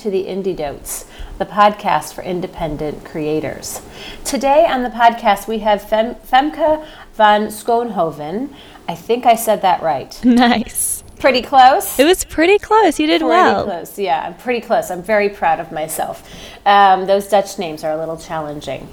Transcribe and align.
Hello, 0.00 0.16
and 0.16 0.38
welcome 0.38 0.42
to 0.42 0.44
the 0.44 0.52
Indie 0.52 0.56
Dotes, 0.56 1.04
the 1.38 1.46
podcast 1.46 2.14
for 2.14 2.22
independent 2.22 3.04
creators. 3.04 3.82
Today 4.24 4.66
on 4.66 4.82
the 4.82 4.90
podcast, 4.90 5.48
we 5.48 5.58
have 5.60 5.82
Fem- 5.88 6.14
Femke 6.16 6.86
van 7.14 7.48
Schoonhoven. 7.48 8.54
I 8.88 8.94
think 8.94 9.26
I 9.26 9.34
said 9.34 9.62
that 9.62 9.82
right. 9.82 10.18
Nice. 10.24 11.02
Pretty 11.18 11.42
close. 11.42 11.98
It 11.98 12.04
was 12.04 12.24
pretty 12.24 12.58
close. 12.58 13.00
You 13.00 13.08
did 13.08 13.20
pretty 13.20 13.24
well. 13.24 13.64
close. 13.64 13.98
Yeah, 13.98 14.22
I'm 14.24 14.34
pretty 14.36 14.60
close. 14.60 14.88
I'm 14.88 15.02
very 15.02 15.28
proud 15.28 15.58
of 15.58 15.72
myself. 15.72 16.30
Um, 16.64 17.06
those 17.06 17.26
Dutch 17.26 17.58
names 17.58 17.82
are 17.82 17.90
a 17.90 17.96
little 17.98 18.16
challenging. 18.16 18.86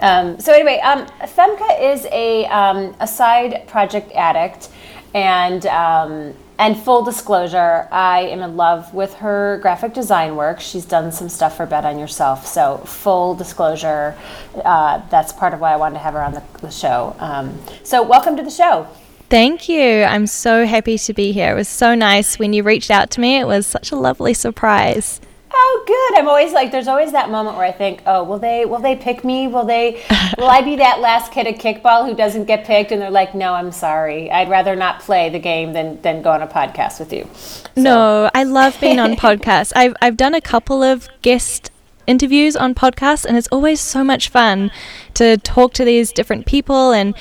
Um, 0.00 0.38
so 0.38 0.52
anyway, 0.52 0.78
um, 0.84 1.06
Femke 1.22 1.80
is 1.92 2.06
a, 2.12 2.44
um, 2.46 2.94
a 3.00 3.08
side 3.08 3.66
project 3.66 4.12
addict, 4.12 4.68
and 5.14 5.64
um, 5.66 6.34
and 6.58 6.78
full 6.78 7.02
disclosure, 7.02 7.88
I 7.90 8.20
am 8.20 8.40
in 8.40 8.56
love 8.56 8.94
with 8.94 9.14
her 9.14 9.58
graphic 9.60 9.92
design 9.92 10.36
work. 10.36 10.60
She's 10.60 10.84
done 10.84 11.10
some 11.10 11.28
stuff 11.28 11.56
for 11.56 11.66
Bet 11.66 11.84
on 11.84 11.98
Yourself. 11.98 12.46
So 12.46 12.78
full 12.78 13.34
disclosure, 13.34 14.16
uh, 14.64 15.02
that's 15.08 15.32
part 15.32 15.52
of 15.52 15.60
why 15.60 15.72
I 15.72 15.76
wanted 15.76 15.94
to 15.94 16.00
have 16.00 16.14
her 16.14 16.22
on 16.22 16.32
the, 16.32 16.42
the 16.60 16.70
show. 16.70 17.16
Um, 17.18 17.58
so 17.82 18.02
welcome 18.02 18.36
to 18.36 18.42
the 18.42 18.50
show. 18.50 18.86
Thank 19.30 19.68
you. 19.68 20.04
I'm 20.04 20.28
so 20.28 20.64
happy 20.64 20.96
to 20.96 21.12
be 21.12 21.32
here. 21.32 21.52
It 21.52 21.56
was 21.56 21.68
so 21.68 21.96
nice 21.96 22.38
when 22.38 22.52
you 22.52 22.62
reached 22.62 22.90
out 22.90 23.10
to 23.12 23.20
me. 23.20 23.40
It 23.40 23.46
was 23.46 23.66
such 23.66 23.90
a 23.90 23.96
lovely 23.96 24.32
surprise. 24.32 25.20
Oh, 25.56 25.84
good. 25.86 26.18
I'm 26.18 26.28
always 26.28 26.52
like, 26.52 26.72
there's 26.72 26.88
always 26.88 27.12
that 27.12 27.30
moment 27.30 27.56
where 27.56 27.64
I 27.66 27.70
think, 27.70 28.02
oh, 28.06 28.24
will 28.24 28.40
they, 28.40 28.64
will 28.64 28.80
they 28.80 28.96
pick 28.96 29.22
me? 29.22 29.46
Will 29.46 29.64
they, 29.64 30.02
will 30.38 30.50
I 30.50 30.62
be 30.62 30.76
that 30.76 31.00
last 31.00 31.30
kid 31.30 31.46
at 31.46 31.58
kickball 31.58 32.08
who 32.08 32.14
doesn't 32.14 32.46
get 32.46 32.64
picked? 32.64 32.90
And 32.90 33.00
they're 33.00 33.10
like, 33.10 33.34
no, 33.34 33.54
I'm 33.54 33.70
sorry. 33.70 34.30
I'd 34.30 34.50
rather 34.50 34.74
not 34.74 35.00
play 35.00 35.30
the 35.30 35.38
game 35.38 35.72
than 35.72 36.00
than 36.02 36.22
go 36.22 36.32
on 36.32 36.42
a 36.42 36.46
podcast 36.46 36.98
with 36.98 37.12
you. 37.12 37.28
So. 37.34 37.82
No, 37.82 38.30
I 38.34 38.42
love 38.42 38.78
being 38.80 38.98
on 38.98 39.12
podcasts. 39.16 39.72
I've 39.76 39.94
I've 40.02 40.16
done 40.16 40.34
a 40.34 40.40
couple 40.40 40.82
of 40.82 41.08
guest 41.22 41.70
interviews 42.06 42.56
on 42.56 42.74
podcasts, 42.74 43.24
and 43.24 43.36
it's 43.36 43.48
always 43.48 43.80
so 43.80 44.02
much 44.02 44.28
fun 44.28 44.70
to 45.14 45.36
talk 45.38 45.72
to 45.74 45.84
these 45.84 46.12
different 46.12 46.46
people, 46.46 46.92
and 46.92 47.14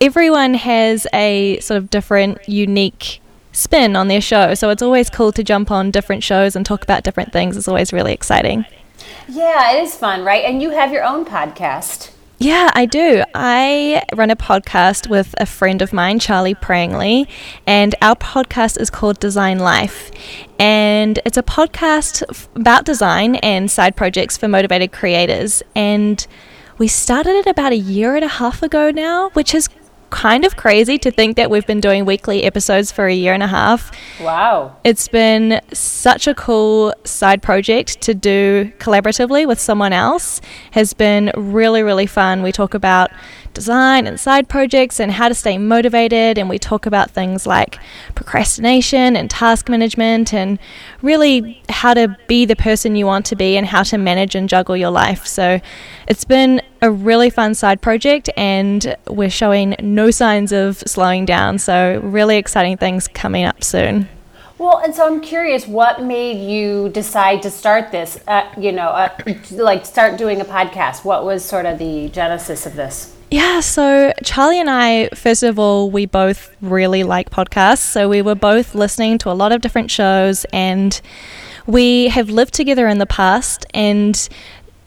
everyone 0.00 0.54
has 0.54 1.06
a 1.12 1.58
sort 1.60 1.78
of 1.78 1.90
different, 1.90 2.48
unique 2.48 3.21
spin 3.52 3.96
on 3.96 4.08
their 4.08 4.20
show. 4.20 4.54
So 4.54 4.70
it's 4.70 4.82
always 4.82 5.10
cool 5.10 5.32
to 5.32 5.44
jump 5.44 5.70
on 5.70 5.90
different 5.90 6.22
shows 6.22 6.56
and 6.56 6.66
talk 6.66 6.82
about 6.82 7.04
different 7.04 7.32
things. 7.32 7.56
It's 7.56 7.68
always 7.68 7.92
really 7.92 8.12
exciting. 8.12 8.64
Yeah, 9.28 9.72
it 9.72 9.82
is 9.82 9.94
fun, 9.94 10.24
right? 10.24 10.44
And 10.44 10.60
you 10.60 10.70
have 10.70 10.92
your 10.92 11.04
own 11.04 11.24
podcast. 11.24 12.10
Yeah, 12.38 12.72
I 12.74 12.86
do. 12.86 13.22
I 13.36 14.02
run 14.16 14.30
a 14.30 14.34
podcast 14.34 15.08
with 15.08 15.32
a 15.38 15.46
friend 15.46 15.80
of 15.80 15.92
mine, 15.92 16.18
Charlie 16.18 16.56
Prangley, 16.56 17.28
and 17.68 17.94
our 18.02 18.16
podcast 18.16 18.80
is 18.80 18.90
called 18.90 19.20
Design 19.20 19.60
Life. 19.60 20.10
And 20.58 21.20
it's 21.24 21.36
a 21.36 21.42
podcast 21.44 22.24
f- 22.28 22.48
about 22.56 22.84
design 22.84 23.36
and 23.36 23.70
side 23.70 23.94
projects 23.94 24.36
for 24.36 24.48
motivated 24.48 24.90
creators. 24.90 25.62
And 25.76 26.26
we 26.78 26.88
started 26.88 27.36
it 27.36 27.46
about 27.46 27.70
a 27.70 27.76
year 27.76 28.16
and 28.16 28.24
a 28.24 28.28
half 28.28 28.60
ago 28.60 28.90
now, 28.90 29.30
which 29.34 29.54
is 29.54 29.68
kind 30.12 30.44
of 30.44 30.56
crazy 30.56 30.98
to 30.98 31.10
think 31.10 31.36
that 31.36 31.50
we've 31.50 31.66
been 31.66 31.80
doing 31.80 32.04
weekly 32.04 32.44
episodes 32.44 32.92
for 32.92 33.06
a 33.06 33.14
year 33.14 33.32
and 33.32 33.42
a 33.42 33.46
half. 33.48 33.90
Wow. 34.20 34.76
It's 34.84 35.08
been 35.08 35.60
such 35.72 36.28
a 36.28 36.34
cool 36.34 36.94
side 37.02 37.42
project 37.42 38.00
to 38.02 38.14
do 38.14 38.70
collaboratively 38.78 39.48
with 39.48 39.58
someone 39.58 39.92
else. 39.92 40.40
Has 40.72 40.92
been 40.92 41.32
really 41.34 41.82
really 41.82 42.06
fun. 42.06 42.42
We 42.42 42.52
talk 42.52 42.74
about 42.74 43.10
design 43.54 44.06
and 44.06 44.18
side 44.18 44.48
projects 44.48 45.00
and 45.00 45.12
how 45.12 45.28
to 45.28 45.34
stay 45.34 45.58
motivated 45.58 46.38
and 46.38 46.48
we 46.48 46.58
talk 46.58 46.86
about 46.86 47.10
things 47.10 47.46
like 47.46 47.78
procrastination 48.14 49.16
and 49.16 49.30
task 49.30 49.68
management 49.68 50.32
and 50.32 50.58
really 51.02 51.62
how 51.68 51.94
to 51.94 52.16
be 52.28 52.44
the 52.44 52.56
person 52.56 52.96
you 52.96 53.06
want 53.06 53.26
to 53.26 53.36
be 53.36 53.56
and 53.56 53.66
how 53.66 53.82
to 53.82 53.98
manage 53.98 54.34
and 54.34 54.48
juggle 54.48 54.76
your 54.76 54.90
life. 54.90 55.26
So 55.26 55.60
it's 56.06 56.24
been 56.24 56.62
a 56.80 56.90
really 56.90 57.30
fun 57.30 57.54
side 57.54 57.80
project 57.80 58.28
and 58.36 58.96
we're 59.08 59.30
showing 59.30 59.76
no 59.80 60.10
signs 60.10 60.52
of 60.52 60.78
slowing 60.78 61.24
down. 61.24 61.58
So 61.58 62.00
really 62.02 62.36
exciting 62.36 62.76
things 62.76 63.08
coming 63.08 63.44
up 63.44 63.62
soon. 63.62 64.08
Well, 64.62 64.78
and 64.78 64.94
so 64.94 65.04
I'm 65.04 65.20
curious, 65.20 65.66
what 65.66 66.04
made 66.04 66.48
you 66.48 66.88
decide 66.90 67.42
to 67.42 67.50
start 67.50 67.90
this? 67.90 68.20
Uh, 68.28 68.48
you 68.56 68.70
know, 68.70 68.90
uh, 68.90 69.08
like 69.50 69.84
start 69.84 70.16
doing 70.16 70.40
a 70.40 70.44
podcast. 70.44 71.04
What 71.04 71.24
was 71.24 71.44
sort 71.44 71.66
of 71.66 71.80
the 71.80 72.08
genesis 72.10 72.64
of 72.64 72.76
this? 72.76 73.12
Yeah, 73.32 73.58
so 73.58 74.12
Charlie 74.22 74.60
and 74.60 74.70
I, 74.70 75.08
first 75.16 75.42
of 75.42 75.58
all, 75.58 75.90
we 75.90 76.06
both 76.06 76.54
really 76.60 77.02
like 77.02 77.28
podcasts. 77.28 77.78
So 77.78 78.08
we 78.08 78.22
were 78.22 78.36
both 78.36 78.76
listening 78.76 79.18
to 79.18 79.32
a 79.32 79.34
lot 79.34 79.50
of 79.50 79.62
different 79.62 79.90
shows 79.90 80.46
and 80.52 81.00
we 81.66 82.06
have 82.10 82.30
lived 82.30 82.54
together 82.54 82.86
in 82.86 82.98
the 82.98 83.06
past 83.06 83.66
and 83.74 84.28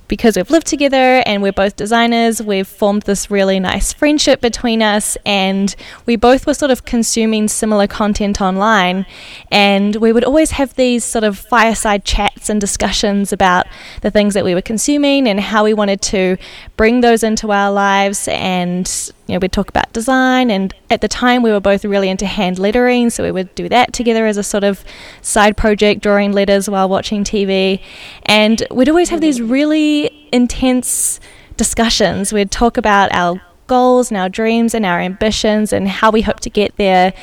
because 0.08 0.36
we've 0.36 0.50
lived 0.50 0.68
together 0.68 1.24
and 1.26 1.42
we're 1.42 1.52
both 1.52 1.76
designers, 1.76 2.42
we've 2.42 2.68
formed 2.68 3.04
this 3.04 3.32
really 3.32 3.60
nice 3.60 3.94
friendship 3.94 4.42
between 4.42 4.82
us, 4.82 5.18
and 5.26 5.76
we 6.06 6.16
both 6.16 6.46
were 6.46 6.54
sort 6.54 6.72
of 6.72 6.86
consuming 6.86 7.48
similar 7.48 7.88
content 7.88 8.42
online. 8.42 9.06
And 9.52 9.96
we 9.96 10.12
would 10.12 10.24
always 10.24 10.52
have 10.52 10.76
these 10.76 11.04
sort 11.04 11.24
of 11.24 11.38
fireside 11.38 12.06
chats 12.06 12.50
and 12.50 12.62
discussions 12.62 13.34
about 13.34 13.66
the 14.02 14.12
things 14.12 14.34
that 14.34 14.46
we 14.46 14.54
were 14.54 14.62
consuming 14.62 15.28
and 15.28 15.40
how 15.40 15.64
we 15.64 15.74
wanted 15.74 16.02
to 16.04 16.38
bring 16.78 17.02
those 17.02 17.24
into 17.24 17.52
our 17.52 17.72
lives. 17.72 18.28
And, 18.28 18.88
you 19.28 19.34
know, 19.34 19.40
we'd 19.40 19.52
talk 19.52 19.70
about 19.70 19.92
design. 19.94 20.52
And 20.52 20.74
at 20.90 21.02
the 21.02 21.08
time, 21.08 21.42
we 21.42 21.52
were 21.52 21.60
both 21.60 21.84
really 21.84 22.10
into 22.10 22.26
hand 22.26 22.60
lettering, 22.60 23.10
so 23.10 23.24
we 23.24 23.32
would 23.32 23.54
do 23.56 23.70
that 23.70 23.94
together 23.94 24.28
as 24.28 24.38
a 24.38 24.44
sort 24.44 24.64
of 24.64 24.84
side 25.22 25.58
project, 25.58 26.02
drawing 26.02 26.32
letters 26.32 26.70
while 26.70 26.88
watching 26.90 27.24
TV. 27.24 27.82
And 28.24 28.62
we'd 28.70 28.90
always 28.90 29.10
have 29.10 29.22
these 29.22 29.42
really 29.42 29.95
intense 30.32 31.20
discussions. 31.58 32.34
We'd 32.34 32.52
talk 32.52 32.78
about 32.78 33.14
our 33.14 33.42
goals 33.68 34.12
and 34.12 34.18
our 34.18 34.30
dreams 34.30 34.74
and 34.74 34.86
our 34.86 35.00
ambitions 35.00 35.74
and 35.74 35.88
how 35.88 36.12
we 36.12 36.22
hope 36.22 36.40
to 36.42 36.50
get 36.50 36.76
there. 36.78 37.14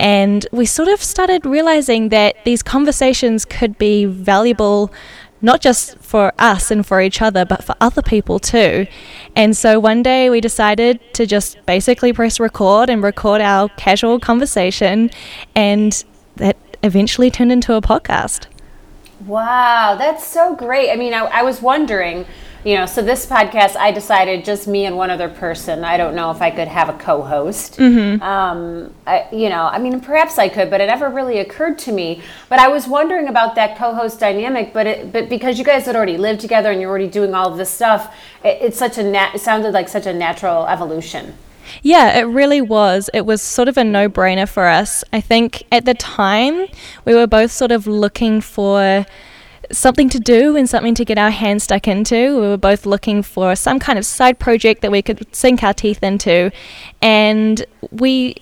And 0.00 0.46
we 0.52 0.66
sort 0.66 0.88
of 0.88 1.02
started 1.02 1.44
realizing 1.44 2.10
that 2.10 2.36
these 2.44 2.62
conversations 2.62 3.44
could 3.44 3.78
be 3.78 4.04
valuable 4.04 4.92
not 5.40 5.60
just 5.60 5.96
for 5.98 6.32
us 6.38 6.70
and 6.70 6.84
for 6.84 7.00
each 7.00 7.22
other, 7.22 7.44
but 7.44 7.62
for 7.62 7.74
other 7.80 8.02
people 8.02 8.38
too. 8.38 8.86
And 9.36 9.56
so 9.56 9.78
one 9.78 10.02
day 10.02 10.30
we 10.30 10.40
decided 10.40 11.00
to 11.14 11.26
just 11.26 11.64
basically 11.64 12.12
press 12.12 12.40
record 12.40 12.90
and 12.90 13.02
record 13.02 13.40
our 13.40 13.68
casual 13.70 14.18
conversation, 14.18 15.10
and 15.54 16.04
that 16.36 16.56
eventually 16.82 17.30
turned 17.30 17.52
into 17.52 17.74
a 17.74 17.80
podcast. 17.80 18.46
Wow, 19.26 19.96
that's 19.98 20.24
so 20.24 20.54
great. 20.54 20.90
I 20.90 20.96
mean, 20.96 21.12
I, 21.12 21.24
I, 21.24 21.42
was 21.42 21.60
wondering, 21.60 22.24
you 22.64 22.76
know, 22.76 22.86
so 22.86 23.02
this 23.02 23.26
podcast, 23.26 23.74
I 23.74 23.90
decided 23.90 24.44
just 24.44 24.68
me 24.68 24.86
and 24.86 24.96
one 24.96 25.10
other 25.10 25.28
person. 25.28 25.84
I 25.84 25.96
don't 25.96 26.14
know 26.14 26.30
if 26.30 26.40
I 26.40 26.50
could 26.50 26.68
have 26.68 26.88
a 26.88 26.92
co 26.92 27.22
host. 27.22 27.78
Mm-hmm. 27.78 28.22
Um, 28.22 28.94
I, 29.06 29.26
you 29.32 29.48
know, 29.48 29.64
I 29.64 29.78
mean, 29.78 30.00
perhaps 30.00 30.38
I 30.38 30.48
could, 30.48 30.70
but 30.70 30.80
it 30.80 30.86
never 30.86 31.08
really 31.08 31.38
occurred 31.38 31.78
to 31.78 31.92
me. 31.92 32.22
But 32.48 32.60
I 32.60 32.68
was 32.68 32.86
wondering 32.86 33.26
about 33.26 33.56
that 33.56 33.76
co 33.76 33.92
host 33.92 34.20
dynamic, 34.20 34.72
but 34.72 34.86
it, 34.86 35.12
but 35.12 35.28
because 35.28 35.58
you 35.58 35.64
guys 35.64 35.86
had 35.86 35.96
already 35.96 36.16
lived 36.16 36.40
together 36.40 36.70
and 36.70 36.80
you're 36.80 36.90
already 36.90 37.08
doing 37.08 37.34
all 37.34 37.50
of 37.50 37.58
this 37.58 37.70
stuff, 37.70 38.14
it, 38.44 38.58
it's 38.60 38.78
such 38.78 38.98
a 38.98 39.02
nat- 39.02 39.34
it 39.34 39.40
sounded 39.40 39.72
like 39.72 39.88
such 39.88 40.06
a 40.06 40.12
natural 40.12 40.66
evolution. 40.68 41.34
Yeah, 41.82 42.18
it 42.18 42.22
really 42.22 42.60
was. 42.60 43.10
It 43.14 43.26
was 43.26 43.42
sort 43.42 43.68
of 43.68 43.76
a 43.76 43.84
no 43.84 44.08
brainer 44.08 44.48
for 44.48 44.66
us. 44.66 45.04
I 45.12 45.20
think 45.20 45.64
at 45.70 45.84
the 45.84 45.94
time 45.94 46.66
we 47.04 47.14
were 47.14 47.26
both 47.26 47.50
sort 47.50 47.72
of 47.72 47.86
looking 47.86 48.40
for 48.40 49.06
something 49.70 50.08
to 50.08 50.18
do 50.18 50.56
and 50.56 50.68
something 50.68 50.94
to 50.94 51.04
get 51.04 51.18
our 51.18 51.30
hands 51.30 51.64
stuck 51.64 51.86
into. 51.86 52.40
We 52.40 52.46
were 52.48 52.56
both 52.56 52.86
looking 52.86 53.22
for 53.22 53.54
some 53.54 53.78
kind 53.78 53.98
of 53.98 54.06
side 54.06 54.38
project 54.38 54.82
that 54.82 54.90
we 54.90 55.02
could 55.02 55.34
sink 55.34 55.62
our 55.62 55.74
teeth 55.74 56.02
into. 56.02 56.50
And 57.02 57.64
we 57.90 58.36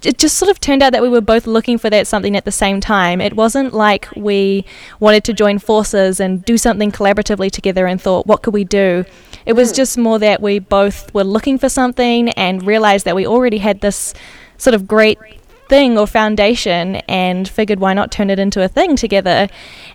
it, 0.00 0.06
it 0.06 0.18
just 0.18 0.36
sort 0.36 0.50
of 0.50 0.60
turned 0.60 0.82
out 0.82 0.92
that 0.92 1.02
we 1.02 1.08
were 1.08 1.20
both 1.20 1.46
looking 1.46 1.78
for 1.78 1.90
that 1.90 2.06
something 2.06 2.36
at 2.36 2.44
the 2.44 2.52
same 2.52 2.80
time. 2.80 3.20
It 3.20 3.34
wasn't 3.34 3.72
like 3.72 4.08
we 4.16 4.64
wanted 4.98 5.24
to 5.24 5.32
join 5.32 5.58
forces 5.58 6.20
and 6.20 6.44
do 6.44 6.56
something 6.58 6.90
collaboratively 6.92 7.50
together 7.50 7.86
and 7.86 8.00
thought, 8.00 8.26
what 8.26 8.42
could 8.42 8.54
we 8.54 8.64
do? 8.64 9.04
It 9.46 9.54
was 9.54 9.70
hmm. 9.70 9.76
just 9.76 9.98
more 9.98 10.18
that 10.18 10.40
we 10.40 10.58
both 10.58 11.12
were 11.14 11.24
looking 11.24 11.58
for 11.58 11.68
something 11.68 12.30
and 12.30 12.66
realized 12.66 13.04
that 13.04 13.16
we 13.16 13.26
already 13.26 13.58
had 13.58 13.80
this 13.80 14.14
sort 14.58 14.74
of 14.74 14.86
great 14.86 15.18
thing 15.68 15.96
or 15.96 16.06
foundation 16.06 16.96
and 17.08 17.48
figured 17.48 17.78
why 17.78 17.94
not 17.94 18.10
turn 18.10 18.28
it 18.28 18.38
into 18.38 18.62
a 18.62 18.68
thing 18.68 18.96
together. 18.96 19.48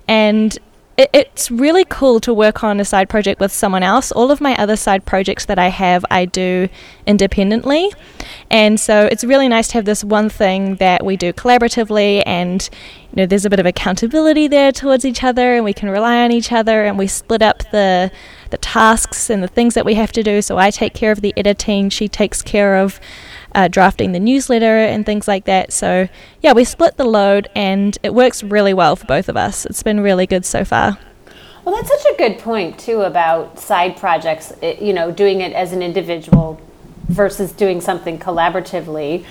And 0.07 0.57
it, 0.97 1.09
it's 1.13 1.51
really 1.51 1.85
cool 1.85 2.19
to 2.21 2.33
work 2.33 2.63
on 2.63 2.79
a 2.79 2.85
side 2.85 3.09
project 3.09 3.39
with 3.39 3.51
someone 3.51 3.83
else. 3.83 4.11
All 4.11 4.31
of 4.31 4.39
my 4.39 4.55
other 4.55 4.75
side 4.75 5.05
projects 5.05 5.45
that 5.45 5.59
I 5.59 5.67
have, 5.67 6.05
I 6.09 6.25
do 6.25 6.69
independently. 7.05 7.91
And 8.49 8.79
so 8.79 9.07
it's 9.11 9.23
really 9.23 9.47
nice 9.47 9.67
to 9.69 9.73
have 9.75 9.85
this 9.85 10.03
one 10.03 10.29
thing 10.29 10.75
that 10.75 11.05
we 11.05 11.17
do 11.17 11.33
collaboratively 11.33 12.23
and 12.25 12.67
you 13.11 13.21
know 13.21 13.25
there's 13.25 13.45
a 13.45 13.49
bit 13.49 13.59
of 13.59 13.65
accountability 13.65 14.47
there 14.47 14.71
towards 14.71 15.05
each 15.05 15.23
other 15.23 15.55
and 15.55 15.63
we 15.63 15.73
can 15.73 15.89
rely 15.89 16.23
on 16.23 16.31
each 16.31 16.51
other 16.51 16.85
and 16.85 16.97
we 16.97 17.07
split 17.07 17.41
up 17.41 17.59
the 17.71 18.11
the 18.51 18.57
tasks 18.57 19.29
and 19.29 19.41
the 19.41 19.47
things 19.47 19.73
that 19.73 19.85
we 19.85 19.95
have 19.95 20.11
to 20.13 20.23
do. 20.23 20.41
So 20.41 20.57
I 20.57 20.69
take 20.69 20.93
care 20.93 21.11
of 21.11 21.21
the 21.21 21.33
editing, 21.35 21.89
she 21.89 22.07
takes 22.07 22.41
care 22.41 22.77
of 22.77 22.99
uh, 23.55 23.67
drafting 23.69 24.11
the 24.11 24.19
newsletter 24.19 24.77
and 24.77 25.05
things 25.05 25.27
like 25.27 25.45
that. 25.45 25.73
So, 25.73 26.07
yeah, 26.41 26.53
we 26.53 26.63
split 26.63 26.97
the 26.97 27.05
load 27.05 27.49
and 27.55 27.97
it 28.03 28.13
works 28.13 28.43
really 28.43 28.73
well 28.73 28.95
for 28.95 29.05
both 29.05 29.29
of 29.29 29.37
us. 29.37 29.65
It's 29.65 29.81
been 29.81 30.01
really 30.01 30.27
good 30.27 30.45
so 30.45 30.63
far. 30.63 30.99
Well, 31.63 31.75
that's 31.75 31.89
such 31.89 32.13
a 32.13 32.17
good 32.17 32.37
point, 32.37 32.77
too, 32.77 33.01
about 33.01 33.57
side 33.57 33.97
projects, 33.97 34.53
you 34.61 34.93
know, 34.93 35.11
doing 35.11 35.41
it 35.41 35.53
as 35.53 35.73
an 35.73 35.81
individual 35.81 36.61
versus 37.07 37.51
doing 37.51 37.81
something 37.81 38.19
collaboratively. 38.19 39.25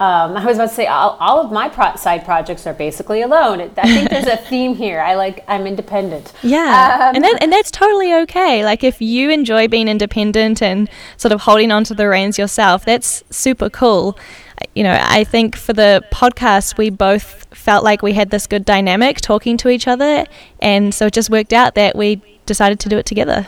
Um, 0.00 0.34
I 0.34 0.46
was 0.46 0.56
about 0.56 0.70
to 0.70 0.74
say 0.74 0.86
all, 0.86 1.18
all 1.20 1.44
of 1.44 1.52
my 1.52 1.68
pro- 1.68 1.94
side 1.94 2.24
projects 2.24 2.66
are 2.66 2.72
basically 2.72 3.20
alone. 3.20 3.60
I 3.76 3.94
think 3.94 4.08
there's 4.08 4.26
a 4.26 4.36
theme 4.48 4.74
here. 4.74 4.98
I 4.98 5.14
like 5.14 5.44
I'm 5.46 5.66
independent. 5.66 6.32
Yeah, 6.42 7.08
um, 7.10 7.16
and 7.16 7.24
that, 7.24 7.42
and 7.42 7.52
that's 7.52 7.70
totally 7.70 8.14
okay. 8.22 8.64
Like 8.64 8.82
if 8.82 9.02
you 9.02 9.28
enjoy 9.28 9.68
being 9.68 9.88
independent 9.88 10.62
and 10.62 10.88
sort 11.18 11.32
of 11.32 11.42
holding 11.42 11.70
on 11.70 11.84
to 11.84 11.94
the 11.94 12.08
reins 12.08 12.38
yourself, 12.38 12.86
that's 12.86 13.22
super 13.28 13.68
cool. 13.68 14.18
You 14.74 14.84
know, 14.84 14.98
I 14.98 15.24
think 15.24 15.54
for 15.54 15.74
the 15.74 16.02
podcast, 16.10 16.78
we 16.78 16.88
both 16.88 17.46
felt 17.54 17.84
like 17.84 18.00
we 18.00 18.14
had 18.14 18.30
this 18.30 18.46
good 18.46 18.64
dynamic 18.64 19.20
talking 19.20 19.58
to 19.58 19.68
each 19.68 19.86
other, 19.86 20.24
and 20.60 20.94
so 20.94 21.06
it 21.06 21.12
just 21.12 21.28
worked 21.28 21.52
out 21.52 21.74
that 21.74 21.94
we 21.94 22.22
decided 22.46 22.80
to 22.80 22.88
do 22.88 22.96
it 22.96 23.04
together. 23.04 23.46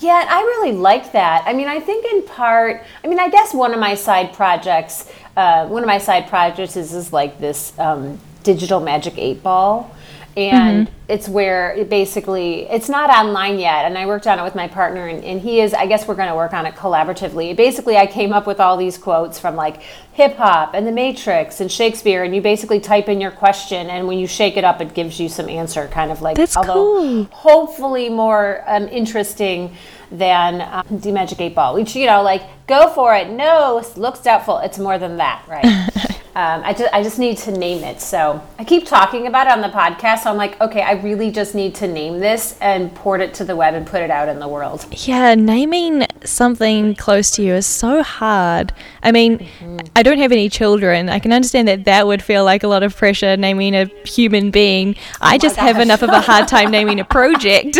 Yeah, 0.00 0.26
I 0.28 0.40
really 0.40 0.72
like 0.72 1.12
that. 1.12 1.42
I 1.46 1.52
mean, 1.52 1.66
I 1.66 1.80
think 1.80 2.04
in 2.06 2.22
part, 2.22 2.84
I 3.02 3.08
mean, 3.08 3.18
I 3.18 3.28
guess 3.28 3.52
one 3.52 3.74
of 3.74 3.80
my 3.80 3.94
side 3.94 4.32
projects 4.32 5.10
uh, 5.38 5.68
one 5.68 5.84
of 5.84 5.86
my 5.86 5.98
side 5.98 6.26
projects 6.26 6.76
is, 6.76 6.92
is 6.92 7.12
like 7.12 7.38
this 7.38 7.72
um, 7.78 8.18
digital 8.42 8.80
magic 8.80 9.14
eight 9.16 9.40
ball 9.40 9.94
and 10.38 10.86
mm-hmm. 10.86 10.94
it's 11.08 11.28
where 11.28 11.72
it 11.72 11.90
basically 11.90 12.60
it's 12.68 12.88
not 12.88 13.10
online 13.10 13.58
yet 13.58 13.84
and 13.84 13.98
i 13.98 14.06
worked 14.06 14.26
on 14.26 14.38
it 14.38 14.42
with 14.44 14.54
my 14.54 14.68
partner 14.68 15.08
and, 15.08 15.24
and 15.24 15.40
he 15.40 15.60
is 15.60 15.74
i 15.74 15.84
guess 15.84 16.06
we're 16.06 16.14
going 16.14 16.28
to 16.28 16.34
work 16.36 16.52
on 16.52 16.64
it 16.64 16.74
collaboratively 16.76 17.56
basically 17.56 17.96
i 17.96 18.06
came 18.06 18.32
up 18.32 18.46
with 18.46 18.60
all 18.60 18.76
these 18.76 18.96
quotes 18.96 19.36
from 19.36 19.56
like 19.56 19.82
hip 20.12 20.36
hop 20.36 20.74
and 20.74 20.86
the 20.86 20.92
matrix 20.92 21.60
and 21.60 21.72
shakespeare 21.72 22.22
and 22.22 22.36
you 22.36 22.40
basically 22.40 22.78
type 22.78 23.08
in 23.08 23.20
your 23.20 23.32
question 23.32 23.90
and 23.90 24.06
when 24.06 24.16
you 24.16 24.28
shake 24.28 24.56
it 24.56 24.62
up 24.62 24.80
it 24.80 24.94
gives 24.94 25.18
you 25.18 25.28
some 25.28 25.48
answer 25.48 25.88
kind 25.88 26.12
of 26.12 26.22
like 26.22 26.36
That's 26.36 26.56
although 26.56 26.74
cool. 26.74 27.24
hopefully 27.32 28.08
more 28.08 28.62
um, 28.68 28.86
interesting 28.88 29.74
than 30.10 30.62
um, 30.62 31.00
the 31.00 31.12
Magic 31.12 31.40
8 31.40 31.54
Ball, 31.54 31.74
which, 31.74 31.94
you 31.94 32.06
know, 32.06 32.22
like, 32.22 32.42
go 32.66 32.88
for 32.88 33.14
it. 33.14 33.28
No, 33.30 33.84
looks 33.96 34.20
doubtful. 34.20 34.58
It's 34.58 34.78
more 34.78 34.98
than 34.98 35.18
that, 35.18 35.44
right? 35.46 35.88
um, 36.38 36.62
I, 36.64 36.72
just, 36.72 36.94
I 36.94 37.02
just 37.02 37.18
need 37.18 37.36
to 37.38 37.50
name 37.50 37.82
it. 37.82 38.00
So 38.00 38.40
I 38.60 38.64
keep 38.64 38.86
talking 38.86 39.26
about 39.26 39.48
it 39.48 39.52
on 39.52 39.60
the 39.60 39.76
podcast. 39.76 40.20
So 40.20 40.30
I'm 40.30 40.36
like, 40.36 40.60
okay, 40.60 40.82
I 40.82 40.92
really 40.92 41.32
just 41.32 41.52
need 41.52 41.74
to 41.76 41.88
name 41.88 42.20
this 42.20 42.56
and 42.60 42.94
port 42.94 43.20
it 43.20 43.34
to 43.34 43.44
the 43.44 43.56
web 43.56 43.74
and 43.74 43.84
put 43.84 44.02
it 44.02 44.10
out 44.12 44.28
in 44.28 44.38
the 44.38 44.46
world. 44.46 44.86
Yeah, 44.92 45.34
naming 45.34 46.06
something 46.22 46.94
close 46.94 47.32
to 47.32 47.42
you 47.42 47.54
is 47.54 47.66
so 47.66 48.04
hard. 48.04 48.72
I 49.02 49.10
mean, 49.10 49.40
mm-hmm. 49.40 49.78
I 49.96 50.04
don't 50.04 50.18
have 50.18 50.30
any 50.30 50.48
children. 50.48 51.08
I 51.08 51.18
can 51.18 51.32
understand 51.32 51.66
that 51.66 51.86
that 51.86 52.06
would 52.06 52.22
feel 52.22 52.44
like 52.44 52.62
a 52.62 52.68
lot 52.68 52.84
of 52.84 52.96
pressure 52.96 53.36
naming 53.36 53.74
a 53.74 53.86
human 54.04 54.52
being. 54.52 54.94
Oh 54.96 55.18
I 55.22 55.38
just 55.38 55.56
have 55.56 55.80
enough 55.80 56.02
of 56.02 56.10
a 56.10 56.20
hard 56.20 56.46
time 56.46 56.70
naming 56.70 57.00
a 57.00 57.04
project. 57.18 57.78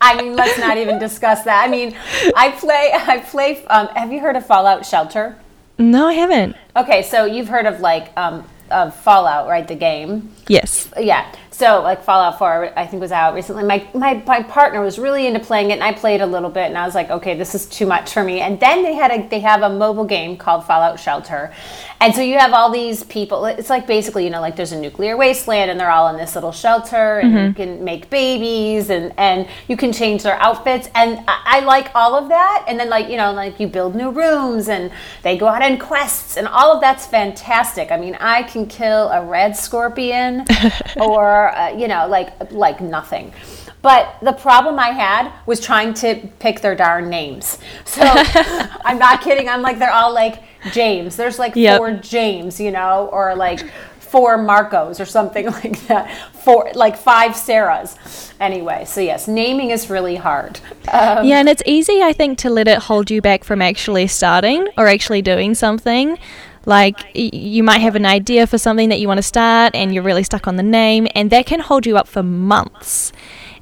I 0.00 0.14
mean, 0.22 0.36
let's 0.36 0.60
not 0.60 0.78
even 0.78 1.00
discuss 1.00 1.42
that. 1.42 1.64
I 1.64 1.68
mean, 1.68 1.96
I 2.36 2.52
play. 2.52 2.92
I 2.94 3.18
play. 3.18 3.64
Um, 3.66 3.88
have 3.88 4.12
you 4.12 4.20
heard 4.20 4.36
of 4.36 4.46
Fallout 4.46 4.86
Shelter? 4.86 5.36
No, 5.78 6.06
I 6.06 6.14
haven't. 6.14 6.56
Okay, 6.76 7.02
so 7.02 7.24
you've 7.24 7.48
heard 7.48 7.66
of 7.66 7.80
like 7.80 8.12
um, 8.16 8.48
of 8.70 8.94
Fallout, 8.94 9.48
right? 9.48 9.66
The 9.66 9.74
game. 9.74 10.32
Yes. 10.48 10.88
Yeah. 10.98 11.30
So 11.54 11.82
like 11.82 12.02
Fallout 12.02 12.36
4, 12.38 12.76
I 12.76 12.84
think 12.84 13.00
was 13.00 13.12
out 13.12 13.32
recently. 13.32 13.62
My, 13.62 13.86
my 13.94 14.14
my 14.26 14.42
partner 14.42 14.80
was 14.80 14.98
really 14.98 15.28
into 15.28 15.38
playing 15.38 15.70
it, 15.70 15.74
and 15.74 15.84
I 15.84 15.92
played 15.92 16.20
a 16.20 16.26
little 16.26 16.50
bit, 16.50 16.64
and 16.64 16.76
I 16.76 16.84
was 16.84 16.96
like, 16.96 17.10
okay, 17.10 17.36
this 17.36 17.54
is 17.54 17.66
too 17.66 17.86
much 17.86 18.12
for 18.12 18.24
me. 18.24 18.40
And 18.40 18.58
then 18.58 18.82
they 18.82 18.94
had 18.94 19.12
a 19.12 19.28
they 19.28 19.38
have 19.38 19.62
a 19.62 19.68
mobile 19.68 20.04
game 20.04 20.36
called 20.36 20.66
Fallout 20.66 20.98
Shelter, 20.98 21.52
and 22.00 22.12
so 22.12 22.22
you 22.22 22.38
have 22.38 22.52
all 22.52 22.72
these 22.72 23.04
people. 23.04 23.46
It's 23.46 23.70
like 23.70 23.86
basically, 23.86 24.24
you 24.24 24.30
know, 24.30 24.40
like 24.40 24.56
there's 24.56 24.72
a 24.72 24.80
nuclear 24.80 25.16
wasteland, 25.16 25.70
and 25.70 25.78
they're 25.78 25.92
all 25.92 26.08
in 26.08 26.16
this 26.16 26.34
little 26.34 26.50
shelter, 26.50 27.20
and 27.20 27.32
mm-hmm. 27.32 27.46
you 27.46 27.54
can 27.54 27.84
make 27.84 28.10
babies, 28.10 28.90
and 28.90 29.12
and 29.16 29.46
you 29.68 29.76
can 29.76 29.92
change 29.92 30.24
their 30.24 30.36
outfits, 30.40 30.88
and 30.96 31.20
I, 31.28 31.42
I 31.44 31.60
like 31.60 31.94
all 31.94 32.16
of 32.16 32.30
that. 32.30 32.64
And 32.66 32.80
then 32.80 32.88
like 32.88 33.08
you 33.08 33.16
know, 33.16 33.32
like 33.32 33.60
you 33.60 33.68
build 33.68 33.94
new 33.94 34.10
rooms, 34.10 34.68
and 34.68 34.90
they 35.22 35.38
go 35.38 35.46
out 35.46 35.62
on 35.62 35.78
quests, 35.78 36.36
and 36.36 36.48
all 36.48 36.72
of 36.72 36.80
that's 36.80 37.06
fantastic. 37.06 37.92
I 37.92 37.96
mean, 37.96 38.16
I 38.16 38.42
can 38.42 38.66
kill 38.66 39.08
a 39.10 39.24
red 39.24 39.56
scorpion, 39.56 40.44
or 40.96 41.43
uh, 41.48 41.76
you 41.76 41.88
know, 41.88 42.06
like 42.06 42.52
like 42.52 42.80
nothing. 42.80 43.32
But 43.82 44.16
the 44.22 44.32
problem 44.32 44.78
I 44.78 44.90
had 44.90 45.30
was 45.44 45.60
trying 45.60 45.92
to 45.94 46.16
pick 46.38 46.60
their 46.60 46.74
darn 46.74 47.10
names. 47.10 47.58
So 47.84 48.02
I'm 48.04 48.98
not 48.98 49.20
kidding. 49.20 49.48
I'm 49.48 49.60
like 49.60 49.78
they're 49.78 49.92
all 49.92 50.14
like 50.14 50.42
James. 50.72 51.16
There's 51.16 51.38
like 51.38 51.54
yep. 51.54 51.78
four 51.78 51.92
James, 51.92 52.58
you 52.58 52.70
know, 52.70 53.10
or 53.12 53.34
like 53.34 53.60
four 54.14 54.38
Marcos 54.38 55.00
or 55.00 55.04
something 55.04 55.46
like 55.62 55.86
that. 55.88 56.10
Four 56.32 56.70
like 56.74 56.96
five 56.96 57.32
Sarahs. 57.32 58.32
Anyway, 58.40 58.84
so 58.86 59.00
yes, 59.00 59.26
naming 59.26 59.70
is 59.70 59.90
really 59.90 60.16
hard. 60.16 60.60
Um, 60.92 61.26
yeah, 61.26 61.40
and 61.40 61.48
it's 61.48 61.62
easy, 61.66 62.00
I 62.00 62.12
think, 62.12 62.38
to 62.38 62.50
let 62.50 62.68
it 62.68 62.78
hold 62.78 63.10
you 63.10 63.20
back 63.20 63.44
from 63.44 63.60
actually 63.60 64.06
starting 64.06 64.68
or 64.78 64.86
actually 64.86 65.20
doing 65.20 65.54
something. 65.54 66.16
Like 66.66 66.98
you 67.14 67.62
might 67.62 67.80
have 67.80 67.96
an 67.96 68.06
idea 68.06 68.46
for 68.46 68.58
something 68.58 68.88
that 68.88 69.00
you 69.00 69.08
want 69.08 69.18
to 69.18 69.22
start 69.22 69.74
and 69.74 69.94
you're 69.94 70.02
really 70.02 70.22
stuck 70.22 70.46
on 70.46 70.56
the 70.56 70.62
name, 70.62 71.06
and 71.14 71.30
that 71.30 71.46
can 71.46 71.60
hold 71.60 71.86
you 71.86 71.96
up 71.96 72.08
for 72.08 72.22
months. 72.22 73.12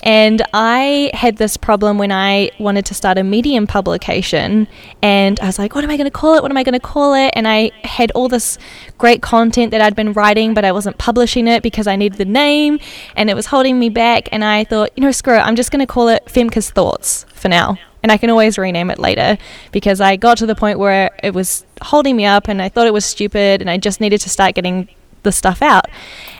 And 0.04 0.43
I 0.52 1.12
had 1.14 1.37
this 1.37 1.56
problem 1.56 1.96
when 1.96 2.10
I 2.10 2.50
wanted 2.58 2.84
to 2.87 2.94
start 2.94 3.19
a 3.19 3.22
Medium 3.22 3.69
publication. 3.69 4.66
And 5.00 5.38
I 5.38 5.46
was 5.46 5.60
like, 5.60 5.76
what 5.76 5.84
am 5.84 5.90
I 5.90 5.96
going 5.96 6.06
to 6.06 6.10
call 6.10 6.34
it? 6.34 6.43
What 6.43 6.50
am 6.50 6.56
I 6.56 6.64
going 6.64 6.72
to 6.72 6.81
call 6.81 7.14
it? 7.14 7.31
And 7.34 7.46
I 7.46 7.70
had 7.84 8.10
all 8.10 8.28
this 8.28 8.58
great 8.99 9.22
content 9.22 9.70
that 9.70 9.81
I'd 9.81 9.94
been 9.94 10.12
writing, 10.12 10.54
but 10.54 10.64
I 10.64 10.72
wasn't 10.72 10.99
publishing 10.99 11.46
it 11.46 11.62
because 11.62 11.87
I 11.87 11.94
needed 11.94 12.19
the 12.19 12.25
name 12.25 12.81
and 13.14 13.31
it 13.31 13.34
was 13.34 13.46
holding 13.46 13.78
me 13.78 13.90
back. 13.90 14.28
And 14.32 14.44
I 14.44 14.64
thought, 14.64 14.90
you 14.96 15.04
know, 15.04 15.12
screw 15.12 15.37
it, 15.37 15.40
I'm 15.40 15.54
just 15.54 15.70
going 15.70 15.87
to 15.87 15.87
call 15.87 16.08
it 16.08 16.25
Femke's 16.26 16.70
Thoughts 16.70 17.25
for 17.32 17.49
now 17.49 17.78
and 18.02 18.10
I 18.10 18.16
can 18.16 18.31
always 18.31 18.58
rename 18.58 18.90
it 18.90 18.99
later 18.99 19.38
because 19.70 20.00
I 20.00 20.16
got 20.16 20.38
to 20.38 20.46
the 20.46 20.54
point 20.54 20.78
where 20.78 21.10
it 21.22 21.34
was 21.34 21.64
holding 21.81 22.16
me 22.16 22.25
up 22.25 22.49
and 22.49 22.60
I 22.60 22.69
thought 22.69 22.87
it 22.87 22.93
was 22.93 23.04
stupid 23.04 23.60
and 23.60 23.70
I 23.70 23.76
just 23.78 24.00
needed 24.00 24.20
to 24.22 24.28
start 24.28 24.54
getting 24.54 24.88
the 25.22 25.32
stuff 25.32 25.62
out. 25.62 25.87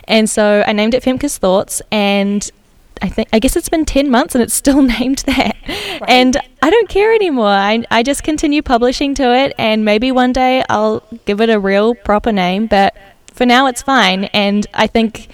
And 0.05 0.29
so 0.29 0.63
I 0.65 0.73
named 0.73 0.93
it 0.93 1.03
Femke's 1.03 1.37
Thoughts 1.37 1.81
and 1.91 2.49
I 3.01 3.09
think 3.09 3.29
I 3.33 3.39
guess 3.39 3.55
it's 3.55 3.69
been 3.69 3.85
10 3.85 4.09
months 4.09 4.35
and 4.35 4.43
it's 4.43 4.53
still 4.53 4.81
named 4.99 5.19
that. 5.19 5.55
Right. 5.67 6.03
And 6.07 6.37
I 6.61 6.69
don't 6.69 6.89
care 6.89 7.13
anymore. 7.13 7.47
I, 7.47 7.83
I 7.89 8.03
just 8.03 8.23
continue 8.23 8.61
publishing 8.61 9.15
to 9.15 9.33
it 9.33 9.53
and 9.57 9.85
maybe 9.85 10.11
one 10.11 10.33
day 10.33 10.63
I'll 10.69 11.03
give 11.25 11.41
it 11.41 11.49
a 11.49 11.59
real 11.59 11.95
proper 11.95 12.31
name, 12.31 12.67
but 12.67 12.95
for 13.33 13.45
now 13.45 13.67
it's 13.67 13.81
fine 13.81 14.25
and 14.25 14.67
I 14.73 14.87
think 14.87 15.29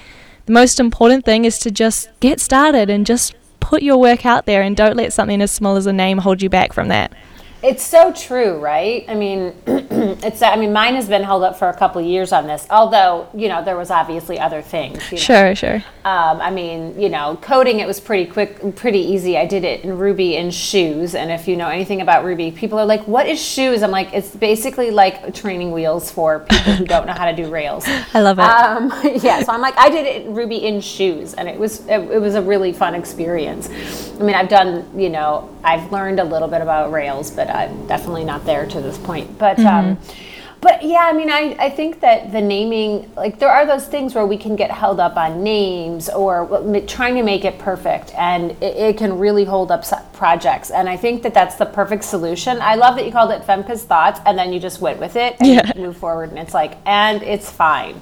the 0.46 0.54
most 0.54 0.80
important 0.80 1.26
thing 1.26 1.46
is 1.46 1.60
to 1.60 1.72
just 1.72 2.10
get 2.22 2.40
started 2.40 2.90
and 2.90 3.06
just 3.06 3.36
put 3.60 3.84
your 3.84 3.98
work 3.98 4.26
out 4.26 4.46
there 4.46 4.62
and 4.62 4.76
don't 4.76 4.96
let 4.96 5.14
something 5.14 5.42
as 5.42 5.52
small 5.52 5.76
as 5.76 5.86
a 5.86 5.94
name 5.94 6.20
hold 6.20 6.42
you 6.42 6.50
back 6.50 6.74
from 6.74 6.88
that. 6.88 7.14
It's 7.62 7.84
so 7.84 8.14
true, 8.14 8.58
right? 8.58 9.04
I 9.10 9.16
mean, 9.16 9.54
it's. 9.68 10.42
I 10.42 10.56
mean, 10.56 10.72
mine 10.72 10.96
has 10.96 11.10
been 11.10 11.24
held 11.24 11.44
up 11.44 11.60
for 11.60 11.68
a 11.68 11.74
couple 11.74 12.02
years 12.02 12.32
on 12.32 12.48
this. 12.48 12.66
Although, 12.70 13.28
you 13.34 13.50
know, 13.50 13.64
there 13.64 13.76
was 13.76 13.92
obviously 13.92 14.40
other 14.40 14.62
things. 14.62 15.12
You 15.12 15.18
know? 15.18 15.22
Sure, 15.22 15.56
sure. 15.56 15.76
Um, 16.06 16.40
I 16.40 16.52
mean, 16.52 17.00
you 17.00 17.10
know, 17.10 17.38
coding 17.42 17.80
it 17.80 17.88
was 17.88 18.00
pretty 18.00 18.32
quick, 18.32 18.76
pretty 18.78 19.00
easy. 19.00 19.38
I 19.38 19.46
did 19.46 19.66
it 19.66 19.84
in 19.84 19.98
Ruby 19.98 20.38
in 20.38 20.52
shoes, 20.52 21.16
and 21.16 21.32
if 21.32 21.50
you 21.50 21.58
know 21.58 21.68
anything 21.68 22.00
about 22.00 22.24
Ruby, 22.24 22.52
people 22.52 22.80
are 22.80 22.86
like, 22.86 23.06
"What 23.08 23.28
is 23.28 23.42
shoes?" 23.42 23.84
I'm 23.84 23.92
like, 23.92 24.14
it's 24.14 24.34
basically 24.34 24.90
like 24.92 25.34
training 25.34 25.74
wheels 25.74 26.10
for 26.10 26.40
people 26.40 26.74
who 26.74 26.86
don't 26.86 27.08
know 27.08 27.14
how 27.14 27.30
to 27.30 27.36
do 27.36 27.50
Rails. 27.50 27.84
I 28.14 28.22
love 28.22 28.40
it. 28.40 28.44
Um, 28.44 28.94
yeah, 29.22 29.44
so 29.44 29.52
I'm 29.52 29.62
like, 29.62 29.78
I 29.78 29.90
did 29.90 30.06
it 30.06 30.26
in 30.26 30.34
Ruby 30.34 30.66
in 30.66 30.80
shoes, 30.80 31.34
and 31.34 31.50
it 31.50 31.60
was 31.60 31.86
it, 31.88 32.00
it 32.00 32.22
was 32.22 32.36
a 32.36 32.42
really 32.42 32.72
fun 32.72 32.96
experience. 32.96 33.70
I 34.18 34.24
mean, 34.24 34.36
I've 34.36 34.50
done, 34.50 34.88
you 34.98 35.10
know, 35.10 35.54
I've 35.64 35.92
learned 35.92 36.20
a 36.20 36.24
little 36.24 36.48
bit 36.48 36.62
about 36.62 36.92
Rails, 36.92 37.32
but 37.32 37.49
I'm 37.50 37.88
definitely 37.88 38.24
not 38.24 38.46
there 38.46 38.66
to 38.68 38.82
this 38.82 38.98
point. 38.98 39.38
But 39.38 39.60
um, 39.60 39.66
mm-hmm. 39.66 39.92
um, 39.92 40.16
but 40.62 40.84
yeah, 40.84 41.06
I 41.06 41.14
mean, 41.14 41.30
I, 41.30 41.56
I 41.58 41.70
think 41.70 42.02
that 42.02 42.34
the 42.34 42.42
naming, 42.42 43.10
like, 43.16 43.40
there 43.40 43.50
are 43.50 43.66
those 43.66 43.88
things 43.88 44.14
where 44.14 44.26
we 44.26 44.38
can 44.38 44.58
get 44.58 44.70
held 44.72 45.00
up 45.00 45.16
on 45.16 45.42
names 45.42 46.10
or 46.10 46.82
trying 46.86 47.16
to 47.16 47.24
make 47.24 47.46
it 47.46 47.58
perfect, 47.60 48.14
and 48.16 48.52
it, 48.62 48.76
it 48.76 48.98
can 48.98 49.18
really 49.18 49.46
hold 49.46 49.72
up 49.72 49.86
projects. 50.12 50.70
And 50.70 50.90
I 50.90 50.98
think 50.98 51.24
that 51.24 51.34
that's 51.34 51.56
the 51.56 51.66
perfect 51.66 52.04
solution. 52.04 52.60
I 52.62 52.76
love 52.76 52.98
that 52.98 53.06
you 53.06 53.12
called 53.12 53.32
it 53.32 53.44
Femke's 53.44 53.84
Thoughts, 53.84 54.20
and 54.26 54.38
then 54.38 54.52
you 54.52 54.60
just 54.60 54.82
went 54.82 55.00
with 55.00 55.16
it 55.16 55.38
and 55.40 55.48
yeah. 55.48 55.72
move 55.78 55.96
forward, 55.96 56.30
and 56.30 56.40
it's 56.40 56.54
like, 56.54 56.78
and 56.86 57.24
it's 57.24 57.50
fine, 57.50 58.02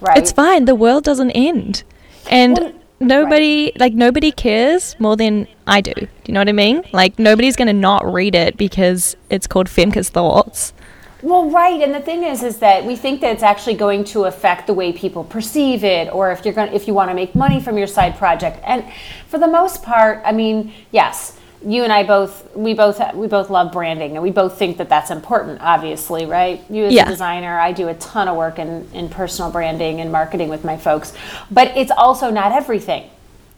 right? 0.00 0.18
It's 0.18 0.30
fine. 0.30 0.66
The 0.66 0.76
world 0.76 1.04
doesn't 1.04 1.32
end. 1.32 1.82
And. 2.30 2.58
Well, 2.58 2.72
nobody 3.00 3.66
right. 3.66 3.78
like 3.78 3.94
nobody 3.94 4.32
cares 4.32 4.96
more 4.98 5.16
than 5.16 5.46
I 5.68 5.80
do. 5.80 5.92
Do 5.94 6.08
you 6.26 6.34
know 6.34 6.40
what 6.40 6.48
I 6.48 6.52
mean? 6.52 6.82
Like 6.92 7.18
nobody's 7.18 7.54
going 7.56 7.68
to 7.68 7.72
not 7.74 8.10
read 8.10 8.34
it 8.34 8.56
because 8.56 9.16
it's 9.30 9.46
called 9.46 9.66
Femke's 9.68 10.08
Thoughts. 10.08 10.72
Well, 11.20 11.50
right, 11.50 11.82
and 11.82 11.92
the 11.92 12.00
thing 12.00 12.22
is, 12.22 12.44
is 12.44 12.58
that 12.58 12.84
we 12.84 12.94
think 12.94 13.20
that 13.22 13.32
it's 13.32 13.42
actually 13.42 13.74
going 13.74 14.04
to 14.04 14.24
affect 14.26 14.68
the 14.68 14.72
way 14.74 14.92
people 14.92 15.24
perceive 15.24 15.82
it, 15.82 16.08
or 16.12 16.30
if 16.30 16.44
you're 16.44 16.54
going, 16.54 16.72
if 16.72 16.86
you 16.86 16.94
want 16.94 17.10
to 17.10 17.14
make 17.14 17.34
money 17.34 17.60
from 17.60 17.76
your 17.76 17.88
side 17.88 18.16
project. 18.16 18.60
And 18.64 18.84
for 19.26 19.36
the 19.38 19.48
most 19.48 19.82
part, 19.82 20.22
I 20.24 20.30
mean, 20.30 20.72
yes, 20.92 21.36
you 21.66 21.82
and 21.82 21.92
I 21.92 22.04
both 22.04 22.54
we 22.54 22.72
both 22.72 23.00
we 23.14 23.26
both 23.26 23.50
love 23.50 23.72
branding 23.72 24.12
and 24.12 24.22
we 24.22 24.30
both 24.30 24.56
think 24.56 24.76
that 24.76 24.88
that's 24.88 25.10
important 25.10 25.60
obviously 25.60 26.24
right 26.24 26.62
you 26.70 26.84
as 26.84 26.92
Yeah. 26.94 27.02
a 27.06 27.08
designer 27.08 27.58
I 27.58 27.72
do 27.72 27.88
a 27.88 27.94
ton 27.94 28.28
of 28.28 28.36
work 28.36 28.60
in 28.60 28.88
in 28.94 29.08
personal 29.08 29.50
branding 29.50 30.00
and 30.00 30.12
marketing 30.12 30.50
with 30.50 30.64
my 30.64 30.76
folks 30.76 31.12
but 31.50 31.76
it's 31.76 31.90
also 31.90 32.30
not 32.30 32.52
everything 32.52 33.10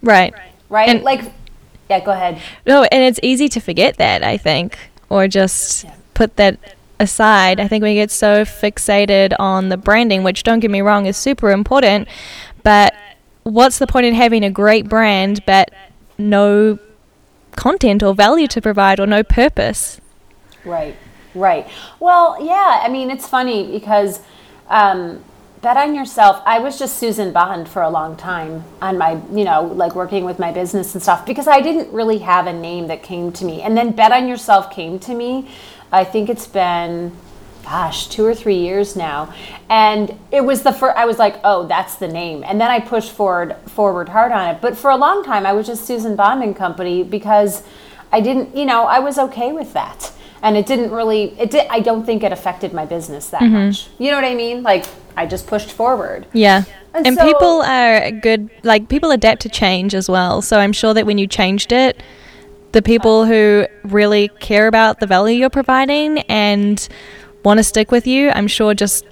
Right. 0.03 0.33
right 0.71 0.89
And- 0.89 1.03
like 1.03 1.25
yeah 1.91 2.01
go 2.01 2.13
ahead 2.13 2.41
No, 2.67 2.85
and 2.85 3.03
it's 3.03 3.21
easy 3.23 3.49
to 3.51 3.61
forget 3.61 3.97
that, 3.99 4.23
I 4.23 4.37
think, 4.39 4.79
or 5.11 5.29
just 5.29 5.85
Yeah. 5.85 5.95
put 6.15 6.37
that 6.37 6.59
aside. 6.99 7.59
I 7.61 7.67
think 7.69 7.83
we 7.83 7.95
get 7.95 8.11
so 8.11 8.45
fixated 8.45 9.35
on 9.39 9.69
the 9.71 9.77
branding, 9.77 10.23
which 10.23 10.43
don't 10.43 10.61
get 10.61 10.71
me 10.71 10.81
wrong 10.81 11.07
is 11.07 11.17
super 11.17 11.51
important, 11.51 12.09
but 12.63 12.95
what's 13.43 13.79
the 13.79 13.87
point 13.87 14.07
in 14.07 14.15
having 14.15 14.45
a 14.45 14.51
great 14.51 14.89
brand 14.89 15.41
but 15.47 15.71
no 16.19 16.79
content 17.57 18.03
or 18.03 18.15
value 18.15 18.47
to 18.47 18.61
provide 18.61 19.01
or 19.01 19.07
no 19.07 19.23
purpose? 19.23 20.01
Right, 20.65 20.95
right. 21.35 21.67
Well, 21.99 22.37
yeah, 22.45 22.81
I 22.85 22.89
mean, 22.89 23.11
it's 23.11 23.27
funny 23.27 23.73
because 23.73 24.21
um, 24.69 25.25
bet 25.63 25.77
on 25.77 25.95
yourself. 25.95 26.43
I 26.47 26.59
was 26.59 26.79
just 26.79 26.97
Susan 26.97 27.33
Bond 27.33 27.69
for 27.69 27.83
a 27.83 27.91
long 27.91 28.17
time 28.17 28.65
on 28.81 28.97
my, 28.97 29.21
you 29.33 29.45
know, 29.45 29.63
like 29.63 29.95
working 29.95 30.25
with 30.25 30.39
my 30.39 30.53
business 30.53 30.95
and 30.95 31.03
stuff 31.03 31.27
because 31.27 31.47
I 31.47 31.61
didn't 31.61 31.93
really 31.93 32.19
have 32.19 32.47
a 32.47 32.53
name 32.53 32.87
that 32.87 33.03
came 33.03 33.31
to 33.33 33.45
me. 33.45 33.61
And 33.61 33.77
then 33.77 33.93
bet 33.93 34.13
on 34.13 34.27
yourself 34.27 34.71
came 34.71 34.99
to 35.01 35.15
me. 35.15 35.51
I 35.93 36.05
think 36.05 36.31
it's 36.31 36.47
been 36.47 37.13
gosh, 37.63 38.09
two 38.09 38.25
or 38.25 38.35
three 38.35 38.57
years 38.57 38.97
now. 38.97 39.33
And 39.69 40.19
it 40.33 40.41
was 40.41 40.63
the 40.63 40.73
first, 40.73 40.97
I 40.97 41.05
was 41.05 41.19
like, 41.19 41.37
oh, 41.45 41.67
that's 41.67 41.97
the 41.97 42.09
name. 42.09 42.43
And 42.45 42.61
then 42.61 42.71
I 42.71 42.81
pushed 42.81 43.13
forward, 43.13 43.55
forward 43.67 44.09
hard 44.09 44.33
on 44.33 44.55
it. 44.55 44.61
But 44.61 44.77
for 44.77 44.91
a 44.91 44.97
long 44.97 45.23
time, 45.23 45.47
I 45.47 45.53
was 45.53 45.67
just 45.67 45.85
Susan 45.85 46.17
Bond 46.17 46.43
and 46.43 46.57
Company 46.57 47.03
because 47.03 47.63
I 48.13 48.21
didn't, 48.21 48.57
you 48.57 48.65
know, 48.65 48.85
I 48.85 48.99
was 48.99 49.19
okay 49.19 49.53
with 49.53 49.73
that. 49.75 50.11
And 50.43 50.57
it 50.57 50.67
didn't 50.67 50.91
really, 50.91 51.39
it 51.39 51.51
did, 51.51 51.67
I 51.69 51.81
don't 51.81 52.05
think 52.05 52.23
it 52.23 52.33
affected 52.33 52.73
my 52.73 52.87
business 52.87 53.29
that 53.29 53.43
much. 53.43 53.89
You 53.99 54.11
know 54.11 54.17
what 54.17 54.25
I 54.25 54.35
mean? 54.35 54.63
Like, 54.63 54.87
I 55.17 55.27
just 55.27 55.47
pushed 55.47 55.71
forward. 55.71 56.27
Yeah. 56.33 56.65
And 56.95 57.07
And, 57.07 57.17
so- 57.17 57.27
people 57.27 57.63
are 57.63 58.11
good, 58.11 58.49
like, 58.63 58.89
people 58.89 59.11
adapt 59.11 59.43
to 59.43 59.49
change 59.49 59.95
as 59.95 60.09
well. 60.09 60.41
So 60.41 60.59
I'm 60.59 60.73
sure 60.73 60.95
that 60.95 61.05
when 61.05 61.19
you 61.19 61.27
changed 61.27 61.73
it, 61.73 62.03
the 62.73 62.81
people 62.83 63.27
who 63.27 63.67
really 63.85 64.29
care 64.41 64.67
about 64.67 65.01
the 65.01 65.07
value 65.07 65.37
you're 65.37 65.51
providing 65.51 66.21
and 66.21 66.89
want 67.45 67.59
to 67.59 67.65
stick 67.65 67.91
with 67.91 68.07
you, 68.07 68.31
I'm 68.31 68.47
sure 68.47 68.75
just, 68.75 69.05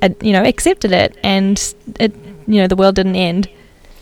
uh, 0.00 0.10
you 0.22 0.32
know, 0.32 0.44
accepted 0.44 0.92
it. 0.92 1.16
And 1.22 1.74
it, 1.98 2.14
you 2.46 2.60
know, 2.60 2.66
the 2.68 2.76
world 2.76 2.94
didn't 2.94 3.16
end. 3.16 3.48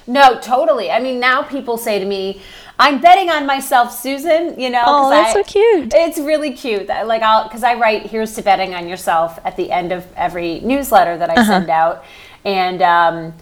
No, 0.09 0.39
totally. 0.41 0.91
I 0.91 1.01
mean, 1.01 1.21
now 1.21 1.43
people 1.43 1.77
say 1.77 1.99
to 1.99 2.05
me, 2.07 2.41
"I'm 2.79 2.99
betting 3.01 3.29
on 3.31 3.45
myself, 3.47 3.93
Susan." 3.93 4.59
You 4.59 4.71
know, 4.71 4.83
Oh, 4.87 5.11
that's 5.11 5.31
I- 5.31 5.35
so 5.35 5.43
cute. 5.45 5.93
It's 5.95 6.19
really 6.19 6.53
cute. 6.53 6.89
I- 6.91 7.03
Like 7.03 7.23
I'll 7.23 7.45
because 7.45 7.63
I 7.63 7.75
write 7.75 8.07
"Here's 8.07 8.35
to 8.37 8.43
betting 8.43 8.75
on 8.75 8.89
yourself" 8.89 9.39
at 9.45 9.57
the 9.57 9.71
end 9.71 9.93
of 9.93 10.07
every 10.17 10.61
newsletter 10.61 11.17
that 11.19 11.29
I 11.31 11.35
Uh-huh. 11.35 11.45
send 11.45 11.71
out, 11.71 12.05
and 12.45 12.81
um, 12.83 13.35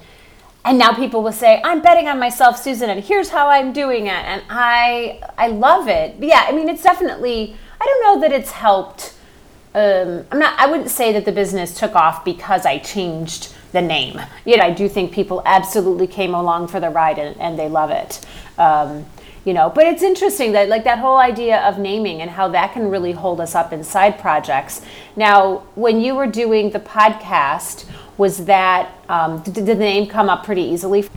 and 0.65 0.77
now 0.79 0.93
people 0.93 1.23
will 1.23 1.33
say, 1.33 1.61
"I'm 1.65 1.81
betting 1.81 2.09
on 2.09 2.19
myself, 2.19 2.57
Susan," 2.61 2.91
and 2.91 3.03
here's 3.05 3.29
how 3.31 3.49
I'm 3.49 3.73
doing 3.73 4.09
it, 4.09 4.25
and 4.27 4.43
I 4.51 5.21
I 5.39 5.47
love 5.47 5.87
it. 5.89 6.19
But 6.19 6.29
yeah, 6.29 6.45
I 6.49 6.53
mean, 6.53 6.69
it's 6.69 6.83
definitely. 6.83 7.57
I 7.81 7.85
don't 7.85 8.03
know 8.05 8.21
that 8.29 8.33
it's 8.39 8.51
helped 8.53 9.13
um, 9.75 10.25
I'm 10.33 10.39
not. 10.39 10.59
I 10.59 10.67
wouldn't 10.67 10.91
say 10.91 11.13
that 11.13 11.25
the 11.27 11.33
business 11.33 11.79
took 11.79 11.95
off 11.95 12.25
because 12.25 12.65
I 12.67 12.79
changed 12.79 13.53
the 13.77 13.83
name. 13.83 14.21
Yet 14.47 14.61
I 14.61 14.71
do 14.71 14.89
think 14.89 15.13
people 15.13 15.43
absolutely 15.45 16.07
came 16.07 16.35
along 16.35 16.69
for 16.69 16.81
the 16.81 16.89
ride 16.89 17.19
and, 17.19 17.39
and 17.39 17.59
they 17.59 17.69
love 17.69 17.91
it. 17.91 18.25
Um, 18.59 19.05
you 19.45 19.53
know, 19.53 19.71
but 19.71 19.85
it's 19.87 20.03
interesting 20.03 20.53
that 20.53 20.69
like 20.69 20.83
that 20.85 20.99
whole 20.99 21.19
idea 21.19 21.61
of 21.61 21.79
naming 21.79 22.23
and 22.23 22.31
how 22.31 22.49
that 22.49 22.73
can 22.73 22.91
really 22.91 23.13
hold 23.13 23.41
us 23.41 23.55
up 23.55 23.73
inside 23.73 24.19
projects. 24.19 24.81
Now, 25.15 25.59
when 25.77 26.01
you 26.01 26.15
were 26.17 26.27
doing 26.27 26.71
the 26.71 26.81
podcast, 26.81 27.85
was 28.17 28.47
that 28.47 28.93
um, 29.09 29.43
did, 29.43 29.55
did 29.55 29.67
the 29.67 29.75
name 29.75 30.09
come 30.09 30.29
up 30.29 30.45
pretty 30.45 30.63
easily? 30.63 31.09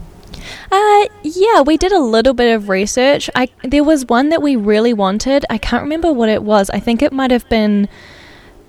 Uh, 0.70 1.06
yeah, 1.22 1.62
we 1.62 1.76
did 1.76 1.92
a 1.92 1.98
little 1.98 2.34
bit 2.34 2.54
of 2.54 2.68
research. 2.68 3.28
I 3.34 3.48
there 3.64 3.82
was 3.82 4.06
one 4.06 4.28
that 4.28 4.42
we 4.42 4.54
really 4.54 4.92
wanted. 4.92 5.44
I 5.50 5.58
can't 5.58 5.82
remember 5.82 6.12
what 6.12 6.28
it 6.28 6.42
was. 6.42 6.70
I 6.70 6.78
think 6.78 7.02
it 7.02 7.12
might 7.12 7.30
have 7.30 7.48
been 7.48 7.88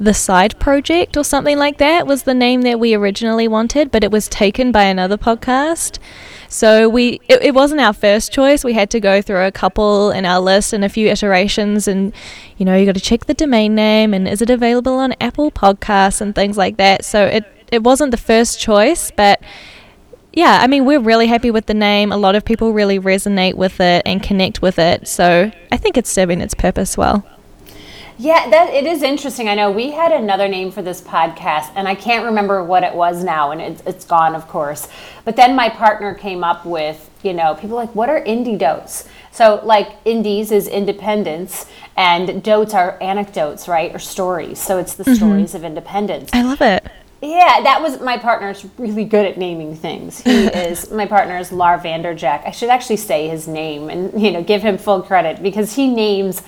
the 0.01 0.13
side 0.15 0.59
project 0.59 1.15
or 1.15 1.23
something 1.23 1.59
like 1.59 1.77
that 1.77 2.07
was 2.07 2.23
the 2.23 2.33
name 2.33 2.63
that 2.63 2.79
we 2.79 2.95
originally 2.95 3.47
wanted, 3.47 3.91
but 3.91 4.03
it 4.03 4.09
was 4.09 4.27
taken 4.27 4.71
by 4.71 4.83
another 4.83 5.15
podcast. 5.15 5.99
So 6.47 6.89
we 6.89 7.21
it, 7.29 7.43
it 7.43 7.53
wasn't 7.53 7.81
our 7.81 7.93
first 7.93 8.33
choice. 8.33 8.63
We 8.63 8.73
had 8.73 8.89
to 8.89 8.99
go 8.99 9.21
through 9.21 9.45
a 9.45 9.51
couple 9.51 10.09
in 10.09 10.25
our 10.25 10.39
list 10.39 10.73
and 10.73 10.83
a 10.83 10.89
few 10.89 11.07
iterations 11.07 11.87
and 11.87 12.13
you 12.57 12.65
know, 12.65 12.75
you 12.75 12.87
got 12.87 12.95
to 12.95 13.01
check 13.01 13.27
the 13.27 13.35
domain 13.35 13.75
name 13.75 14.15
and 14.15 14.27
is 14.27 14.41
it 14.41 14.49
available 14.49 14.95
on 14.95 15.13
Apple 15.21 15.51
Podcasts 15.51 16.19
and 16.19 16.33
things 16.33 16.57
like 16.57 16.77
that. 16.77 17.05
So 17.05 17.27
it 17.27 17.45
it 17.71 17.83
wasn't 17.83 18.09
the 18.09 18.17
first 18.17 18.59
choice, 18.59 19.11
but 19.11 19.39
yeah, 20.33 20.59
I 20.61 20.67
mean, 20.67 20.85
we're 20.85 20.99
really 20.99 21.27
happy 21.27 21.51
with 21.51 21.67
the 21.67 21.73
name. 21.75 22.11
A 22.11 22.17
lot 22.17 22.35
of 22.35 22.43
people 22.43 22.73
really 22.73 22.99
resonate 22.99 23.53
with 23.53 23.79
it 23.79 24.01
and 24.05 24.23
connect 24.23 24.63
with 24.63 24.79
it. 24.79 25.07
So 25.07 25.51
I 25.71 25.77
think 25.77 25.95
it's 25.95 26.09
serving 26.09 26.41
its 26.41 26.55
purpose 26.55 26.97
well. 26.97 27.23
Yeah, 28.21 28.51
that 28.51 28.71
it 28.71 28.85
is 28.85 29.01
interesting. 29.01 29.49
I 29.49 29.55
know 29.55 29.71
we 29.71 29.89
had 29.89 30.11
another 30.11 30.47
name 30.47 30.69
for 30.69 30.83
this 30.83 31.01
podcast, 31.01 31.71
and 31.75 31.87
I 31.87 31.95
can't 31.95 32.23
remember 32.23 32.63
what 32.63 32.83
it 32.83 32.93
was 32.93 33.23
now, 33.23 33.49
and 33.49 33.59
it's, 33.59 33.81
it's 33.87 34.05
gone, 34.05 34.35
of 34.35 34.47
course. 34.47 34.87
But 35.25 35.35
then 35.35 35.55
my 35.55 35.69
partner 35.69 36.13
came 36.13 36.43
up 36.43 36.63
with, 36.63 37.09
you 37.23 37.33
know, 37.33 37.55
people 37.55 37.75
like, 37.75 37.95
what 37.95 38.09
are 38.09 38.23
indie 38.23 38.59
dotes? 38.59 39.07
So, 39.31 39.59
like, 39.63 39.93
indies 40.05 40.51
is 40.51 40.67
independence, 40.67 41.65
and 41.97 42.43
dotes 42.43 42.75
are 42.75 42.95
anecdotes, 43.01 43.67
right, 43.67 43.91
or 43.91 43.97
stories. 43.97 44.59
So 44.59 44.77
it's 44.77 44.93
the 44.93 45.03
mm-hmm. 45.03 45.15
stories 45.15 45.55
of 45.55 45.63
independence. 45.63 46.29
I 46.31 46.43
love 46.43 46.61
it. 46.61 46.85
Yeah, 47.23 47.61
that 47.61 47.83
was 47.83 48.01
my 48.01 48.17
partner's 48.17 48.65
really 48.79 49.05
good 49.05 49.27
at 49.27 49.37
naming 49.37 49.75
things. 49.75 50.21
He 50.21 50.45
is 50.47 50.89
my 50.89 51.05
partner 51.05 51.37
is 51.37 51.51
Lar 51.51 51.79
Vanderjack. 51.79 52.47
I 52.47 52.51
should 52.51 52.69
actually 52.69 52.97
say 52.97 53.29
his 53.29 53.47
name 53.47 53.91
and 53.91 54.19
you 54.19 54.31
know 54.31 54.41
give 54.43 54.63
him 54.63 54.79
full 54.79 55.03
credit 55.03 55.43
because 55.43 55.75
he 55.75 55.87
names 55.87 56.41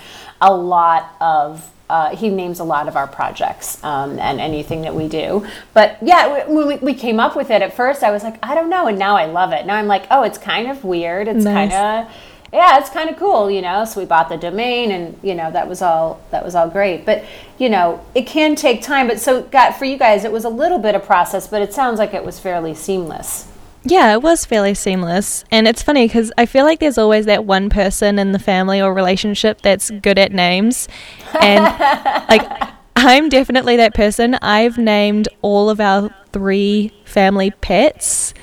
a 0.43 0.53
lot 0.53 1.15
of 1.19 1.69
uh, 1.89 2.15
he 2.15 2.29
names 2.29 2.59
a 2.59 2.63
lot 2.63 2.87
of 2.87 2.95
our 2.95 3.05
projects 3.07 3.83
um, 3.83 4.17
and 4.17 4.39
anything 4.39 4.81
that 4.81 4.95
we 4.95 5.07
do. 5.07 5.45
But 5.73 5.97
yeah, 6.01 6.47
when 6.47 6.67
we, 6.67 6.75
we 6.77 6.93
came 6.93 7.19
up 7.19 7.35
with 7.35 7.51
it 7.51 7.61
at 7.61 7.75
first, 7.75 8.01
I 8.03 8.09
was 8.09 8.23
like, 8.23 8.37
I 8.41 8.55
don't 8.55 8.69
know, 8.69 8.87
and 8.87 8.97
now 8.97 9.15
I 9.15 9.25
love 9.25 9.51
it. 9.51 9.65
Now 9.65 9.75
I'm 9.75 9.85
like, 9.85 10.05
oh, 10.09 10.23
it's 10.23 10.37
kind 10.37 10.71
of 10.71 10.83
weird. 10.83 11.27
It's 11.27 11.43
Nice. 11.43 11.71
kind 11.71 12.07
of 12.07 12.13
yeah, 12.53 12.77
it's 12.77 12.91
kind 12.91 13.09
of 13.09 13.17
cool, 13.17 13.49
you 13.49 13.63
know. 13.63 13.83
So 13.83 13.99
we 13.99 14.05
bought 14.05 14.29
the 14.29 14.37
domain, 14.37 14.91
and 14.91 15.17
you 15.23 15.33
know 15.33 15.49
that 15.51 15.67
was 15.67 15.81
all 15.81 16.21
that 16.29 16.45
was 16.45 16.53
all 16.53 16.69
great. 16.69 17.03
But 17.03 17.25
you 17.57 17.67
know, 17.67 18.05
it 18.13 18.27
can 18.27 18.55
take 18.55 18.83
time. 18.83 19.07
But 19.07 19.19
so, 19.19 19.41
got 19.41 19.77
for 19.77 19.85
you 19.85 19.97
guys, 19.97 20.23
it 20.23 20.31
was 20.31 20.45
a 20.45 20.49
little 20.49 20.77
bit 20.77 20.93
of 20.93 21.03
process, 21.03 21.47
but 21.47 21.63
it 21.63 21.73
sounds 21.73 21.97
like 21.97 22.13
it 22.13 22.23
was 22.23 22.39
fairly 22.39 22.75
seamless. 22.75 23.47
Yeah, 23.85 24.13
it 24.13 24.21
was 24.21 24.45
fairly 24.45 24.73
seamless. 24.73 25.43
And 25.51 25.67
it's 25.67 25.83
funny 25.83 26.07
because 26.07 26.31
I 26.37 26.45
feel 26.45 26.65
like 26.65 26.79
there's 26.79 26.97
always 26.97 27.25
that 27.25 27.45
one 27.45 27.69
person 27.69 28.17
in 28.17 28.31
the 28.31 28.39
family 28.39 28.81
or 28.81 28.93
relationship 28.93 29.61
that's 29.61 29.91
good 29.91 30.17
at 30.17 30.31
names. 30.31 30.87
And 31.41 31.63
like, 32.29 32.49
I'm 32.95 33.27
definitely 33.29 33.75
that 33.77 33.93
person. 33.93 34.35
I've 34.35 34.77
named 34.77 35.27
all 35.41 35.69
of 35.69 35.81
our 35.81 36.13
three 36.31 36.91
family 37.03 37.51
pets. 37.51 38.33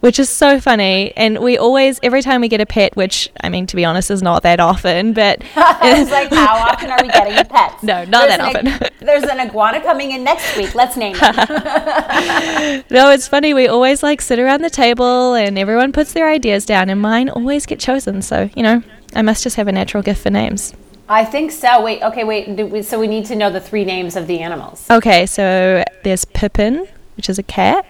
Which 0.00 0.18
is 0.18 0.30
so 0.30 0.58
funny, 0.60 1.12
and 1.14 1.40
we 1.40 1.58
always, 1.58 2.00
every 2.02 2.22
time 2.22 2.40
we 2.40 2.48
get 2.48 2.58
a 2.62 2.64
pet, 2.64 2.96
which 2.96 3.28
I 3.42 3.50
mean, 3.50 3.66
to 3.66 3.76
be 3.76 3.84
honest, 3.84 4.10
is 4.10 4.22
not 4.22 4.42
that 4.44 4.58
often, 4.58 5.12
but 5.12 5.40
it's 5.56 6.10
like, 6.10 6.32
how 6.32 6.56
often 6.70 6.90
are 6.90 6.98
we 7.02 7.08
getting 7.08 7.34
pets? 7.46 7.82
No, 7.82 8.06
not 8.06 8.28
There's 8.28 8.38
that 8.38 8.56
ig- 8.64 8.72
often. 8.82 9.06
there's 9.06 9.22
an 9.24 9.40
iguana 9.40 9.82
coming 9.82 10.12
in 10.12 10.24
next 10.24 10.56
week. 10.56 10.74
Let's 10.74 10.96
name 10.96 11.16
it. 11.20 12.84
No, 12.90 13.10
it's 13.10 13.28
funny. 13.28 13.52
We 13.54 13.68
always 13.68 14.02
like 14.02 14.20
sit 14.22 14.38
around 14.38 14.62
the 14.62 14.70
table 14.70 15.34
and 15.34 15.58
everyone 15.58 15.92
puts 15.92 16.12
their 16.14 16.28
ideas 16.30 16.64
down, 16.64 16.88
and 16.88 17.00
mine 17.00 17.28
always 17.28 17.66
get 17.66 17.78
chosen. 17.78 18.22
So, 18.22 18.48
you 18.56 18.62
know, 18.62 18.82
I 19.14 19.20
must 19.22 19.42
just 19.42 19.56
have 19.56 19.68
a 19.68 19.72
natural 19.72 20.02
gift 20.02 20.22
for 20.22 20.30
names. 20.30 20.72
I 21.10 21.24
think 21.26 21.50
so. 21.52 21.82
Wait, 21.82 22.02
okay, 22.02 22.24
wait. 22.24 22.48
we- 22.48 22.82
So 22.82 22.98
we 22.98 23.06
need 23.06 23.26
to 23.26 23.36
know 23.36 23.50
the 23.50 23.60
three 23.60 23.84
names 23.84 24.16
of 24.16 24.26
the 24.26 24.40
animals. 24.40 24.86
Okay, 24.90 25.26
so 25.26 25.84
there's 26.04 26.24
Pippin, 26.24 26.86
which 27.16 27.28
is 27.28 27.38
a 27.38 27.42
cat, 27.42 27.84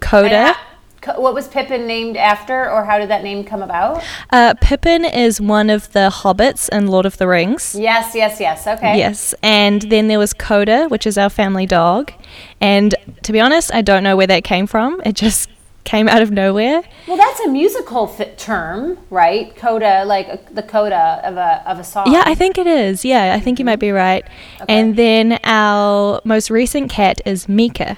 Coda. 0.00 0.56
What 1.16 1.34
was 1.34 1.48
Pippin 1.48 1.86
named 1.86 2.16
after, 2.16 2.70
or 2.70 2.84
how 2.84 2.98
did 2.98 3.08
that 3.10 3.22
name 3.22 3.44
come 3.44 3.62
about? 3.62 4.02
Uh, 4.30 4.54
Pippin 4.60 5.04
is 5.04 5.40
one 5.40 5.70
of 5.70 5.92
the 5.92 6.10
hobbits 6.12 6.68
in 6.70 6.88
Lord 6.88 7.06
of 7.06 7.16
the 7.18 7.28
Rings. 7.28 7.74
Yes, 7.74 8.14
yes, 8.14 8.40
yes. 8.40 8.66
Okay. 8.66 8.98
Yes, 8.98 9.34
and 9.42 9.82
then 9.82 10.08
there 10.08 10.18
was 10.18 10.32
Coda, 10.32 10.88
which 10.88 11.06
is 11.06 11.16
our 11.16 11.30
family 11.30 11.66
dog. 11.66 12.12
And 12.60 12.94
to 13.22 13.32
be 13.32 13.40
honest, 13.40 13.72
I 13.74 13.82
don't 13.82 14.02
know 14.02 14.16
where 14.16 14.26
that 14.26 14.44
came 14.44 14.66
from. 14.66 15.00
It 15.04 15.14
just 15.14 15.48
came 15.84 16.08
out 16.08 16.20
of 16.20 16.32
nowhere. 16.32 16.82
Well, 17.06 17.16
that's 17.16 17.38
a 17.40 17.48
musical 17.48 18.08
fit 18.08 18.36
term, 18.38 18.98
right? 19.08 19.54
Coda, 19.54 20.04
like 20.04 20.28
uh, 20.28 20.36
the 20.50 20.62
coda 20.64 21.20
of 21.22 21.36
a 21.36 21.62
of 21.70 21.78
a 21.78 21.84
song. 21.84 22.10
Yeah, 22.12 22.24
I 22.26 22.34
think 22.34 22.58
it 22.58 22.66
is. 22.66 23.04
Yeah, 23.04 23.34
I 23.34 23.40
think 23.40 23.58
you 23.60 23.64
might 23.64 23.78
be 23.78 23.92
right. 23.92 24.24
Okay. 24.62 24.64
And 24.76 24.96
then 24.96 25.38
our 25.44 26.20
most 26.24 26.50
recent 26.50 26.90
cat 26.90 27.20
is 27.24 27.48
Mika. 27.48 27.96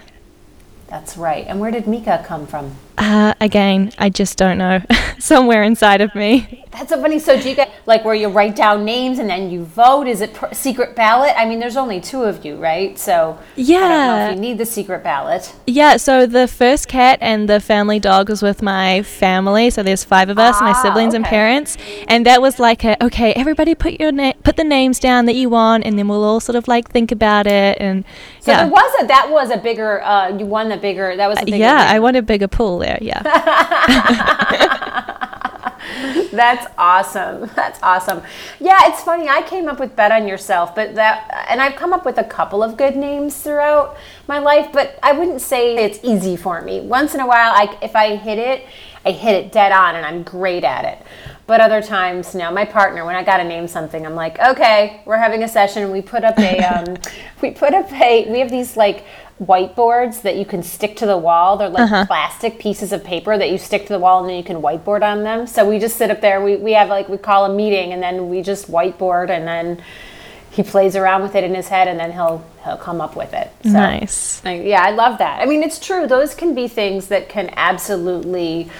that's 0.88 1.17
right. 1.17 1.47
And 1.47 1.61
where 1.61 1.71
did 1.71 1.87
Mika 1.87 2.23
come 2.27 2.47
from? 2.47 2.77
Uh, 2.99 3.33
again, 3.40 3.93
I 3.99 4.09
just 4.11 4.37
don't 4.37 4.59
know. 4.59 4.83
Somewhere 5.19 5.62
inside 5.62 6.00
of 6.00 6.14
me. 6.14 6.64
That's 6.73 6.90
so 6.90 7.00
funny. 7.00 7.19
So 7.19 7.40
do 7.40 7.49
you 7.49 7.57
get 7.57 7.71
like 7.87 8.05
where 8.05 8.14
you 8.14 8.28
write 8.28 8.55
down 8.55 8.85
names 8.85 9.19
and 9.19 9.28
then 9.28 9.50
you 9.50 9.64
vote? 9.64 10.07
Is 10.07 10.21
it 10.21 10.35
pr- 10.35 10.52
secret 10.52 10.95
ballot? 10.95 11.33
I 11.37 11.45
mean, 11.45 11.59
there's 11.59 11.76
only 11.76 12.00
two 12.00 12.23
of 12.23 12.45
you, 12.45 12.57
right? 12.57 12.97
So 12.99 13.37
I 13.57 13.61
don't 13.62 13.69
know 13.69 13.75
Yeah. 13.75 14.28
if 14.28 14.35
you 14.37 14.40
need 14.40 14.59
the 14.59 14.67
secret 14.67 15.02
ballot. 15.02 15.52
Yeah, 15.67 15.97
so 15.97 16.25
the 16.26 16.47
first 16.47 16.87
cat 16.87 17.19
and 17.21 17.49
the 17.49 17.59
family 17.59 17.99
dog 17.99 18.28
was 18.28 18.43
with 18.43 18.62
my 18.62 19.02
family. 19.02 19.71
So 19.71 19.83
there's 19.83 20.05
five 20.05 20.28
of 20.28 20.38
us, 20.38 20.61
my 20.61 20.71
Ah, 20.71 20.83
siblings 20.83 21.14
and 21.14 21.25
parents, 21.25 21.76
and 22.07 22.25
that 22.26 22.40
was 22.43 22.59
like 22.61 22.85
a 22.85 23.02
okay, 23.05 23.33
everybody 23.33 23.75
put 23.75 23.99
your 24.00 24.12
na- 24.12 24.35
put 24.45 24.57
the 24.57 24.64
names 24.64 25.00
down 25.00 25.25
that 25.26 25.35
you 25.35 25.49
want, 25.49 25.85
and 25.85 25.99
then 25.99 26.07
we'll 26.07 26.23
all 26.25 26.38
sort 26.40 26.55
of 26.57 26.69
like 26.69 26.90
think 26.90 27.11
about 27.11 27.47
it. 27.49 27.78
And 27.81 28.05
So 28.40 28.52
yeah, 28.52 28.64
there 28.64 28.73
was 28.73 28.93
a 29.02 29.07
that 29.07 29.31
was 29.31 29.50
a 29.50 29.57
bigger. 29.57 30.02
Uh, 30.02 30.37
you 30.37 30.47
won 30.47 30.69
the 30.69 30.76
bigger. 30.76 31.17
That 31.17 31.28
was 31.28 31.38
a 31.40 31.45
bigger. 31.45 31.57
yeah, 31.57 31.87
I 31.90 31.99
want 31.99 32.17
a 32.17 32.23
bigger 32.23 32.47
pool 32.49 32.78
there. 32.88 32.99
Yeah, 33.00 33.23
That's 36.33 36.66
awesome. 36.76 37.50
That's 37.54 37.83
awesome. 37.83 38.23
Yeah, 38.61 38.80
it's 38.87 39.02
funny. 39.02 39.28
I 39.28 39.42
came 39.42 39.68
up 39.68 39.80
with 39.80 39.97
bet 39.97 40.12
on 40.12 40.28
yourself, 40.28 40.75
but 40.75 40.95
that 40.95 41.47
and 41.49 41.61
I've 41.61 41.76
come 41.76 41.92
up 41.92 42.04
with 42.04 42.18
a 42.18 42.25
couple 42.25 42.62
of 42.62 42.76
good 42.76 42.97
names 42.97 43.40
throughout 43.42 43.97
my 44.26 44.38
life, 44.38 44.71
but 44.73 44.99
I 45.02 45.12
wouldn't 45.12 45.40
say 45.40 45.76
it's 45.76 45.99
easy 46.02 46.37
for 46.37 46.61
me. 46.62 46.80
Once 46.80 47.14
in 47.14 47.21
a 47.21 47.26
while, 47.26 47.52
I 47.52 47.78
if 47.83 47.97
I 47.97 48.16
hit 48.16 48.38
it, 48.38 48.66
I 49.04 49.12
hit 49.12 49.35
it 49.35 49.52
dead 49.52 49.73
on 49.73 49.97
and 49.97 50.04
I'm 50.04 50.23
great 50.23 50.64
at 50.64 50.85
it. 50.85 51.04
But 51.47 51.62
other 51.62 51.80
times, 51.80 52.35
no. 52.35 52.52
My 52.52 52.66
partner, 52.66 53.07
when 53.07 53.16
I 53.16 53.25
got 53.25 53.38
to 53.38 53.45
name 53.45 53.66
something, 53.68 54.04
I'm 54.04 54.14
like, 54.14 54.38
okay, 54.38 55.00
we're 55.07 55.16
having 55.16 55.45
a 55.45 55.49
session. 55.49 55.90
We 55.90 56.02
put 56.02 56.23
up 56.23 56.38
a, 56.38 56.59
um, 56.59 56.99
we 57.42 57.52
put 57.52 57.73
up 57.73 57.90
a, 57.90 58.30
we 58.30 58.40
have 58.40 58.50
these 58.50 58.76
like 58.76 59.07
whiteboards 59.40 60.23
that 60.23 60.37
you 60.37 60.45
can 60.45 60.62
stick 60.62 60.97
to 60.97 61.07
the 61.07 61.16
wall. 61.16 61.57
They're 61.57 61.68
like 61.68 62.07
plastic 62.09 62.59
pieces 62.59 62.92
of 62.92 63.04
paper 63.04 63.38
that 63.38 63.50
you 63.50 63.59
stick 63.59 63.83
to 63.87 63.92
the 63.92 63.99
wall 63.99 64.21
and 64.21 64.28
then 64.28 64.37
you 64.37 64.42
can 64.45 64.61
whiteboard 64.61 65.02
on 65.02 65.23
them. 65.23 65.47
So 65.47 65.68
we 65.68 65.78
just 65.78 65.97
sit 65.97 66.11
up 66.11 66.21
there. 66.21 66.42
We, 66.42 66.57
we 66.57 66.73
have 66.73 66.88
like, 66.88 67.09
we 67.09 67.18
call 67.18 67.45
a 67.45 67.54
meeting 67.54 67.92
and 67.92 68.02
then 68.02 68.28
we 68.28 68.42
just 68.42 68.71
whiteboard 68.71 69.30
and 69.30 69.47
then 69.47 69.83
he 70.50 70.62
plays 70.64 70.97
around 70.97 71.23
with 71.23 71.37
it 71.37 71.45
in 71.45 71.54
his 71.54 71.68
head 71.68 71.87
and 71.87 72.00
then 72.00 72.11
he'll, 72.12 72.45
he'll 72.64 72.76
come 72.76 73.00
up 73.00 73.14
with 73.14 73.33
it. 73.33 73.50
So. 73.62 73.71
nice. 73.71 74.45
I- 74.45 74.54
Yeah, 74.54 74.83
I 74.83 74.90
love 74.90 75.18
that. 75.18 75.40
I 75.40 75.47
mean, 75.47 75.62
it's 75.62 75.78
true. 75.78 76.07
Those 76.09 76.35
can 76.35 76.54
be 76.54 76.66
things 76.66 77.07
that 77.09 77.28
can 77.28 77.50
absolutely 77.57 78.71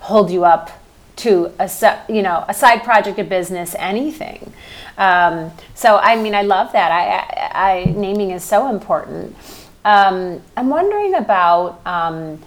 hold 0.00 0.30
you 0.30 0.44
up 0.44 0.70
to 1.16 1.52
a 1.58 1.68
you 2.08 2.22
know 2.22 2.44
a 2.48 2.54
side 2.54 2.84
project, 2.84 3.18
a 3.18 3.24
business, 3.24 3.74
anything. 3.76 4.52
Um, 4.96 5.50
so 5.74 5.96
I 5.96 6.14
mean, 6.14 6.32
I 6.34 6.42
love 6.42 6.70
that. 6.72 6.92
I, 6.92 7.58
I, 7.58 7.72
I 7.80 7.84
naming 7.86 8.30
is 8.30 8.44
so 8.44 8.68
important. 8.70 9.36
Um, 9.88 10.42
I'm 10.56 10.68
wondering 10.68 11.14
about. 11.14 11.80
Um, 11.86 12.42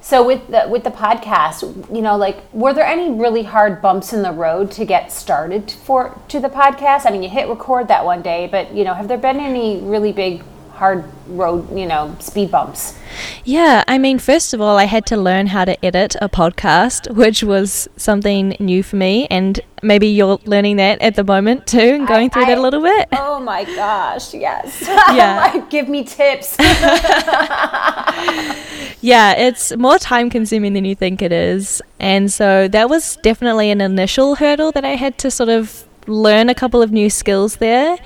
so 0.00 0.24
with 0.24 0.46
the 0.46 0.66
with 0.68 0.84
the 0.84 0.90
podcast, 0.90 1.60
you 1.94 2.00
know, 2.00 2.16
like 2.16 2.38
were 2.54 2.72
there 2.72 2.86
any 2.86 3.10
really 3.10 3.42
hard 3.42 3.82
bumps 3.82 4.12
in 4.12 4.22
the 4.22 4.30
road 4.30 4.70
to 4.72 4.84
get 4.84 5.12
started 5.12 5.72
for 5.72 6.18
to 6.28 6.38
the 6.38 6.48
podcast? 6.48 7.04
I 7.04 7.10
mean, 7.10 7.22
you 7.22 7.28
hit 7.28 7.48
record 7.48 7.88
that 7.88 8.04
one 8.04 8.22
day, 8.22 8.48
but 8.50 8.72
you 8.72 8.84
know, 8.84 8.94
have 8.94 9.08
there 9.08 9.18
been 9.18 9.40
any 9.40 9.80
really 9.80 10.12
big 10.12 10.44
hard 10.78 11.04
road, 11.26 11.76
you 11.76 11.84
know, 11.84 12.16
speed 12.20 12.52
bumps? 12.52 12.96
Yeah, 13.44 13.82
I 13.88 13.98
mean, 13.98 14.20
first 14.20 14.54
of 14.54 14.60
all, 14.60 14.78
I 14.78 14.84
had 14.84 15.04
to 15.06 15.16
learn 15.16 15.48
how 15.48 15.64
to 15.64 15.84
edit 15.84 16.14
a 16.22 16.28
podcast, 16.28 17.12
which 17.14 17.42
was 17.42 17.88
something 17.96 18.56
new 18.60 18.84
for 18.84 18.96
me, 18.96 19.26
and 19.26 19.60
maybe 19.82 20.08
you're 20.08 20.38
learning 20.44 20.76
that 20.76 21.00
at 21.02 21.14
the 21.14 21.24
moment 21.24 21.66
too, 21.66 21.78
and 21.78 22.06
going 22.08 22.30
through 22.30 22.42
I- 22.44 22.46
that 22.46 22.58
a 22.58 22.60
little 22.62 22.82
bit. 22.82 23.08
Oh 23.12 23.40
my 23.40 23.64
gosh, 23.64 24.34
yes. 24.34 24.82
Yeah. 25.12 25.50
Like, 25.54 25.70
Give 25.70 25.88
me 25.88 26.04
tips. 26.04 26.56
Yeah, 29.00 29.32
it's 29.34 29.76
more 29.76 29.96
time 29.98 30.28
consuming 30.28 30.72
than 30.72 30.84
you 30.84 30.96
think 30.96 31.22
it 31.22 31.30
is. 31.30 31.80
And 32.00 32.32
so 32.32 32.66
that 32.68 32.90
was 32.90 33.16
definitely 33.22 33.70
an 33.70 33.80
initial 33.80 34.34
hurdle 34.36 34.72
that 34.72 34.84
I 34.84 34.96
had 34.96 35.18
to 35.18 35.30
sort 35.30 35.48
of 35.48 35.84
learn 36.08 36.48
a 36.48 36.54
couple 36.54 36.82
of 36.82 36.90
new 36.90 37.08
skills 37.08 37.56
there. 37.56 37.96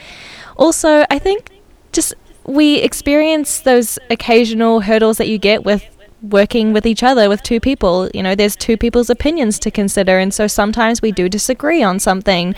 Also, 0.59 1.07
I 1.11 1.19
think 1.19 1.49
just 1.93 2.13
we 2.45 2.77
experience 2.77 3.61
those 3.61 3.99
occasional 4.11 4.81
hurdles 4.81 5.17
that 5.17 5.29
you 5.29 5.39
get 5.39 5.65
with 5.65 5.83
working 6.23 6.73
with 6.73 6.87
each 6.87 7.03
other 7.03 7.29
with 7.29 7.43
two 7.43 7.61
people. 7.61 8.09
You 8.15 8.23
know 8.23 8.35
there's 8.35 8.57
two 8.57 8.77
people's 8.77 9.11
opinions 9.11 9.59
to 9.61 9.71
consider 9.71 10.19
and 10.19 10.33
so 10.33 10.47
sometimes 10.47 11.03
we 11.03 11.13
do 11.13 11.29
disagree 11.29 11.83
on 11.83 11.99
something. 11.99 12.55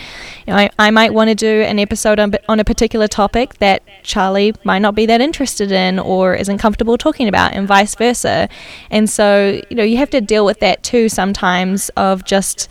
You 0.47 0.53
know 0.53 0.57
i, 0.57 0.71
I 0.79 0.91
might 0.91 1.15
want 1.15 1.31
to 1.31 1.35
do 1.35 1.63
an 1.63 1.79
episode 1.79 2.19
on, 2.19 2.35
on 2.49 2.61
a 2.61 2.65
particular 2.65 3.09
topic 3.09 3.55
that 3.59 3.83
charlie 4.03 4.55
might 4.65 4.81
not 4.81 4.95
be 4.95 5.07
that 5.07 5.21
interested 5.21 5.73
in 5.73 5.99
or 5.99 6.35
isn't 6.35 6.59
comfortable 6.59 6.99
talking 6.99 7.29
about 7.29 7.55
and 7.55 7.67
vice 7.67 7.95
versa. 7.95 8.49
And 8.91 9.09
so 9.09 9.61
you 9.71 9.77
know 9.77 9.85
you 9.85 9.97
have 9.97 10.11
to 10.11 10.21
deal 10.21 10.45
with 10.45 10.61
that 10.61 10.83
too 10.83 11.09
sometimes 11.09 11.89
of 11.97 12.25
just 12.25 12.69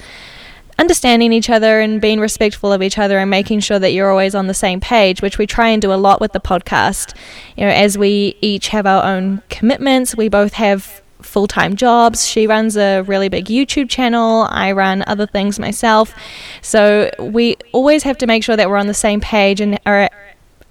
understanding 0.77 1.33
each 1.33 1.49
other 1.49 1.79
and 1.79 2.01
being 2.01 2.19
respectful 2.19 2.71
of 2.71 2.81
each 2.81 2.97
other 2.97 3.17
and 3.19 3.29
making 3.29 3.59
sure 3.59 3.79
that 3.79 3.91
you're 3.91 4.09
always 4.09 4.35
on 4.35 4.47
the 4.47 4.53
same 4.53 4.79
page, 4.79 5.21
which 5.21 5.37
we 5.37 5.47
try 5.47 5.69
and 5.69 5.81
do 5.81 5.93
a 5.93 5.95
lot 5.95 6.21
with 6.21 6.33
the 6.33 6.39
podcast. 6.39 7.15
You 7.57 7.65
know, 7.65 7.71
as 7.71 7.97
we 7.97 8.35
each 8.41 8.69
have 8.69 8.85
our 8.85 9.03
own 9.03 9.41
commitments, 9.49 10.15
we 10.15 10.29
both 10.29 10.53
have 10.53 11.01
full 11.21 11.47
time 11.47 11.75
jobs. 11.75 12.27
She 12.27 12.47
runs 12.47 12.77
a 12.77 13.01
really 13.01 13.29
big 13.29 13.45
YouTube 13.45 13.89
channel, 13.89 14.47
I 14.49 14.71
run 14.71 15.03
other 15.07 15.25
things 15.25 15.59
myself. 15.59 16.13
So 16.61 17.09
we 17.19 17.57
always 17.71 18.03
have 18.03 18.17
to 18.19 18.27
make 18.27 18.43
sure 18.43 18.55
that 18.55 18.69
we're 18.69 18.77
on 18.77 18.87
the 18.87 18.93
same 18.93 19.21
page 19.21 19.61
and 19.61 19.79
are 19.85 20.09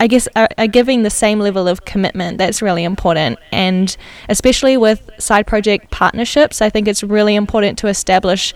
I 0.02 0.08
guess 0.08 0.26
are, 0.34 0.48
are 0.58 0.66
giving 0.66 1.04
the 1.04 1.10
same 1.10 1.38
level 1.38 1.68
of 1.68 1.84
commitment. 1.84 2.36
That's 2.38 2.60
really 2.60 2.82
important, 2.82 3.38
and 3.52 3.96
especially 4.28 4.76
with 4.76 5.08
side 5.18 5.46
project 5.46 5.92
partnerships, 5.92 6.60
I 6.60 6.70
think 6.70 6.88
it's 6.88 7.04
really 7.04 7.36
important 7.36 7.78
to 7.78 7.86
establish 7.86 8.52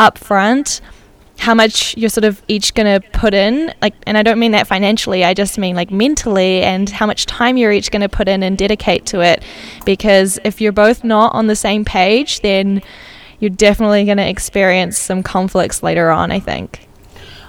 upfront 0.00 0.80
how 1.38 1.54
much 1.54 1.96
you're 1.96 2.10
sort 2.10 2.24
of 2.24 2.42
each 2.48 2.74
going 2.74 3.00
to 3.00 3.08
put 3.10 3.32
in. 3.32 3.72
Like 3.80 3.94
and 4.08 4.18
i 4.18 4.24
don't 4.24 4.40
mean 4.40 4.50
that 4.50 4.66
financially 4.66 5.24
i 5.24 5.34
just 5.34 5.56
mean 5.56 5.76
like 5.76 5.92
mentally 5.92 6.62
and 6.62 6.90
how 6.90 7.06
much 7.06 7.26
time 7.26 7.56
you're 7.56 7.70
each 7.70 7.92
going 7.92 8.02
to 8.02 8.08
put 8.08 8.26
in 8.26 8.42
and 8.42 8.58
dedicate 8.58 9.06
to 9.06 9.20
it. 9.20 9.44
Because 9.86 10.40
if 10.42 10.60
you're 10.60 10.72
both 10.72 11.04
not 11.04 11.32
on 11.32 11.46
the 11.46 11.54
same 11.54 11.84
page 11.84 12.40
then 12.40 12.82
you're 13.38 13.50
definitely 13.50 14.04
going 14.04 14.18
to 14.18 14.28
experience 14.28 14.98
some 14.98 15.22
conflicts 15.22 15.80
later 15.80 16.10
on 16.10 16.32
i 16.32 16.40
think 16.40 16.87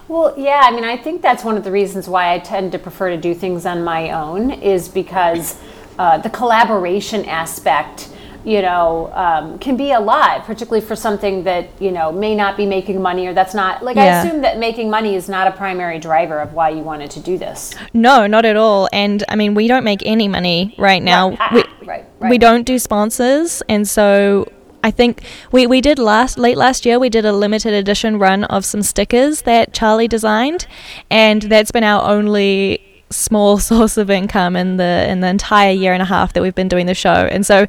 Well, 0.09 0.33
yeah, 0.35 0.61
I 0.63 0.71
mean, 0.71 0.83
I 0.83 0.97
think 0.97 1.21
that's 1.21 1.43
one 1.43 1.55
of 1.55 1.63
the 1.63 1.71
reasons 1.71 2.09
why 2.09 2.33
I 2.33 2.39
tend 2.39 2.71
to 2.71 2.79
prefer 2.79 3.11
to 3.11 3.17
do 3.17 3.35
things 3.35 3.67
on 3.67 3.83
my 3.83 4.09
own 4.09 4.49
is 4.49 4.89
because 4.89 5.55
uh, 5.99 6.17
the 6.17 6.31
collaboration 6.31 7.25
aspect, 7.25 8.09
you 8.43 8.63
know, 8.63 9.11
um, 9.13 9.59
can 9.59 9.77
be 9.77 9.91
a 9.91 9.99
lot, 9.99 10.45
particularly 10.45 10.83
for 10.83 10.95
something 10.95 11.43
that, 11.43 11.69
you 11.79 11.91
know, 11.91 12.11
may 12.11 12.33
not 12.33 12.57
be 12.57 12.65
making 12.65 12.99
money 12.99 13.27
or 13.27 13.33
that's 13.35 13.53
not, 13.53 13.83
like, 13.83 13.97
I 13.97 14.05
assume 14.19 14.41
that 14.41 14.57
making 14.57 14.89
money 14.89 15.13
is 15.13 15.29
not 15.29 15.45
a 15.45 15.51
primary 15.51 15.99
driver 15.99 16.39
of 16.39 16.53
why 16.53 16.69
you 16.69 16.81
wanted 16.81 17.11
to 17.11 17.19
do 17.19 17.37
this. 17.37 17.75
no 17.93 18.25
not 18.25 18.45
at 18.45 18.55
all. 18.55 18.89
And 18.91 19.23
i 19.29 19.35
mean 19.35 19.53
we 19.53 19.67
don't 19.67 19.83
make 19.83 20.01
any 20.05 20.27
money 20.27 20.73
right 20.79 21.03
now. 21.03 21.37
Ah, 21.39 21.49
we, 21.53 21.63
right, 21.85 22.05
we 22.19 22.37
don't 22.39 22.63
do 22.63 22.79
sponsors. 22.79 23.61
And 23.69 23.87
so 23.87 24.47
I 24.83 24.91
think 24.91 25.23
we, 25.51 25.67
we 25.67 25.81
did 25.81 25.99
last 25.99 26.37
late 26.37 26.57
last 26.57 26.85
year 26.85 26.99
we 26.99 27.09
did 27.09 27.25
a 27.25 27.33
limited 27.33 27.73
edition 27.73 28.17
run 28.17 28.43
of 28.45 28.65
some 28.65 28.81
stickers 28.81 29.41
that 29.41 29.73
Charlie 29.73 30.07
designed 30.07 30.67
and 31.09 31.41
that's 31.43 31.71
been 31.71 31.83
our 31.83 32.09
only 32.09 33.03
small 33.09 33.57
source 33.69 33.97
of 33.97 34.09
income 34.09 34.55
in 34.55 34.77
the 34.77 35.05
in 35.09 35.19
the 35.19 35.27
entire 35.27 35.71
year 35.71 35.93
and 35.93 36.01
a 36.01 36.05
half 36.05 36.33
that 36.33 36.41
we've 36.41 36.55
been 36.55 36.67
doing 36.69 36.85
the 36.85 36.93
show 36.93 37.27
and 37.31 37.45
so 37.45 37.65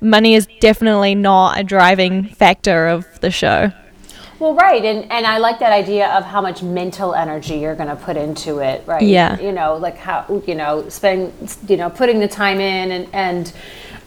money 0.00 0.34
is 0.34 0.46
definitely 0.60 1.14
not 1.14 1.58
a 1.58 1.64
driving 1.64 2.24
factor 2.28 2.86
of 2.88 3.20
the 3.20 3.30
show 3.30 3.72
Well, 4.42 4.56
right, 4.56 4.84
and 4.84 5.08
and 5.12 5.24
I 5.24 5.38
like 5.38 5.60
that 5.60 5.70
idea 5.70 6.08
of 6.16 6.24
how 6.24 6.40
much 6.40 6.64
mental 6.64 7.14
energy 7.14 7.58
you're 7.58 7.76
going 7.76 7.88
to 7.88 7.94
put 7.94 8.16
into 8.16 8.58
it, 8.58 8.82
right? 8.88 9.00
Yeah. 9.00 9.38
You 9.40 9.52
know, 9.52 9.76
like 9.76 9.96
how 9.96 10.42
you 10.48 10.56
know, 10.56 10.88
spend 10.88 11.32
you 11.68 11.76
know, 11.76 11.88
putting 11.88 12.18
the 12.18 12.26
time 12.26 12.58
in 12.58 12.90
and 12.90 13.08
and 13.12 13.52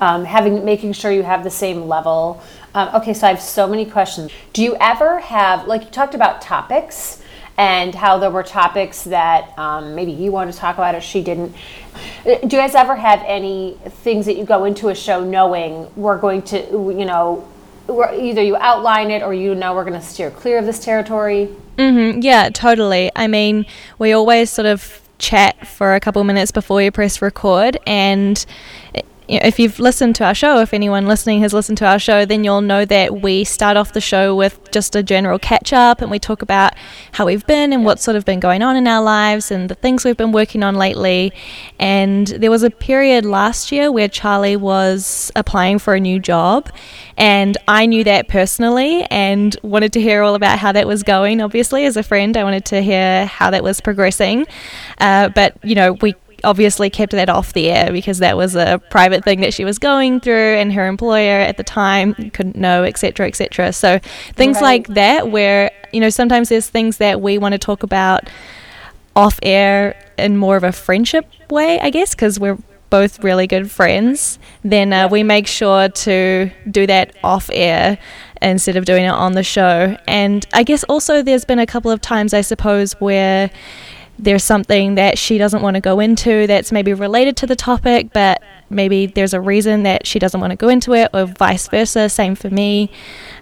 um, 0.01 0.25
having 0.25 0.65
making 0.65 0.93
sure 0.93 1.11
you 1.11 1.23
have 1.23 1.43
the 1.43 1.49
same 1.49 1.87
level. 1.87 2.41
Um, 2.73 2.89
okay, 2.95 3.13
so 3.13 3.27
I 3.27 3.29
have 3.31 3.41
so 3.41 3.67
many 3.67 3.85
questions. 3.85 4.31
Do 4.53 4.61
you 4.61 4.75
ever 4.79 5.19
have 5.19 5.67
like 5.67 5.85
you 5.85 5.89
talked 5.89 6.15
about 6.15 6.41
topics? 6.41 7.21
And 7.57 7.95
how 7.95 8.17
there 8.17 8.31
were 8.31 8.43
topics 8.43 9.05
that 9.05 9.57
um, 9.57 9.95
maybe 9.95 10.11
you 10.11 10.29
wanted 10.29 10.51
to 10.51 10.57
talk 10.57 10.75
about 10.75 10.93
or 10.93 10.99
she 10.99 11.23
didn't. 11.23 11.55
Do 12.25 12.31
you 12.33 12.49
guys 12.49 12.75
ever 12.75 12.97
have 12.97 13.23
any 13.25 13.77
things 13.85 14.25
that 14.25 14.35
you 14.35 14.43
go 14.43 14.65
into 14.65 14.89
a 14.89 14.95
show 14.95 15.23
knowing 15.23 15.89
we're 15.95 16.17
going 16.17 16.41
to, 16.41 16.57
you 16.57 17.05
know, 17.05 17.47
either 17.89 18.41
you 18.41 18.55
outline 18.57 19.11
it 19.11 19.21
or 19.21 19.33
you 19.33 19.55
know 19.55 19.73
we're 19.73 19.83
going 19.83 19.99
to 19.99 20.05
steer 20.05 20.31
clear 20.31 20.57
of 20.57 20.65
this 20.65 20.79
territory. 20.79 21.49
Mm-hmm. 21.77 22.21
yeah, 22.21 22.49
totally. 22.49 23.11
I 23.15 23.27
mean, 23.27 23.65
we 23.99 24.13
always 24.13 24.49
sort 24.49 24.65
of 24.65 25.01
chat 25.17 25.67
for 25.67 25.95
a 25.95 25.99
couple 25.99 26.23
minutes 26.23 26.51
before 26.51 26.81
you 26.81 26.91
press 26.91 27.21
record, 27.21 27.77
and 27.85 28.45
if 29.27 29.59
you've 29.59 29.79
listened 29.79 30.15
to 30.15 30.25
our 30.25 30.35
show, 30.35 30.59
if 30.59 30.73
anyone 30.73 31.07
listening 31.07 31.41
has 31.41 31.53
listened 31.53 31.77
to 31.79 31.85
our 31.85 31.99
show, 31.99 32.25
then 32.25 32.43
you'll 32.43 32.61
know 32.61 32.85
that 32.85 33.21
we 33.21 33.43
start 33.43 33.77
off 33.77 33.93
the 33.93 34.01
show 34.01 34.35
with 34.35 34.71
just 34.71 34.95
a 34.95 35.03
general 35.03 35.39
catch 35.39 35.73
up 35.73 36.01
and 36.01 36.11
we 36.11 36.19
talk 36.19 36.41
about 36.41 36.73
how 37.13 37.25
we've 37.25 37.45
been 37.47 37.73
and 37.73 37.85
what's 37.85 38.03
sort 38.03 38.15
of 38.15 38.25
been 38.25 38.39
going 38.39 38.61
on 38.61 38.75
in 38.75 38.87
our 38.87 39.01
lives 39.01 39.51
and 39.51 39.69
the 39.69 39.75
things 39.75 40.05
we've 40.05 40.17
been 40.17 40.31
working 40.31 40.63
on 40.63 40.75
lately. 40.75 41.33
And 41.79 42.27
there 42.27 42.51
was 42.51 42.63
a 42.63 42.69
period 42.69 43.25
last 43.25 43.71
year 43.71 43.91
where 43.91 44.07
Charlie 44.07 44.57
was 44.57 45.31
applying 45.35 45.79
for 45.79 45.95
a 45.95 45.99
new 45.99 46.19
job, 46.19 46.69
and 47.17 47.57
I 47.67 47.85
knew 47.85 48.03
that 48.03 48.27
personally 48.27 49.03
and 49.09 49.55
wanted 49.63 49.93
to 49.93 50.01
hear 50.01 50.21
all 50.21 50.35
about 50.35 50.59
how 50.59 50.71
that 50.73 50.85
was 50.85 51.03
going. 51.03 51.41
Obviously, 51.41 51.85
as 51.85 51.97
a 51.97 52.03
friend, 52.03 52.35
I 52.35 52.43
wanted 52.43 52.65
to 52.65 52.81
hear 52.81 53.25
how 53.25 53.49
that 53.51 53.63
was 53.63 53.81
progressing. 53.81 54.45
Uh, 54.99 55.29
but, 55.29 55.57
you 55.63 55.75
know, 55.75 55.93
we 55.93 56.15
obviously 56.45 56.89
kept 56.89 57.11
that 57.11 57.29
off 57.29 57.53
the 57.53 57.69
air 57.69 57.91
because 57.91 58.19
that 58.19 58.37
was 58.37 58.55
a 58.55 58.81
private 58.89 59.23
thing 59.23 59.41
that 59.41 59.53
she 59.53 59.65
was 59.65 59.77
going 59.79 60.19
through 60.19 60.55
and 60.55 60.71
her 60.73 60.87
employer 60.87 61.39
at 61.39 61.57
the 61.57 61.63
time 61.63 62.13
couldn't 62.31 62.55
know 62.55 62.83
etc 62.83 63.27
etc 63.27 63.73
so 63.73 63.99
things 64.33 64.55
right. 64.55 64.63
like 64.63 64.87
that 64.87 65.31
where 65.31 65.71
you 65.91 65.99
know 65.99 66.09
sometimes 66.09 66.49
there's 66.49 66.69
things 66.69 66.97
that 66.97 67.21
we 67.21 67.37
want 67.37 67.53
to 67.53 67.59
talk 67.59 67.83
about 67.83 68.29
off 69.15 69.39
air 69.43 69.99
in 70.17 70.37
more 70.37 70.55
of 70.55 70.63
a 70.63 70.71
friendship 70.71 71.25
way 71.49 71.79
i 71.81 71.89
guess 71.89 72.15
because 72.15 72.39
we're 72.39 72.57
both 72.89 73.23
really 73.23 73.47
good 73.47 73.69
friends. 73.69 74.39
Then 74.63 74.93
uh, 74.93 75.09
we 75.09 75.21
make 75.23 75.47
sure 75.47 75.89
to 75.89 76.51
do 76.69 76.87
that 76.87 77.13
off 77.23 77.49
air 77.51 77.97
instead 78.41 78.77
of 78.77 78.85
doing 78.85 79.03
it 79.03 79.09
on 79.09 79.33
the 79.33 79.43
show. 79.43 79.97
And 80.07 80.45
i 80.53 80.63
guess 80.63 80.83
also 80.85 81.21
there's 81.21 81.45
been 81.45 81.59
a 81.59 81.65
couple 81.65 81.91
of 81.91 81.99
times 81.99 82.33
i 82.33 82.41
suppose 82.41 82.93
where 82.93 83.49
there's 84.17 84.43
something 84.43 84.95
that 84.95 85.17
she 85.17 85.37
doesn't 85.37 85.61
want 85.61 85.75
to 85.75 85.81
go 85.81 85.99
into 85.99 86.47
that's 86.47 86.71
maybe 86.71 86.93
related 86.93 87.35
to 87.37 87.47
the 87.47 87.55
topic, 87.55 88.13
but 88.13 88.41
maybe 88.69 89.05
there's 89.05 89.33
a 89.33 89.41
reason 89.41 89.83
that 89.83 90.07
she 90.07 90.19
doesn't 90.19 90.39
want 90.39 90.51
to 90.51 90.57
go 90.57 90.69
into 90.69 90.93
it, 90.93 91.09
or 91.13 91.25
vice 91.25 91.67
versa. 91.67 92.09
Same 92.09 92.35
for 92.35 92.49
me. 92.49 92.89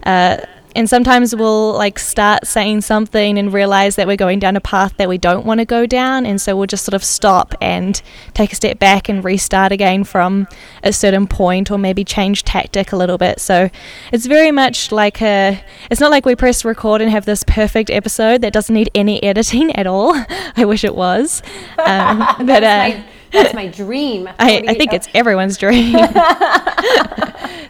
Uh, 0.04 0.38
and 0.76 0.90
sometimes 0.90 1.36
we'll 1.36 1.74
like 1.74 2.00
start 2.00 2.48
saying 2.48 2.82
something 2.82 3.38
and 3.38 3.54
realize 3.54 3.96
that 3.96 4.08
we're 4.08 4.18
going 4.18 4.40
down 4.40 4.56
a 4.56 4.62
path 4.62 4.96
that 4.98 5.08
we 5.08 5.18
don't 5.18 5.46
want 5.46 5.60
to 5.60 5.66
go 5.66 5.86
down. 5.86 6.26
And 6.26 6.40
so 6.42 6.56
we'll 6.56 6.68
just 6.68 6.86
sort 6.86 6.94
of 6.94 7.04
stop 7.04 7.54
and 7.62 8.02
take 8.34 8.52
a 8.52 8.56
step 8.56 8.80
back 8.80 9.10
and 9.10 9.24
restart 9.24 9.72
again 9.72 10.04
from 10.04 10.48
a 10.84 10.92
certain 10.92 11.28
point 11.28 11.70
or 11.70 11.78
maybe 11.78 12.04
change 12.04 12.44
tactic 12.44 12.92
a 12.92 12.96
little 12.96 13.18
bit. 13.18 13.40
So 13.40 13.70
it's 14.12 14.26
very 14.26 14.52
much 14.52 14.92
like 14.92 15.22
a 15.22 15.64
it's 15.92 16.02
not 16.02 16.12
like 16.12 16.26
we 16.26 16.36
press 16.36 16.66
record 16.66 17.02
and 17.02 17.12
have 17.12 17.26
this 17.26 17.44
perfect 17.44 17.90
episode 17.90 18.42
that 18.42 18.54
doesn't 18.54 18.74
need 18.74 18.90
any 18.96 19.22
editing 19.24 19.76
at 19.76 19.88
all. 19.88 20.14
I 20.58 20.66
wish 20.66 20.84
it 20.84 20.96
was. 20.96 21.42
Um, 21.78 22.20
but 22.46 22.64
uh, 22.64 23.02
that's 23.32 23.54
my 23.54 23.68
dream. 23.68 24.28
I, 24.40 24.64
I 24.68 24.74
think 24.76 24.94
it's 24.94 25.08
everyone's 25.14 25.58
dream. 25.58 25.94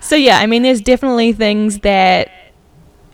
so 0.02 0.16
yeah, 0.16 0.40
I 0.40 0.46
mean, 0.46 0.62
there's 0.62 0.82
definitely 0.82 1.32
things 1.34 1.80
that 1.80 2.30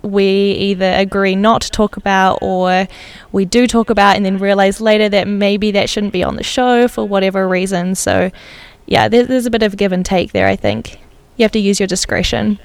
we 0.02 0.52
either 0.52 0.94
agree 0.96 1.36
not 1.36 1.62
to 1.62 1.72
talk 1.72 1.98
about 1.98 2.40
or 2.42 2.88
we 3.32 3.46
do 3.46 3.68
talk 3.68 3.90
about 3.90 4.16
and 4.16 4.26
then 4.26 4.38
realize 4.38 4.80
later 4.80 5.10
that 5.10 5.28
maybe 5.28 5.72
that 5.72 5.90
shouldn't 5.90 6.14
be 6.14 6.24
on 6.24 6.36
the 6.36 6.44
show 6.44 6.88
for 6.88 7.08
whatever 7.08 7.48
reason. 7.48 7.96
So, 7.96 8.32
yeah, 8.86 9.08
there's, 9.08 9.46
a 9.46 9.52
bit 9.52 9.64
of 9.64 9.78
give 9.78 9.92
and 9.92 10.06
take 10.06 10.32
there, 10.32 10.48
I 10.48 10.56
think. 10.56 11.00
You 11.38 11.44
have 11.44 11.52
to 11.54 11.60
use 11.60 11.80
your 11.80 11.88
discretion. 11.88 12.60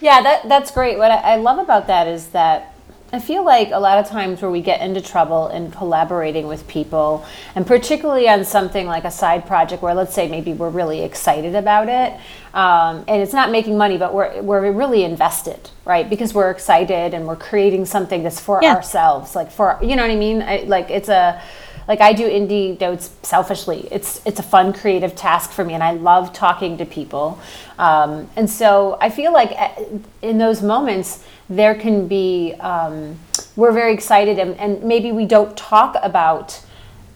Yeah, 0.00 0.22
that, 0.22 0.48
that's 0.48 0.70
great. 0.70 0.98
What 0.98 1.10
I, 1.10 1.16
I 1.16 1.36
love 1.36 1.58
about 1.58 1.86
that 1.88 2.06
is 2.06 2.28
that 2.28 2.74
I 3.10 3.20
feel 3.20 3.42
like 3.42 3.70
a 3.70 3.78
lot 3.78 3.98
of 3.98 4.06
times 4.06 4.42
where 4.42 4.50
we 4.50 4.60
get 4.60 4.82
into 4.82 5.00
trouble 5.00 5.48
in 5.48 5.70
collaborating 5.70 6.46
with 6.46 6.68
people, 6.68 7.24
and 7.54 7.66
particularly 7.66 8.28
on 8.28 8.44
something 8.44 8.86
like 8.86 9.04
a 9.04 9.10
side 9.10 9.46
project 9.46 9.82
where, 9.82 9.94
let's 9.94 10.12
say, 10.12 10.28
maybe 10.28 10.52
we're 10.52 10.68
really 10.68 11.00
excited 11.00 11.54
about 11.54 11.88
it, 11.88 12.12
um, 12.52 13.04
and 13.08 13.22
it's 13.22 13.32
not 13.32 13.50
making 13.50 13.78
money, 13.78 13.96
but 13.96 14.12
we're, 14.12 14.42
we're 14.42 14.70
really 14.72 15.04
invested, 15.04 15.70
right? 15.86 16.10
Because 16.10 16.34
we're 16.34 16.50
excited 16.50 17.14
and 17.14 17.26
we're 17.26 17.36
creating 17.36 17.86
something 17.86 18.22
that's 18.22 18.40
for 18.40 18.60
yeah. 18.62 18.74
ourselves, 18.74 19.34
like 19.34 19.50
for, 19.50 19.78
you 19.80 19.96
know 19.96 20.02
what 20.02 20.10
I 20.10 20.16
mean? 20.16 20.42
I, 20.42 20.64
like 20.66 20.90
it's 20.90 21.08
a, 21.08 21.40
like 21.86 22.02
I 22.02 22.12
do 22.12 22.28
Indie 22.28 22.78
Dotes 22.78 23.10
selfishly. 23.22 23.88
It's 23.90 24.20
it's 24.26 24.38
a 24.38 24.42
fun 24.42 24.74
creative 24.74 25.16
task 25.16 25.52
for 25.52 25.64
me, 25.64 25.72
and 25.72 25.82
I 25.82 25.92
love 25.92 26.34
talking 26.34 26.76
to 26.76 26.84
people. 26.84 27.40
Um, 27.78 28.28
and 28.36 28.50
so 28.50 28.98
I 29.00 29.08
feel 29.08 29.32
like 29.32 29.52
eh, 29.52 29.98
in 30.20 30.36
those 30.36 30.60
moments 30.60 31.24
there 31.48 31.74
can 31.74 32.08
be 32.08 32.54
um, 32.60 33.18
we're 33.56 33.72
very 33.72 33.92
excited, 33.92 34.38
and, 34.38 34.56
and 34.58 34.82
maybe 34.82 35.12
we 35.12 35.26
don't 35.26 35.56
talk 35.56 35.96
about. 36.02 36.62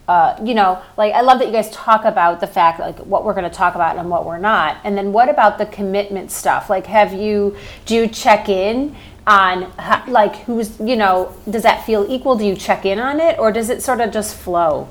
Uh, 0.05 0.37
you 0.43 0.53
know, 0.53 0.81
like 0.97 1.13
I 1.13 1.21
love 1.21 1.39
that 1.39 1.45
you 1.45 1.53
guys 1.53 1.71
talk 1.71 2.03
about 2.03 2.41
the 2.41 2.47
fact 2.47 2.77
like 2.77 2.99
what 2.99 3.23
we're 3.23 3.33
going 3.33 3.49
to 3.49 3.57
talk 3.57 3.73
about 3.75 3.97
and 3.97 4.09
what 4.09 4.25
we're 4.25 4.37
not. 4.37 4.75
And 4.83 4.97
then 4.97 5.13
what 5.13 5.29
about 5.29 5.57
the 5.57 5.65
commitment 5.65 6.29
stuff? 6.29 6.69
Like, 6.69 6.87
have 6.87 7.13
you 7.13 7.55
do 7.85 7.95
you 7.95 8.07
check 8.09 8.49
in 8.49 8.97
on 9.25 9.63
how, 9.79 10.03
like 10.07 10.35
who's 10.43 10.77
you 10.79 10.95
know 10.95 11.33
does 11.49 11.63
that 11.63 11.85
feel 11.85 12.05
equal 12.09 12.35
do 12.35 12.45
you 12.45 12.55
check 12.55 12.85
in 12.85 12.99
on 12.99 13.19
it 13.19 13.39
or 13.39 13.51
does 13.51 13.69
it 13.69 13.81
sort 13.81 14.01
of 14.01 14.11
just 14.11 14.35
flow 14.35 14.87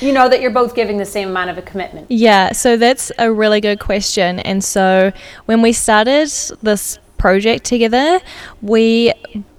you 0.00 0.12
know 0.12 0.28
that 0.28 0.40
you're 0.40 0.50
both 0.50 0.74
giving 0.74 0.98
the 0.98 1.06
same 1.06 1.28
amount 1.30 1.48
of 1.48 1.56
a 1.56 1.62
commitment 1.62 2.06
yeah 2.10 2.52
so 2.52 2.76
that's 2.76 3.10
a 3.18 3.32
really 3.32 3.60
good 3.60 3.80
question 3.80 4.40
and 4.40 4.62
so 4.62 5.10
when 5.46 5.62
we 5.62 5.72
started 5.72 6.28
this 6.62 6.98
project 7.20 7.64
together 7.64 8.20
we 8.62 9.12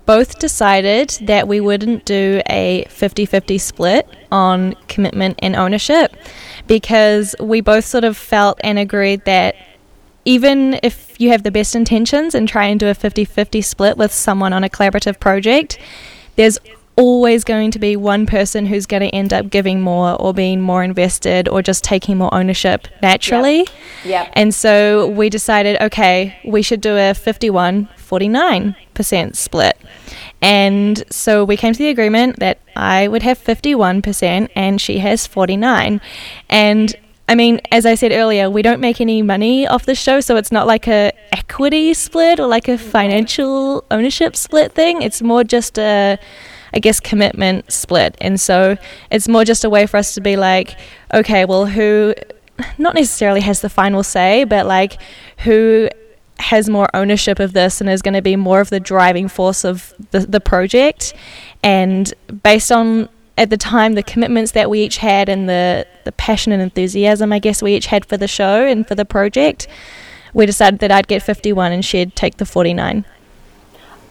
both 0.05 0.39
decided 0.39 1.09
that 1.21 1.47
we 1.47 1.59
wouldn't 1.59 2.03
do 2.05 2.41
a 2.49 2.83
50-50 2.89 3.61
split 3.61 4.07
on 4.31 4.73
commitment 4.87 5.39
and 5.41 5.55
ownership 5.55 6.17
because 6.67 7.35
we 7.39 7.61
both 7.61 7.85
sort 7.85 8.03
of 8.03 8.17
felt 8.17 8.59
and 8.63 8.79
agreed 8.79 9.23
that 9.25 9.55
even 10.25 10.79
if 10.83 11.19
you 11.19 11.29
have 11.29 11.43
the 11.43 11.51
best 11.51 11.75
intentions 11.75 12.35
and 12.35 12.47
try 12.47 12.65
and 12.65 12.79
do 12.79 12.87
a 12.87 12.93
50 12.93 13.25
50 13.25 13.61
split 13.61 13.97
with 13.97 14.11
someone 14.11 14.53
on 14.53 14.63
a 14.63 14.69
collaborative 14.69 15.19
project, 15.19 15.79
there's 16.35 16.59
always 16.95 17.43
going 17.43 17.71
to 17.71 17.79
be 17.79 17.95
one 17.95 18.25
person 18.25 18.65
who's 18.65 18.85
going 18.85 19.01
to 19.01 19.09
end 19.09 19.33
up 19.33 19.49
giving 19.49 19.81
more 19.81 20.19
or 20.21 20.33
being 20.33 20.61
more 20.61 20.83
invested 20.83 21.47
or 21.47 21.61
just 21.61 21.83
taking 21.83 22.17
more 22.17 22.33
ownership 22.33 22.87
naturally. 23.01 23.59
Yep. 23.59 23.69
yep. 24.05 24.29
And 24.33 24.53
so 24.53 25.07
we 25.07 25.29
decided, 25.29 25.81
okay, 25.81 26.37
we 26.45 26.61
should 26.61 26.81
do 26.81 26.97
a 26.97 27.13
51 27.13 27.89
49% 28.11 29.35
split. 29.35 29.77
And 30.41 31.03
so 31.09 31.45
we 31.45 31.55
came 31.55 31.71
to 31.71 31.79
the 31.79 31.87
agreement 31.87 32.39
that 32.39 32.59
I 32.75 33.07
would 33.07 33.23
have 33.23 33.39
51% 33.39 34.49
and 34.53 34.81
she 34.81 34.97
has 34.99 35.25
49. 35.27 36.01
And 36.49 36.95
I 37.29 37.35
mean, 37.35 37.61
as 37.71 37.85
I 37.85 37.95
said 37.95 38.11
earlier, 38.11 38.49
we 38.49 38.61
don't 38.61 38.81
make 38.81 38.99
any 38.99 39.21
money 39.21 39.65
off 39.65 39.85
the 39.85 39.95
show, 39.95 40.19
so 40.19 40.35
it's 40.35 40.51
not 40.51 40.67
like 40.67 40.87
a 40.89 41.13
equity 41.31 41.93
split 41.93 42.41
or 42.41 42.47
like 42.47 42.67
a 42.67 42.77
financial 42.77 43.85
ownership 43.89 44.35
split 44.35 44.73
thing. 44.73 45.01
It's 45.01 45.21
more 45.21 45.45
just 45.45 45.79
a 45.79 46.19
I 46.73 46.79
guess 46.79 46.99
commitment 46.99 47.71
split. 47.71 48.15
And 48.21 48.39
so 48.39 48.77
it's 49.09 49.27
more 49.27 49.43
just 49.43 49.63
a 49.63 49.69
way 49.69 49.85
for 49.85 49.97
us 49.97 50.13
to 50.15 50.21
be 50.21 50.37
like, 50.37 50.77
okay, 51.13 51.45
well 51.45 51.65
who 51.65 52.13
not 52.77 52.95
necessarily 52.95 53.41
has 53.41 53.61
the 53.61 53.69
final 53.69 54.03
say, 54.03 54.43
but 54.43 54.65
like 54.65 55.01
who 55.39 55.89
has 56.39 56.69
more 56.69 56.89
ownership 56.93 57.39
of 57.39 57.53
this 57.53 57.81
and 57.81 57.89
is 57.89 58.01
going 58.01 58.13
to 58.13 58.21
be 58.21 58.35
more 58.35 58.61
of 58.61 58.69
the 58.69 58.79
driving 58.79 59.27
force 59.27 59.63
of 59.63 59.93
the, 60.09 60.19
the 60.19 60.39
project 60.39 61.13
and 61.61 62.13
based 62.43 62.71
on 62.71 63.07
at 63.37 63.49
the 63.49 63.57
time 63.57 63.93
the 63.93 64.03
commitments 64.03 64.51
that 64.51 64.69
we 64.69 64.81
each 64.81 64.97
had 64.97 65.29
and 65.29 65.47
the, 65.47 65.85
the 66.03 66.11
passion 66.13 66.51
and 66.51 66.61
enthusiasm 66.61 67.31
I 67.31 67.39
guess 67.39 67.61
we 67.61 67.75
each 67.75 67.87
had 67.87 68.05
for 68.05 68.17
the 68.17 68.27
show 68.27 68.65
and 68.65 68.87
for 68.87 68.95
the 68.95 69.05
project, 69.05 69.67
we 70.33 70.45
decided 70.45 70.79
that 70.79 70.91
I'd 70.91 71.07
get 71.07 71.21
51 71.21 71.71
and 71.71 71.85
she'd 71.85 72.15
take 72.15 72.37
the 72.37 72.45
49. 72.45 73.05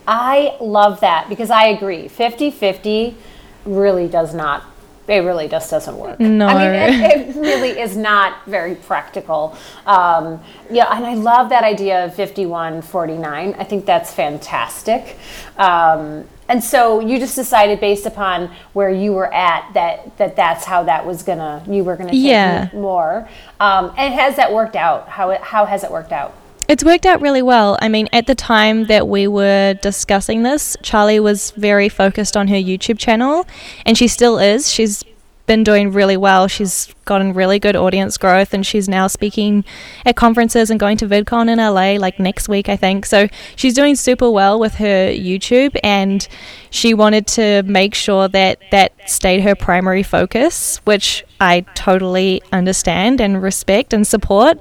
I 0.07 0.57
love 0.61 1.01
that 1.01 1.29
because 1.29 1.51
I 1.51 1.67
agree. 1.67 2.09
50 2.09 2.51
50 2.51 3.17
really 3.65 4.09
does 4.09 4.35
not, 4.35 4.65
it 5.07 5.19
really 5.19 5.49
just 5.49 5.71
doesn't 5.71 5.97
work. 5.97 6.19
No. 6.21 6.47
I 6.47 6.89
mean, 6.89 7.01
it, 7.01 7.29
it 7.29 7.37
really 7.41 7.79
is 7.79 7.97
not 7.97 8.45
very 8.47 8.75
practical. 8.75 9.57
Um, 9.87 10.43
yeah, 10.71 10.95
and 10.97 11.07
I 11.07 11.15
love 11.15 11.51
that 11.51 11.65
idea 11.65 12.05
of 12.05 12.15
51 12.15 12.83
49. 12.83 13.55
I 13.59 13.65
think 13.65 13.87
that's 13.87 14.13
fantastic. 14.13 15.19
Um, 15.57 16.27
and 16.51 16.63
so 16.65 16.99
you 16.99 17.21
just 17.21 17.37
decided 17.37 17.79
based 17.79 18.07
upon 18.07 18.51
where 18.73 18.91
you 18.91 19.13
were 19.13 19.33
at 19.33 19.73
that 19.75 20.17
that 20.19 20.35
that's 20.35 20.65
how 20.65 20.83
that 20.83 21.07
was 21.07 21.23
gonna 21.23 21.63
you 21.69 21.85
were 21.85 21.97
gonna 21.97 22.11
take 22.11 22.23
yeah. 22.23 22.69
more. 22.73 23.29
Um, 23.61 23.95
and 23.97 24.13
has 24.13 24.35
that 24.35 24.53
worked 24.53 24.75
out? 24.75 25.09
How 25.09 25.31
it, 25.31 25.41
how 25.41 25.65
has 25.65 25.85
it 25.85 25.93
worked 25.93 26.11
out? 26.11 26.37
It's 26.71 26.85
worked 26.85 27.05
out 27.05 27.21
really 27.21 27.43
well. 27.43 27.77
I 27.83 27.89
mean, 27.89 28.09
at 28.13 28.29
the 28.29 28.37
time 28.37 28.85
that 28.85 29.09
we 29.09 29.27
were 29.27 29.75
discussing 29.83 30.45
this, 30.45 30.77
Charlie 30.83 31.19
was 31.19 31.51
very 31.51 31.89
focused 31.89 32.37
on 32.37 32.47
her 32.47 32.55
YouTube 32.55 32.97
channel, 32.97 33.45
and 33.85 33.99
she 33.99 34.07
still 34.07 34.39
is. 34.39 34.71
She's 34.71 35.03
been 35.47 35.65
doing 35.65 35.91
really 35.91 36.17
well. 36.17 36.47
She's 36.47 36.95
gotten 37.07 37.33
really 37.33 37.59
good 37.59 37.75
audience 37.75 38.17
growth 38.17 38.55
and 38.55 38.65
she's 38.65 38.89
now 38.89 39.09
speaking 39.09 39.65
at 40.07 40.15
conferences 40.15 40.71
and 40.71 40.79
going 40.79 40.97
to 40.99 41.09
VidCon 41.09 41.51
in 41.51 41.59
LA 41.59 42.01
like 42.01 42.21
next 42.21 42.49
week, 42.49 42.69
I 42.69 42.77
think. 42.77 43.05
So 43.05 43.27
she's 43.57 43.75
doing 43.75 43.97
super 43.97 44.31
well 44.31 44.61
with 44.61 44.75
her 44.77 45.11
YouTube 45.13 45.77
and 45.83 46.29
she 46.71 46.95
wanted 46.95 47.27
to 47.29 47.65
make 47.65 47.97
sure 47.97 48.29
that 48.29 48.61
that 48.71 48.93
stayed 49.11 49.41
her 49.41 49.57
primary 49.57 50.05
focus, 50.05 50.77
which 50.85 51.25
I 51.41 51.63
totally 51.75 52.43
understand 52.53 53.21
and 53.21 53.43
respect 53.43 53.93
and 53.93 54.07
support. 54.07 54.57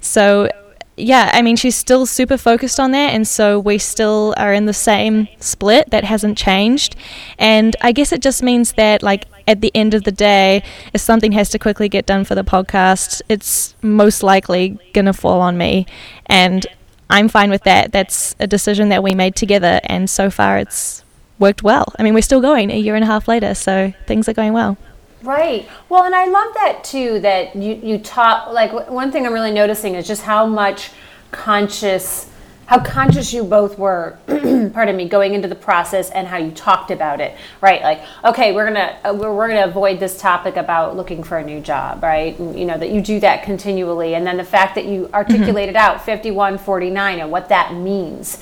So 0.00 0.48
yeah, 0.96 1.30
I 1.32 1.42
mean, 1.42 1.56
she's 1.56 1.76
still 1.76 2.04
super 2.06 2.36
focused 2.36 2.78
on 2.78 2.90
that, 2.90 3.14
and 3.14 3.26
so 3.26 3.58
we 3.58 3.78
still 3.78 4.34
are 4.36 4.52
in 4.52 4.66
the 4.66 4.74
same 4.74 5.28
split. 5.38 5.90
That 5.90 6.04
hasn't 6.04 6.36
changed, 6.36 6.96
and 7.38 7.74
I 7.80 7.92
guess 7.92 8.12
it 8.12 8.20
just 8.20 8.42
means 8.42 8.72
that, 8.72 9.02
like, 9.02 9.24
at 9.48 9.60
the 9.60 9.72
end 9.74 9.94
of 9.94 10.04
the 10.04 10.12
day, 10.12 10.62
if 10.92 11.00
something 11.00 11.32
has 11.32 11.48
to 11.50 11.58
quickly 11.58 11.88
get 11.88 12.06
done 12.06 12.24
for 12.24 12.34
the 12.34 12.44
podcast, 12.44 13.22
it's 13.28 13.74
most 13.82 14.22
likely 14.22 14.78
gonna 14.92 15.12
fall 15.12 15.40
on 15.40 15.56
me, 15.56 15.86
and 16.26 16.66
I'm 17.08 17.28
fine 17.28 17.50
with 17.50 17.64
that. 17.64 17.92
That's 17.92 18.36
a 18.38 18.46
decision 18.46 18.88
that 18.90 19.02
we 19.02 19.14
made 19.14 19.34
together, 19.34 19.80
and 19.84 20.08
so 20.08 20.30
far 20.30 20.58
it's 20.58 21.04
worked 21.38 21.62
well. 21.62 21.92
I 21.98 22.02
mean, 22.02 22.14
we're 22.14 22.22
still 22.22 22.40
going 22.40 22.70
a 22.70 22.78
year 22.78 22.94
and 22.94 23.02
a 23.04 23.06
half 23.06 23.28
later, 23.28 23.54
so 23.54 23.92
things 24.06 24.28
are 24.28 24.34
going 24.34 24.52
well. 24.52 24.76
Right. 25.22 25.68
Well, 25.88 26.04
and 26.04 26.14
I 26.14 26.26
love 26.26 26.54
that 26.54 26.82
too. 26.84 27.20
That 27.20 27.54
you 27.54 27.74
you 27.74 27.98
talk 27.98 28.52
like 28.52 28.90
one 28.90 29.12
thing 29.12 29.26
I'm 29.26 29.32
really 29.32 29.52
noticing 29.52 29.94
is 29.94 30.06
just 30.06 30.22
how 30.22 30.46
much 30.46 30.90
conscious, 31.30 32.28
how 32.66 32.82
conscious 32.82 33.32
you 33.32 33.44
both 33.44 33.78
were. 33.78 34.18
pardon 34.26 34.96
me, 34.96 35.08
going 35.08 35.34
into 35.34 35.46
the 35.46 35.54
process 35.54 36.10
and 36.10 36.26
how 36.26 36.38
you 36.38 36.50
talked 36.50 36.90
about 36.90 37.20
it. 37.20 37.36
Right. 37.60 37.82
Like, 37.82 38.02
okay, 38.24 38.52
we're 38.52 38.66
gonna 38.66 38.98
uh, 39.04 39.14
we're, 39.14 39.34
we're 39.34 39.48
gonna 39.48 39.66
avoid 39.66 40.00
this 40.00 40.20
topic 40.20 40.56
about 40.56 40.96
looking 40.96 41.22
for 41.22 41.38
a 41.38 41.44
new 41.44 41.60
job. 41.60 42.02
Right. 42.02 42.36
And, 42.38 42.58
you 42.58 42.64
know 42.64 42.78
that 42.78 42.90
you 42.90 43.00
do 43.00 43.20
that 43.20 43.44
continually, 43.44 44.14
and 44.14 44.26
then 44.26 44.36
the 44.36 44.44
fact 44.44 44.74
that 44.74 44.86
you 44.86 45.08
articulated 45.14 45.76
out 45.76 45.98
5149 45.98 47.20
and 47.20 47.30
what 47.30 47.48
that 47.48 47.74
means. 47.74 48.38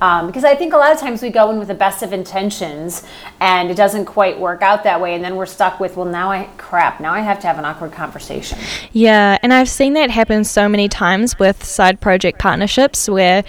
Um, 0.00 0.26
because 0.26 0.44
I 0.44 0.54
think 0.54 0.72
a 0.72 0.76
lot 0.76 0.92
of 0.92 1.00
times 1.00 1.22
we 1.22 1.30
go 1.30 1.50
in 1.50 1.58
with 1.58 1.68
the 1.68 1.74
best 1.74 2.02
of 2.02 2.12
intentions 2.12 3.02
and 3.40 3.70
it 3.70 3.76
doesn't 3.76 4.04
quite 4.04 4.38
work 4.38 4.62
out 4.62 4.84
that 4.84 5.00
way, 5.00 5.14
and 5.14 5.24
then 5.24 5.36
we're 5.36 5.46
stuck 5.46 5.80
with, 5.80 5.96
well, 5.96 6.06
now 6.06 6.30
I 6.30 6.50
crap, 6.58 7.00
now 7.00 7.14
I 7.14 7.20
have 7.20 7.40
to 7.40 7.46
have 7.46 7.58
an 7.58 7.64
awkward 7.64 7.92
conversation. 7.92 8.58
Yeah, 8.92 9.38
and 9.42 9.54
I've 9.54 9.68
seen 9.68 9.94
that 9.94 10.10
happen 10.10 10.44
so 10.44 10.68
many 10.68 10.88
times 10.88 11.38
with 11.38 11.64
side 11.64 12.00
project 12.00 12.38
partnerships 12.38 13.08
where 13.08 13.42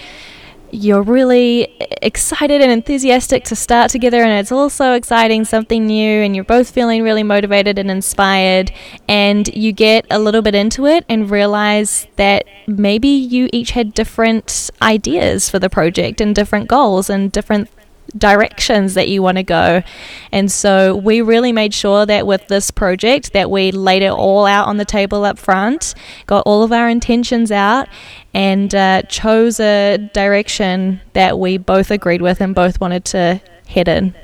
you're 0.72 1.02
really 1.02 1.76
excited 2.02 2.62
and 2.62 2.72
enthusiastic 2.72 3.44
to 3.46 3.56
start 3.56 3.92
together, 3.92 4.22
and 4.22 4.40
it's 4.40 4.52
all 4.52 4.70
so 4.70 4.94
exciting, 4.94 5.46
something 5.46 5.86
new, 5.86 6.22
and 6.22 6.36
you're 6.36 6.46
both 6.46 6.72
feeling 6.72 7.04
really 7.04 7.24
motivated 7.24 7.80
and 7.80 7.90
inspired. 7.90 8.72
And 9.08 9.48
you 9.56 9.72
get 9.72 10.06
a 10.10 10.20
little 10.20 10.42
bit 10.42 10.56
into 10.56 10.86
it 10.86 11.06
and 11.10 11.30
realize 11.30 12.08
that 12.16 12.46
maybe 12.68 13.08
you 13.08 13.50
each 13.54 13.72
had 13.72 13.94
different 13.94 14.70
ideas 14.82 15.50
for 15.50 15.60
the 15.60 15.70
project 15.70 16.22
and 16.22 16.36
different 16.36 16.68
goals 16.68 17.10
and 17.10 17.32
different 17.32 17.70
directions 18.18 18.94
that 18.94 19.10
you 19.10 19.22
want 19.22 19.38
to 19.38 19.44
go. 19.44 19.84
And 20.32 20.52
so 20.52 20.96
we 20.96 21.22
really 21.22 21.52
made 21.52 21.74
sure 21.74 22.06
that 22.06 22.28
with 22.28 22.48
this 22.48 22.72
project 22.72 23.34
that 23.34 23.50
we 23.50 23.72
laid 23.72 24.04
it 24.04 24.12
all 24.12 24.46
out 24.46 24.68
on 24.68 24.78
the 24.78 24.86
table 24.86 25.26
up 25.26 25.40
front, 25.40 25.96
got 26.26 26.44
all 26.46 26.64
of 26.64 26.72
our 26.72 26.90
intentions 26.90 27.52
out 27.52 27.88
and 28.34 28.74
uh, 28.76 29.02
chose 29.04 29.60
a 29.60 29.98
direction 30.14 31.02
that 31.14 31.40
we 31.40 31.58
both 31.58 31.92
agreed 31.92 32.22
with 32.22 32.40
and 32.42 32.54
both 32.54 32.80
wanted 32.80 33.04
to 33.06 33.42
head 33.68 33.88
in. 33.88 34.16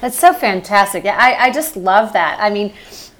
That's 0.00 0.18
so 0.18 0.32
fantastic. 0.32 1.06
I, 1.06 1.46
I 1.46 1.50
just 1.52 1.76
love 1.76 2.12
that. 2.14 2.36
I 2.40 2.50
mean, 2.50 2.72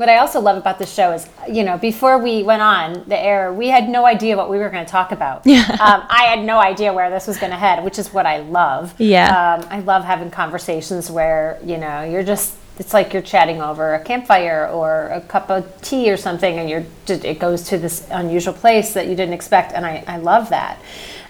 what 0.03 0.09
I 0.09 0.19
also 0.19 0.41
love 0.41 0.57
about 0.57 0.81
the 0.81 0.87
show 0.87 1.13
is, 1.13 1.29
you 1.49 1.63
know, 1.63 1.79
before 1.79 2.19
we 2.19 2.43
went 2.43 2.61
on 2.61 3.05
the 3.07 3.17
air, 3.17 3.53
we 3.53 3.69
had 3.69 3.89
no 3.89 4.05
idea 4.05 4.37
what 4.37 4.51
we 4.51 4.59
were 4.59 4.69
going 4.69 4.85
to 4.85 4.91
talk 4.91 5.13
about. 5.13 5.47
Yeah. 5.47 5.63
Um, 5.83 6.05
I 6.09 6.25
had 6.25 6.45
no 6.45 6.59
idea 6.59 6.93
where 6.93 7.11
this 7.11 7.27
was 7.27 7.39
going 7.39 7.51
to 7.51 7.57
head, 7.57 7.85
which 7.85 7.99
is 7.99 8.13
what 8.13 8.25
I 8.25 8.39
love. 8.39 8.95
Yeah. 8.99 9.27
Um, 9.27 9.67
I 9.71 9.81
love 9.81 10.05
having 10.05 10.31
conversations 10.31 11.11
where, 11.11 11.59
you 11.65 11.77
know, 11.77 12.03
you're 12.03 12.23
just, 12.23 12.55
it's 12.79 12.95
like 12.95 13.13
you're 13.13 13.23
chatting 13.23 13.61
over 13.61 13.95
a 13.95 14.03
campfire 14.03 14.69
or 14.69 15.09
a 15.09 15.21
cup 15.21 15.51
of 15.51 15.81
tea 15.83 16.11
or 16.11 16.17
something, 16.17 16.59
and 16.59 16.69
you're 16.69 16.85
just, 17.05 17.25
it 17.25 17.39
goes 17.39 17.63
to 17.65 17.79
this 17.79 18.07
unusual 18.11 18.55
place 18.55 18.93
that 18.95 19.07
you 19.07 19.15
didn't 19.15 19.35
expect. 19.35 19.73
And 19.73 19.85
I, 19.85 20.05
I 20.07 20.19
love 20.19 20.51
that. 20.51 20.79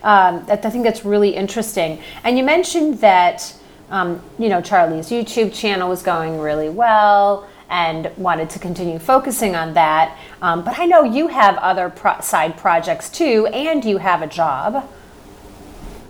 Um, 0.02 0.44
I 0.48 0.56
think 0.56 0.84
that's 0.84 1.04
really 1.04 1.30
interesting. 1.30 2.00
And 2.24 2.38
you 2.38 2.44
mentioned 2.44 3.00
that, 3.00 3.54
um, 3.90 4.22
you 4.38 4.48
know, 4.48 4.60
Charlie's 4.60 5.08
YouTube 5.08 5.54
channel 5.54 5.88
was 5.88 6.02
going 6.02 6.38
really 6.38 6.68
well 6.68 7.48
and 7.72 8.14
wanted 8.18 8.50
to 8.50 8.58
continue 8.58 8.98
focusing 8.98 9.56
on 9.56 9.72
that. 9.74 10.16
Um, 10.42 10.62
but 10.62 10.78
I 10.78 10.84
know 10.84 11.02
you 11.02 11.28
have 11.28 11.56
other 11.56 11.88
pro- 11.88 12.20
side 12.20 12.56
projects 12.56 13.08
too, 13.08 13.46
and 13.46 13.84
you 13.84 13.96
have 13.96 14.20
a 14.22 14.26
job. 14.26 14.88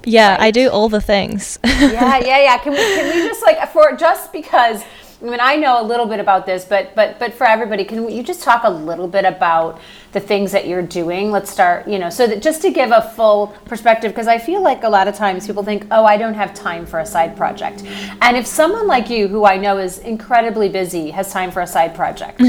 Yeah, 0.04 0.32
right? 0.32 0.40
I 0.40 0.50
do 0.50 0.68
all 0.68 0.88
the 0.88 1.00
things. 1.00 1.60
yeah, 1.64 2.18
yeah, 2.18 2.42
yeah. 2.42 2.58
Can 2.58 2.72
we 2.72 2.78
can 2.78 3.16
we 3.16 3.28
just 3.28 3.42
like 3.42 3.72
for 3.72 3.96
just 3.96 4.32
because 4.32 4.82
I 5.22 5.24
mean, 5.24 5.38
I 5.40 5.54
know 5.54 5.80
a 5.80 5.86
little 5.86 6.06
bit 6.06 6.18
about 6.18 6.46
this, 6.46 6.64
but 6.64 6.96
but 6.96 7.20
but 7.20 7.32
for 7.32 7.46
everybody, 7.46 7.84
can 7.84 8.10
you 8.10 8.24
just 8.24 8.42
talk 8.42 8.64
a 8.64 8.70
little 8.70 9.06
bit 9.06 9.24
about 9.24 9.80
the 10.10 10.18
things 10.18 10.50
that 10.50 10.66
you're 10.66 10.82
doing? 10.82 11.30
Let's 11.30 11.48
start, 11.48 11.86
you 11.86 12.00
know, 12.00 12.10
so 12.10 12.26
that 12.26 12.42
just 12.42 12.60
to 12.62 12.70
give 12.70 12.90
a 12.90 13.02
full 13.02 13.48
perspective, 13.64 14.10
because 14.10 14.26
I 14.26 14.38
feel 14.38 14.62
like 14.62 14.82
a 14.82 14.88
lot 14.88 15.06
of 15.06 15.14
times 15.14 15.46
people 15.46 15.62
think, 15.62 15.86
oh, 15.92 16.04
I 16.04 16.16
don't 16.16 16.34
have 16.34 16.54
time 16.54 16.84
for 16.86 16.98
a 16.98 17.06
side 17.06 17.36
project, 17.36 17.84
and 18.20 18.36
if 18.36 18.46
someone 18.46 18.88
like 18.88 19.08
you, 19.10 19.28
who 19.28 19.44
I 19.44 19.56
know 19.58 19.78
is 19.78 19.98
incredibly 19.98 20.68
busy, 20.68 21.10
has 21.10 21.32
time 21.32 21.52
for 21.52 21.60
a 21.60 21.68
side 21.68 21.94
project, 21.94 22.42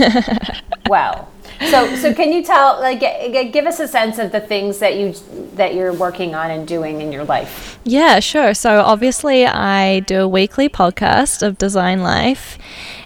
well, 0.89 1.29
so 1.69 1.95
so 1.95 2.13
can 2.13 2.31
you 2.31 2.43
tell 2.43 2.79
like 2.79 2.99
give 3.51 3.65
us 3.65 3.79
a 3.79 3.87
sense 3.87 4.17
of 4.19 4.31
the 4.31 4.39
things 4.39 4.79
that 4.79 4.95
you 4.95 5.13
that 5.55 5.75
you're 5.75 5.93
working 5.93 6.33
on 6.35 6.51
and 6.51 6.67
doing 6.67 7.01
in 7.01 7.11
your 7.11 7.23
life. 7.23 7.79
Yeah 7.83 8.19
sure. 8.19 8.53
So 8.53 8.81
obviously 8.81 9.45
i 9.45 10.01
do 10.01 10.21
a 10.21 10.27
weekly 10.27 10.69
podcast 10.69 11.45
of 11.45 11.57
design 11.57 12.01
life 12.01 12.57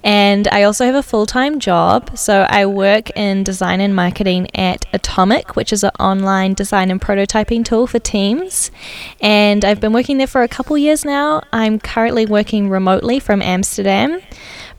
and 0.04 0.48
i 0.50 0.64
also 0.64 0.86
have 0.86 0.96
a 0.96 1.04
full-time 1.04 1.60
job. 1.60 2.18
So 2.18 2.42
i 2.50 2.66
work 2.66 3.10
in 3.12 3.44
design 3.44 3.82
and 3.82 3.96
marketing 3.96 4.48
at 4.56 4.86
atomic 4.94 5.56
which 5.56 5.72
is 5.74 5.84
an 5.84 5.92
online 6.00 6.54
design 6.54 6.92
and 6.92 7.02
prototyping 7.02 7.66
tool 7.66 7.88
for 7.88 8.00
teams. 8.00 8.72
And 9.22 9.64
i've 9.66 9.80
been 9.80 9.94
working 9.94 10.18
there 10.18 10.28
for 10.28 10.44
a 10.44 10.48
couple 10.48 10.78
years 10.78 11.06
now. 11.06 11.42
I'm 11.52 11.80
currently 11.80 12.26
working 12.26 12.70
remotely 12.70 13.20
from 13.20 13.42
amsterdam. 13.42 14.22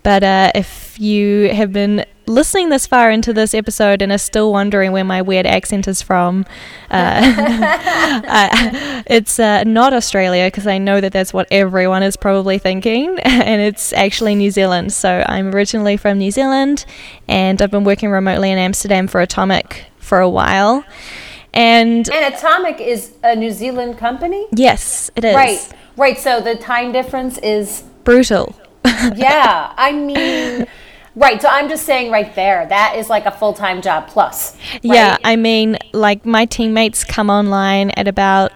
But 0.02 0.22
uh, 0.22 0.52
if 0.54 0.98
you 0.98 1.50
have 1.52 1.72
been 1.72 2.04
listening 2.28 2.68
this 2.68 2.86
far 2.86 3.10
into 3.10 3.32
this 3.32 3.54
episode 3.54 4.02
and 4.02 4.12
are 4.12 4.18
still 4.18 4.52
wondering 4.52 4.92
where 4.92 5.04
my 5.04 5.22
weird 5.22 5.46
accent 5.46 5.88
is 5.88 6.02
from, 6.02 6.44
uh, 6.90 7.22
uh, 8.28 9.02
it's 9.06 9.38
uh, 9.38 9.64
not 9.64 9.92
Australia 9.92 10.46
because 10.46 10.66
I 10.66 10.78
know 10.78 11.00
that 11.00 11.12
that's 11.12 11.32
what 11.32 11.48
everyone 11.50 12.02
is 12.02 12.16
probably 12.16 12.58
thinking, 12.58 13.18
and 13.22 13.60
it's 13.60 13.92
actually 13.92 14.34
New 14.34 14.50
Zealand. 14.50 14.92
So 14.92 15.24
I'm 15.26 15.54
originally 15.54 15.96
from 15.96 16.18
New 16.18 16.30
Zealand, 16.30 16.84
and 17.26 17.60
I've 17.60 17.70
been 17.70 17.84
working 17.84 18.10
remotely 18.10 18.50
in 18.50 18.58
Amsterdam 18.58 19.08
for 19.08 19.20
Atomic 19.20 19.86
for 19.98 20.20
a 20.20 20.28
while. 20.28 20.84
And, 21.54 22.08
and 22.10 22.34
Atomic 22.34 22.80
is 22.80 23.14
a 23.22 23.34
New 23.34 23.50
Zealand 23.50 23.98
company? 23.98 24.46
Yes, 24.52 25.10
it 25.16 25.24
is. 25.24 25.34
Right, 25.34 25.68
right. 25.96 26.18
So 26.18 26.40
the 26.40 26.54
time 26.56 26.92
difference 26.92 27.38
is 27.38 27.82
brutal. 28.04 28.54
yeah, 29.16 29.72
I 29.76 29.92
mean, 29.92 30.66
right. 31.18 31.40
So 31.40 31.48
I'm 31.48 31.68
just 31.68 31.84
saying 31.84 32.10
right 32.10 32.34
there, 32.34 32.66
that 32.66 32.96
is 32.96 33.10
like 33.10 33.26
a 33.26 33.30
full 33.30 33.52
time 33.52 33.82
job 33.82 34.08
plus. 34.08 34.56
Right? 34.72 34.80
Yeah, 34.82 35.16
I 35.24 35.36
mean, 35.36 35.78
like 35.92 36.24
my 36.24 36.46
teammates 36.46 37.04
come 37.04 37.30
online 37.30 37.90
at 37.90 38.08
about 38.08 38.52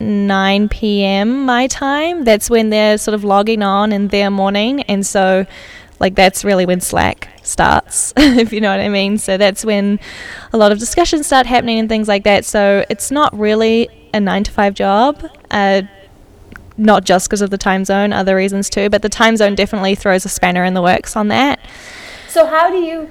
9 0.00 0.68
p.m. 0.68 1.44
my 1.44 1.66
time. 1.66 2.24
That's 2.24 2.50
when 2.50 2.70
they're 2.70 2.98
sort 2.98 3.14
of 3.14 3.24
logging 3.24 3.62
on 3.62 3.92
in 3.92 4.08
their 4.08 4.30
morning. 4.30 4.82
And 4.82 5.06
so, 5.06 5.46
like, 6.00 6.14
that's 6.14 6.44
really 6.44 6.66
when 6.66 6.80
Slack 6.80 7.28
starts, 7.42 8.12
if 8.16 8.52
you 8.52 8.60
know 8.60 8.70
what 8.70 8.80
I 8.80 8.88
mean. 8.88 9.18
So 9.18 9.36
that's 9.36 9.64
when 9.64 10.00
a 10.52 10.56
lot 10.56 10.72
of 10.72 10.78
discussions 10.78 11.26
start 11.26 11.46
happening 11.46 11.78
and 11.78 11.88
things 11.88 12.08
like 12.08 12.24
that. 12.24 12.44
So 12.44 12.84
it's 12.88 13.10
not 13.10 13.36
really 13.38 13.88
a 14.12 14.20
nine 14.20 14.44
to 14.44 14.50
five 14.50 14.74
job. 14.74 15.22
Uh, 15.50 15.82
not 16.76 17.04
just 17.04 17.28
because 17.28 17.40
of 17.40 17.50
the 17.50 17.58
time 17.58 17.84
zone, 17.84 18.12
other 18.12 18.34
reasons 18.34 18.68
too, 18.68 18.90
but 18.90 19.02
the 19.02 19.08
time 19.08 19.36
zone 19.36 19.54
definitely 19.54 19.94
throws 19.94 20.24
a 20.24 20.28
spanner 20.28 20.64
in 20.64 20.74
the 20.74 20.82
works 20.82 21.14
on 21.14 21.28
that. 21.28 21.60
So 22.34 22.46
how 22.46 22.68
do 22.68 22.78
you 22.78 23.08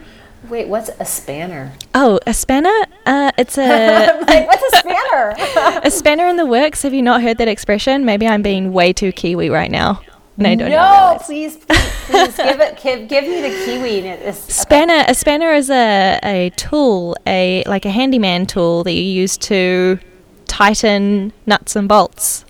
wait? 0.49 0.67
What's 0.67 0.89
a 0.99 1.05
spanner? 1.05 1.71
Oh, 1.95 2.19
a 2.27 2.33
spanner? 2.33 2.77
Uh, 3.05 3.31
it's 3.38 3.57
a 3.57 4.19
like, 4.27 4.47
what's 4.47 4.73
a 4.73 4.77
spanner? 4.79 5.79
a 5.81 5.89
spanner 5.89 6.27
in 6.27 6.36
the 6.36 6.45
works. 6.45 6.81
Have 6.81 6.93
you 6.93 7.01
not 7.01 7.21
heard 7.21 7.38
that 7.38 7.47
expression? 7.47 8.03
Maybe 8.03 8.27
I'm 8.27 8.41
being 8.41 8.73
way 8.73 8.91
too 8.91 9.13
Kiwi 9.13 9.49
right 9.49 9.71
now. 9.71 10.01
No, 10.36 10.53
don't 10.55 10.69
no, 10.69 11.17
please, 11.21 11.55
please, 11.55 11.93
please 12.07 12.36
give 12.36 12.59
it, 12.59 12.81
give, 12.83 13.07
give 13.07 13.23
me 13.23 13.39
the 13.39 13.63
Kiwi. 13.63 13.99
It's, 14.09 14.53
spanner, 14.53 15.03
okay. 15.03 15.12
a 15.12 15.15
spanner 15.15 15.53
is 15.53 15.69
a, 15.69 16.19
a 16.21 16.49
tool, 16.57 17.15
a 17.25 17.63
like 17.65 17.86
a 17.86 17.91
handyman 17.91 18.45
tool 18.45 18.83
that 18.83 18.91
you 18.91 19.03
use 19.03 19.38
to 19.38 19.99
tighten 20.47 21.31
nuts 21.45 21.77
and 21.77 21.88
bolts. 21.88 22.43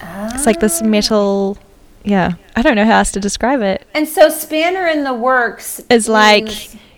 Ah. 0.00 0.30
It's 0.32 0.46
like 0.46 0.60
this 0.60 0.80
metal 0.80 1.58
yeah, 2.04 2.34
I 2.54 2.62
don't 2.62 2.76
know 2.76 2.84
how 2.84 2.98
else 2.98 3.10
to 3.12 3.20
describe 3.20 3.62
it. 3.62 3.86
And 3.94 4.06
so 4.06 4.28
spanner 4.28 4.86
in 4.86 5.04
the 5.04 5.14
works 5.14 5.80
is 5.90 6.08
like 6.08 6.48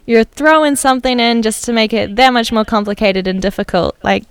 you're 0.05 0.25
throwing 0.25 0.77
something 0.77 1.19
in 1.21 1.43
just 1.43 1.65
to 1.65 1.73
make 1.73 1.93
it 1.93 2.17
that 2.17 2.33
much 2.33 2.53
more 2.53 2.65
complicated 2.65 3.27
and 3.27 3.41
difficult. 3.41 3.97
Like 4.03 4.25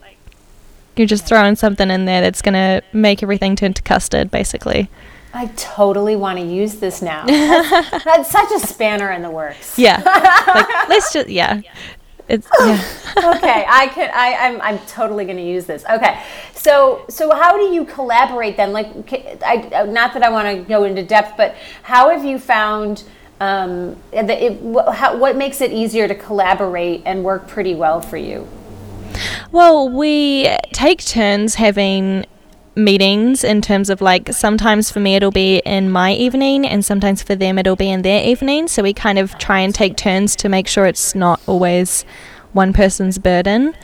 you're 0.96 1.08
just 1.08 1.26
throwing 1.26 1.56
something 1.56 1.90
in 1.90 2.06
there 2.06 2.22
that's 2.22 2.42
gonna 2.42 2.82
make 2.94 3.24
everything 3.24 3.56
turn 3.56 3.74
to 3.74 3.82
custard, 3.82 4.30
basically. 4.30 4.90
I 5.34 5.48
totally 5.58 6.16
want 6.16 6.40
to 6.40 6.46
use 6.46 6.76
this 6.76 7.02
now. 7.02 7.26
That's, 7.26 8.04
that's 8.06 8.32
such 8.32 8.52
a 8.52 8.60
spanner 8.60 9.12
in 9.12 9.22
the 9.22 9.30
works. 9.30 9.78
Yeah. 9.78 10.02
like 10.56 10.90
let's 10.90 11.12
just 11.12 11.30
yeah. 11.30 11.62
It's 12.28 12.48
yeah. 12.60 12.82
okay, 13.36 13.66
I 13.68 13.88
could. 13.94 14.10
I, 14.10 14.48
I'm. 14.48 14.62
I'm 14.62 14.80
totally 14.88 15.26
going 15.26 15.38
to 15.38 15.44
use 15.44 15.66
this. 15.66 15.86
Okay, 15.86 16.24
so 16.54 17.06
so 17.08 17.34
how 17.36 17.56
do 17.56 17.64
you 17.74 17.86
collaborate 17.86 18.58
then? 18.58 18.74
Like, 18.74 18.88
I 19.46 19.86
not 19.88 20.14
that 20.14 20.24
I 20.24 20.30
want 20.30 20.48
to 20.48 20.64
go 20.64 20.86
into 20.86 21.04
depth, 21.04 21.38
but 21.38 21.56
how 21.84 22.10
have 22.10 22.26
you 22.26 22.40
found 22.40 23.04
um, 23.40 23.96
that 24.12 24.30
it, 24.30 24.60
how, 24.94 25.18
what 25.18 25.36
makes 25.36 25.62
it 25.62 25.72
easier 25.72 26.08
to 26.08 26.16
collaborate 26.16 27.04
and 27.06 27.24
work 27.24 27.48
pretty 27.48 27.76
well 27.76 28.02
for 28.02 28.18
you? 28.18 28.48
Well, 29.52 29.90
we 29.90 30.50
take 30.74 31.06
turns 31.06 31.56
having 31.56 32.26
meetings 32.76 33.44
in 33.44 33.62
terms 33.62 33.90
of 33.90 34.02
like 34.02 34.34
sometimes 34.34 34.92
for 34.92 35.00
me 35.00 35.16
it'll 35.16 35.32
be 35.32 35.58
in 35.66 35.90
my 35.90 36.14
evening 36.14 36.66
and 36.66 36.84
sometimes 36.84 37.24
for 37.24 37.36
them 37.36 37.58
it'll 37.58 37.76
be 37.76 37.90
in 37.90 38.02
their 38.02 38.24
evening. 38.26 38.68
So 38.68 38.84
we 38.84 38.94
kind 38.94 39.18
of 39.18 39.38
try 39.38 39.62
and 39.62 39.74
take 39.74 39.96
turns 39.96 40.36
to 40.38 40.50
make 40.50 40.68
sure 40.68 40.86
it's 40.86 41.16
not 41.16 41.40
always 41.48 42.06
one 42.56 42.72
person's 42.72 43.18
burden. 43.18 43.76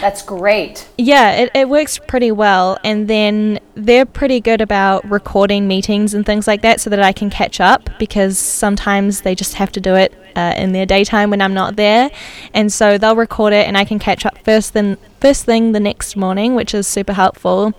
That's 0.00 0.22
great. 0.22 0.88
Yeah, 0.96 1.32
it, 1.32 1.50
it 1.52 1.68
works 1.68 1.98
pretty 1.98 2.30
well. 2.30 2.78
And 2.84 3.08
then 3.08 3.58
they're 3.74 4.06
pretty 4.06 4.40
good 4.40 4.60
about 4.60 5.08
recording 5.10 5.66
meetings 5.66 6.14
and 6.14 6.24
things 6.24 6.46
like 6.46 6.62
that 6.62 6.80
so 6.80 6.90
that 6.90 7.02
I 7.02 7.12
can 7.12 7.28
catch 7.28 7.60
up 7.60 7.90
because 7.98 8.38
sometimes 8.38 9.22
they 9.22 9.34
just 9.34 9.54
have 9.54 9.72
to 9.72 9.80
do 9.80 9.96
it 9.96 10.14
uh, 10.36 10.54
in 10.56 10.70
their 10.70 10.86
daytime 10.86 11.30
when 11.30 11.42
I'm 11.42 11.54
not 11.54 11.74
there. 11.74 12.08
And 12.54 12.72
so 12.72 12.98
they'll 12.98 13.16
record 13.16 13.52
it 13.52 13.66
and 13.66 13.76
I 13.76 13.84
can 13.84 13.98
catch 13.98 14.24
up 14.24 14.38
first, 14.44 14.74
then, 14.74 14.96
first 15.20 15.44
thing 15.44 15.72
the 15.72 15.80
next 15.80 16.16
morning, 16.16 16.54
which 16.54 16.72
is 16.72 16.86
super 16.86 17.14
helpful. 17.14 17.74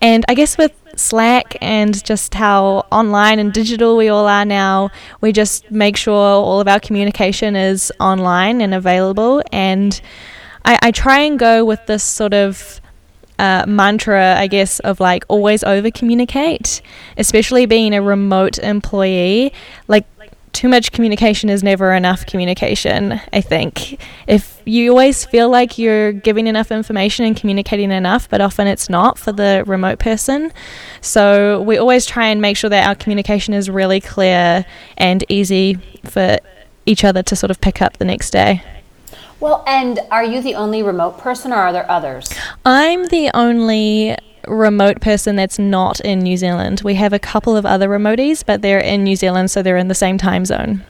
And 0.00 0.24
I 0.28 0.34
guess 0.34 0.56
with 0.56 0.72
Slack 0.96 1.56
and 1.60 2.02
just 2.04 2.34
how 2.34 2.86
online 2.90 3.38
and 3.38 3.52
digital 3.52 3.96
we 3.96 4.08
all 4.08 4.26
are 4.26 4.44
now, 4.44 4.90
we 5.20 5.32
just 5.32 5.70
make 5.70 5.96
sure 5.96 6.14
all 6.14 6.60
of 6.60 6.68
our 6.68 6.80
communication 6.80 7.54
is 7.54 7.92
online 8.00 8.60
and 8.60 8.74
available. 8.74 9.42
And 9.52 10.00
I, 10.64 10.78
I 10.82 10.90
try 10.90 11.20
and 11.20 11.38
go 11.38 11.64
with 11.64 11.84
this 11.86 12.02
sort 12.02 12.34
of 12.34 12.80
uh, 13.38 13.64
mantra, 13.66 14.36
I 14.38 14.46
guess, 14.46 14.80
of 14.80 15.00
like 15.00 15.24
always 15.28 15.64
over 15.64 15.90
communicate, 15.90 16.82
especially 17.16 17.66
being 17.66 17.94
a 17.94 18.02
remote 18.02 18.58
employee. 18.58 19.52
Like, 19.88 20.06
too 20.52 20.68
much 20.68 20.92
communication 20.92 21.48
is 21.48 21.62
never 21.62 21.92
enough 21.92 22.26
communication, 22.26 23.20
I 23.32 23.40
think. 23.40 24.00
If 24.26 24.60
you 24.64 24.90
always 24.90 25.24
feel 25.24 25.48
like 25.48 25.78
you're 25.78 26.12
giving 26.12 26.46
enough 26.46 26.70
information 26.70 27.24
and 27.24 27.36
communicating 27.36 27.90
enough, 27.90 28.28
but 28.28 28.40
often 28.40 28.66
it's 28.66 28.88
not 28.88 29.18
for 29.18 29.32
the 29.32 29.64
remote 29.66 29.98
person. 29.98 30.52
So 31.00 31.62
we 31.62 31.78
always 31.78 32.06
try 32.06 32.26
and 32.26 32.40
make 32.40 32.56
sure 32.56 32.70
that 32.70 32.86
our 32.86 32.94
communication 32.94 33.54
is 33.54 33.70
really 33.70 34.00
clear 34.00 34.66
and 34.98 35.24
easy 35.28 35.78
for 36.04 36.38
each 36.86 37.04
other 37.04 37.22
to 37.22 37.36
sort 37.36 37.50
of 37.50 37.60
pick 37.60 37.80
up 37.80 37.98
the 37.98 38.04
next 38.04 38.30
day. 38.30 38.62
Well, 39.38 39.64
and 39.66 40.00
are 40.10 40.24
you 40.24 40.42
the 40.42 40.54
only 40.54 40.82
remote 40.82 41.18
person, 41.18 41.50
or 41.50 41.56
are 41.56 41.72
there 41.72 41.90
others? 41.90 42.30
I'm 42.66 43.06
the 43.06 43.30
only 43.32 44.16
remote 44.46 45.00
person 45.00 45.36
that's 45.36 45.58
not 45.58 46.00
in 46.00 46.20
New 46.20 46.36
Zealand. 46.36 46.82
We 46.84 46.94
have 46.94 47.12
a 47.12 47.18
couple 47.18 47.56
of 47.56 47.64
other 47.66 47.88
remoties, 47.88 48.42
but 48.42 48.62
they're 48.62 48.78
in 48.80 49.04
New 49.04 49.16
Zealand, 49.16 49.50
so 49.50 49.62
they're 49.62 49.76
in 49.76 49.88
the 49.88 49.94
same 49.94 50.18
time 50.18 50.44
zone. 50.44 50.84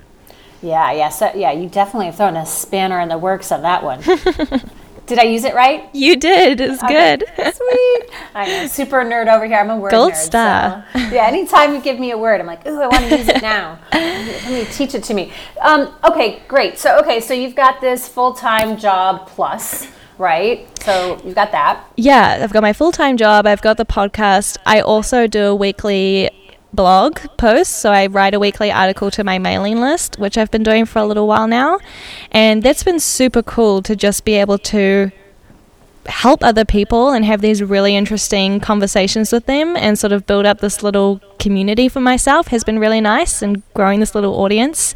Yeah, 0.63 0.93
yeah, 0.93 1.09
so 1.09 1.33
yeah, 1.35 1.53
you 1.53 1.69
definitely 1.69 2.07
have 2.07 2.17
thrown 2.17 2.37
a 2.37 2.45
spanner 2.45 3.01
in 3.01 3.09
the 3.09 3.19
works 3.19 3.51
on 3.51 3.63
that 3.63 3.83
one. 3.83 4.01
Did 5.07 5.19
I 5.19 5.23
use 5.25 5.43
it 5.43 5.55
right? 5.57 5.89
You 5.93 6.15
did. 6.15 6.61
It's 6.61 6.81
Okay, 6.85 7.17
good. 7.17 7.25
Sweet. 7.37 8.03
I 8.33 8.47
know, 8.47 8.67
super 8.69 8.99
nerd 9.03 9.27
over 9.35 9.45
here. 9.45 9.57
I'm 9.59 9.69
a 9.71 9.77
word 9.77 9.91
Gold 9.91 10.13
nerd, 10.13 10.17
star. 10.17 10.87
so- 10.93 10.99
yeah, 11.09 11.27
anytime 11.27 11.75
you 11.75 11.81
give 11.81 11.99
me 11.99 12.13
a 12.13 12.19
word, 12.19 12.41
I'm 12.41 12.47
like, 12.47 12.65
ooh, 12.65 12.81
I 12.81 12.87
want 12.87 13.09
to 13.09 13.19
use 13.19 13.27
it 13.29 13.43
now. 13.43 13.81
Let 13.93 14.53
me 14.53 14.65
teach 14.67 14.95
it 14.95 15.03
to 15.05 15.15
me. 15.15 15.33
Um, 15.63 15.93
okay, 16.05 16.43
great. 16.47 16.79
So, 16.79 16.97
okay, 17.01 17.19
so 17.19 17.35
you've 17.35 17.57
got 17.57 17.81
this 17.81 18.07
full 18.07 18.35
time 18.35 18.77
job 18.77 19.27
plus, 19.27 19.89
right? 20.21 20.69
So 20.83 21.21
you've 21.25 21.35
got 21.35 21.51
that. 21.53 21.85
Yeah, 21.97 22.39
I've 22.43 22.53
got 22.53 22.63
my 22.63 22.73
full 22.73 22.93
time 22.93 23.17
job. 23.17 23.47
I've 23.47 23.63
got 23.63 23.77
the 23.79 23.87
podcast. 23.87 24.59
I 24.67 24.81
also 24.81 25.27
do 25.27 25.47
a 25.47 25.55
weekly 25.55 26.31
blog 26.73 27.19
post. 27.37 27.73
So 27.81 27.91
I 27.91 28.07
write 28.07 28.35
a 28.35 28.39
weekly 28.39 28.71
article 28.71 29.11
to 29.13 29.25
my 29.25 29.39
mailing 29.39 29.81
list, 29.81 30.19
which 30.19 30.39
I've 30.39 30.51
been 30.51 30.63
doing 30.63 30.85
for 30.85 31.01
a 31.01 31.07
little 31.07 31.27
while 31.27 31.49
now. 31.49 31.79
And 32.31 32.63
that's 32.63 32.85
been 32.85 33.01
super 33.01 33.43
cool 33.43 33.83
to 33.83 33.97
just 33.97 34.25
be 34.25 34.35
able 34.35 34.59
to 34.59 35.11
help 36.07 36.43
other 36.43 36.65
people 36.65 37.11
and 37.11 37.25
have 37.25 37.41
these 37.41 37.63
really 37.63 37.97
interesting 37.97 38.59
conversations 38.61 39.33
with 39.33 39.47
them 39.47 39.77
and 39.77 39.99
sort 39.99 40.13
of 40.13 40.27
build 40.27 40.47
up 40.47 40.61
this 40.61 40.83
little 40.83 41.21
community 41.39 41.89
for 41.89 42.01
myself 42.01 42.49
has 42.49 42.65
been 42.65 42.79
really 42.79 43.01
nice 43.01 43.43
and 43.43 43.63
growing 43.75 44.01
this 44.01 44.15
little 44.15 44.35
audience. 44.35 44.95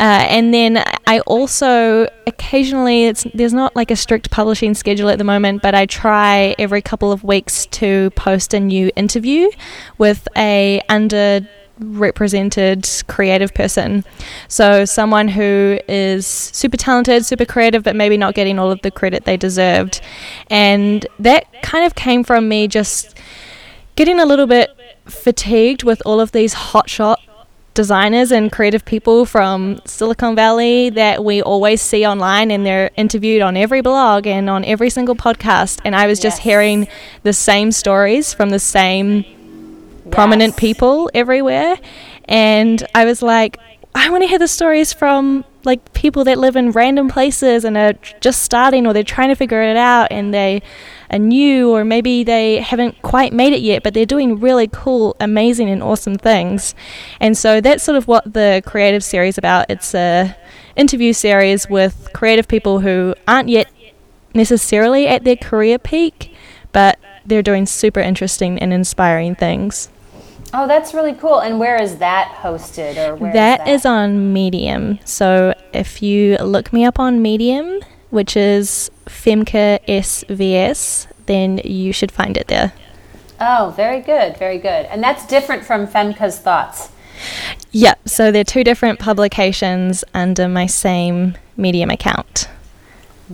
Uh, 0.00 0.26
and 0.28 0.52
then 0.52 0.82
I 1.06 1.20
also 1.20 2.08
occasionally 2.26 3.04
it's 3.04 3.24
there's 3.34 3.52
not 3.52 3.76
like 3.76 3.90
a 3.90 3.96
strict 3.96 4.30
publishing 4.30 4.74
schedule 4.74 5.08
at 5.08 5.18
the 5.18 5.24
moment, 5.24 5.62
but 5.62 5.74
I 5.74 5.86
try 5.86 6.54
every 6.58 6.82
couple 6.82 7.12
of 7.12 7.24
weeks 7.24 7.66
to 7.66 8.10
post 8.10 8.54
a 8.54 8.60
new 8.60 8.90
interview 8.96 9.50
with 9.98 10.26
a 10.36 10.80
underrepresented 10.88 13.06
creative 13.06 13.54
person. 13.54 14.04
So 14.48 14.84
someone 14.84 15.28
who 15.28 15.78
is 15.88 16.26
super 16.26 16.76
talented, 16.76 17.24
super 17.24 17.44
creative, 17.44 17.84
but 17.84 17.96
maybe 17.96 18.16
not 18.16 18.34
getting 18.34 18.58
all 18.58 18.70
of 18.70 18.82
the 18.82 18.90
credit 18.90 19.24
they 19.24 19.36
deserved. 19.36 20.00
And 20.50 21.06
that 21.18 21.62
kind 21.62 21.84
of 21.84 21.94
came 21.94 22.24
from 22.24 22.48
me 22.48 22.68
just 22.68 23.18
getting 23.94 24.18
a 24.18 24.24
little 24.24 24.46
bit 24.46 24.70
fatigued 25.06 25.82
with 25.82 26.00
all 26.06 26.20
of 26.20 26.32
these 26.32 26.54
hotshot 26.54 27.16
designers 27.74 28.30
and 28.30 28.52
creative 28.52 28.84
people 28.84 29.24
from 29.24 29.80
Silicon 29.84 30.34
Valley 30.34 30.90
that 30.90 31.24
we 31.24 31.40
always 31.42 31.80
see 31.80 32.06
online 32.06 32.50
and 32.50 32.66
they're 32.66 32.90
interviewed 32.96 33.40
on 33.42 33.56
every 33.56 33.80
blog 33.80 34.26
and 34.26 34.50
on 34.50 34.64
every 34.64 34.90
single 34.90 35.14
podcast. 35.16 35.80
And 35.84 35.96
I 35.96 36.06
was 36.06 36.20
just 36.20 36.38
Yes. 36.38 36.44
hearing 36.44 36.88
the 37.22 37.32
same 37.32 37.72
stories 37.72 38.34
from 38.34 38.50
the 38.50 38.58
same 38.58 39.24
prominent 40.10 40.56
people 40.56 41.10
everywhere. 41.14 41.76
And 42.26 42.86
I 42.94 43.04
was 43.04 43.22
like 43.22 43.58
I 43.94 44.10
want 44.10 44.22
to 44.22 44.28
hear 44.28 44.38
the 44.38 44.48
stories 44.48 44.92
from 44.92 45.44
like 45.64 45.92
people 45.92 46.24
that 46.24 46.38
live 46.38 46.56
in 46.56 46.70
random 46.72 47.08
places 47.08 47.64
and 47.64 47.76
are 47.76 47.92
just 48.20 48.42
starting 48.42 48.86
or 48.86 48.92
they're 48.92 49.04
trying 49.04 49.28
to 49.28 49.34
figure 49.34 49.62
it 49.62 49.76
out 49.76 50.08
and 50.10 50.32
they 50.32 50.62
are 51.10 51.18
new 51.18 51.70
or 51.70 51.84
maybe 51.84 52.24
they 52.24 52.60
haven't 52.60 53.00
quite 53.02 53.32
made 53.32 53.52
it 53.52 53.60
yet 53.60 53.82
but 53.82 53.94
they're 53.94 54.06
doing 54.06 54.40
really 54.40 54.66
cool 54.66 55.14
amazing 55.20 55.68
and 55.68 55.82
awesome 55.82 56.16
things. 56.16 56.74
And 57.20 57.36
so 57.36 57.60
that's 57.60 57.84
sort 57.84 57.96
of 57.96 58.08
what 58.08 58.32
the 58.32 58.62
creative 58.66 59.04
series 59.04 59.36
about. 59.36 59.66
It's 59.68 59.94
a 59.94 60.36
interview 60.74 61.12
series 61.12 61.68
with 61.68 62.08
creative 62.14 62.48
people 62.48 62.80
who 62.80 63.14
aren't 63.28 63.50
yet 63.50 63.70
necessarily 64.34 65.06
at 65.06 65.24
their 65.24 65.36
career 65.36 65.78
peak 65.78 66.34
but 66.72 66.98
they're 67.26 67.42
doing 67.42 67.66
super 67.66 68.00
interesting 68.00 68.58
and 68.58 68.72
inspiring 68.72 69.34
things 69.34 69.90
Oh, 70.54 70.66
that's 70.66 70.92
really 70.92 71.14
cool. 71.14 71.38
And 71.38 71.58
where 71.58 71.80
is 71.80 71.98
that 71.98 72.36
hosted 72.42 72.96
or 72.96 73.16
where 73.16 73.32
that 73.32 73.66
is 73.66 73.80
is 73.80 73.86
on 73.86 74.32
Medium. 74.32 74.98
So 75.04 75.54
if 75.72 76.02
you 76.02 76.36
look 76.38 76.72
me 76.72 76.84
up 76.84 76.98
on 76.98 77.22
Medium, 77.22 77.80
which 78.10 78.36
is 78.36 78.90
Femke 79.06 79.78
SVS, 79.86 81.06
then 81.26 81.58
you 81.64 81.92
should 81.92 82.12
find 82.12 82.36
it 82.36 82.48
there. 82.48 82.74
Oh, 83.40 83.72
very 83.74 84.00
good, 84.00 84.36
very 84.36 84.58
good. 84.58 84.86
And 84.86 85.02
that's 85.02 85.26
different 85.26 85.64
from 85.64 85.86
Femke's 85.86 86.38
Thoughts. 86.38 86.90
Yep. 87.72 88.08
So 88.08 88.30
they're 88.30 88.44
two 88.44 88.62
different 88.62 88.98
publications 88.98 90.04
under 90.12 90.48
my 90.48 90.66
same 90.66 91.36
Medium 91.56 91.90
account. 91.90 92.48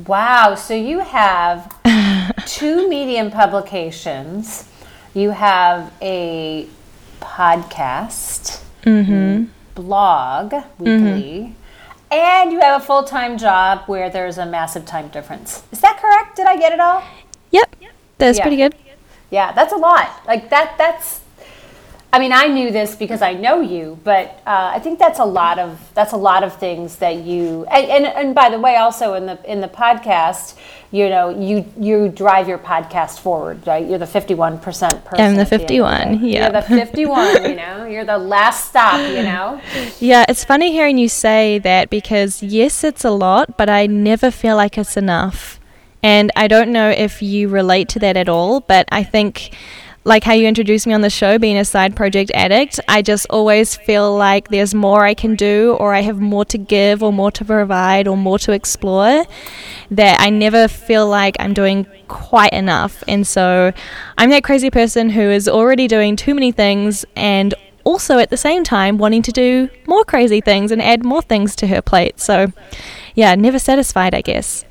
Wow, 0.06 0.54
so 0.54 0.74
you 0.74 1.00
have 1.00 1.74
two 2.46 2.88
medium 2.88 3.30
publications. 3.30 4.68
You 5.14 5.30
have 5.30 5.92
a 6.00 6.68
podcast, 7.20 8.60
blog 9.74 10.54
weekly, 10.78 11.54
and 12.10 12.52
you 12.52 12.60
have 12.60 12.82
a 12.82 12.84
full 12.84 13.04
time 13.04 13.38
job 13.38 13.82
where 13.86 14.10
there's 14.10 14.38
a 14.38 14.46
massive 14.46 14.84
time 14.86 15.08
difference. 15.08 15.62
Is 15.72 15.80
that 15.80 15.98
correct? 16.00 16.36
Did 16.36 16.46
I 16.46 16.56
get 16.56 16.72
it 16.72 16.80
all? 16.80 17.02
Yep. 17.50 17.74
That's 18.18 18.38
Yeah. 18.38 18.44
pretty 18.44 18.56
good. 18.56 18.74
Yeah, 19.30 19.52
that's 19.52 19.72
a 19.72 19.76
lot. 19.76 20.08
Like 20.26 20.50
that 20.50 20.76
that's 20.78 21.20
I 22.10 22.18
mean, 22.18 22.32
I 22.32 22.46
knew 22.46 22.70
this 22.70 22.96
because 22.96 23.20
I 23.20 23.34
know 23.34 23.60
you, 23.60 23.98
but 24.02 24.40
uh, 24.46 24.72
I 24.74 24.78
think 24.78 24.98
that's 24.98 25.18
a 25.18 25.26
lot 25.26 25.58
of 25.58 25.78
that's 25.92 26.12
a 26.14 26.16
lot 26.16 26.42
of 26.42 26.56
things 26.56 26.96
that 26.96 27.16
you 27.16 27.66
and, 27.70 27.84
and, 27.84 28.06
and 28.06 28.34
by 28.34 28.48
the 28.48 28.58
way, 28.58 28.76
also 28.76 29.12
in 29.14 29.26
the 29.26 29.38
in 29.50 29.60
the 29.60 29.68
podcast, 29.68 30.54
you 30.90 31.10
know, 31.10 31.28
you 31.28 31.66
you 31.78 32.08
drive 32.08 32.48
your 32.48 32.58
podcast 32.58 33.20
forward, 33.20 33.66
right? 33.66 33.86
You're 33.86 33.98
the 33.98 34.06
fifty 34.06 34.34
one 34.34 34.58
percent 34.58 35.04
person. 35.04 35.24
I'm 35.24 35.34
the 35.34 35.40
at 35.42 35.52
end 35.52 35.52
of 35.52 35.60
fifty 35.60 35.80
one. 35.80 36.18
day. 36.18 36.28
Yeah. 36.28 36.42
You're 36.44 36.62
the 36.62 36.68
fifty 36.68 37.04
one. 37.04 37.44
you 37.44 37.56
know, 37.56 37.84
you're 37.84 38.06
the 38.06 38.16
last 38.18 38.70
stop. 38.70 38.98
You 39.00 39.22
know. 39.22 39.60
Yeah, 40.00 40.24
it's 40.28 40.44
funny 40.44 40.72
hearing 40.72 40.96
you 40.96 41.08
say 41.08 41.58
that 41.58 41.90
because 41.90 42.42
yes, 42.42 42.84
it's 42.84 43.04
a 43.04 43.10
lot, 43.10 43.56
but 43.56 43.68
I 43.68 43.86
never 43.86 44.30
feel 44.30 44.56
like 44.56 44.78
it's 44.78 44.96
enough. 44.96 45.58
And 46.02 46.30
I 46.36 46.46
don't 46.46 46.72
know 46.72 46.88
if 46.88 47.20
you 47.20 47.48
relate 47.48 47.88
to 47.90 47.98
that 47.98 48.16
at 48.16 48.28
all, 48.28 48.60
but 48.60 48.88
I 48.92 49.02
think 49.02 49.50
like 50.08 50.24
how 50.24 50.32
you 50.32 50.48
introduced 50.48 50.86
me 50.86 50.94
on 50.94 51.02
the 51.02 51.10
show 51.10 51.38
being 51.38 51.58
a 51.58 51.66
side 51.66 51.94
project 51.94 52.30
addict, 52.34 52.80
I 52.88 53.02
just 53.02 53.26
always 53.28 53.76
feel 53.76 54.16
like 54.16 54.48
there's 54.48 54.74
more 54.74 55.04
I 55.04 55.12
can 55.12 55.36
do 55.36 55.76
or 55.78 55.92
I 55.92 56.00
have 56.00 56.18
more 56.18 56.46
to 56.46 56.56
give 56.56 57.02
or 57.02 57.12
more 57.12 57.30
to 57.32 57.44
provide 57.44 58.08
or 58.08 58.16
more 58.16 58.38
to 58.38 58.52
explore 58.52 59.26
that 59.90 60.18
I 60.18 60.30
never 60.30 60.66
feel 60.66 61.06
like 61.06 61.36
I'm 61.38 61.52
doing 61.52 61.86
quite 62.08 62.54
enough. 62.54 63.04
And 63.06 63.26
so 63.26 63.70
I'm 64.16 64.30
that 64.30 64.44
crazy 64.44 64.70
person 64.70 65.10
who 65.10 65.20
is 65.20 65.46
already 65.46 65.86
doing 65.86 66.16
too 66.16 66.34
many 66.34 66.52
things 66.52 67.04
and 67.14 67.54
also 67.84 68.18
at 68.18 68.30
the 68.30 68.38
same 68.38 68.64
time 68.64 68.96
wanting 68.96 69.20
to 69.22 69.32
do 69.32 69.68
more 69.86 70.04
crazy 70.04 70.40
things 70.40 70.72
and 70.72 70.80
add 70.80 71.04
more 71.04 71.20
things 71.20 71.54
to 71.56 71.66
her 71.66 71.82
plate. 71.82 72.18
So, 72.18 72.50
yeah, 73.14 73.34
never 73.34 73.58
satisfied, 73.58 74.14
I 74.14 74.22
guess. 74.22 74.64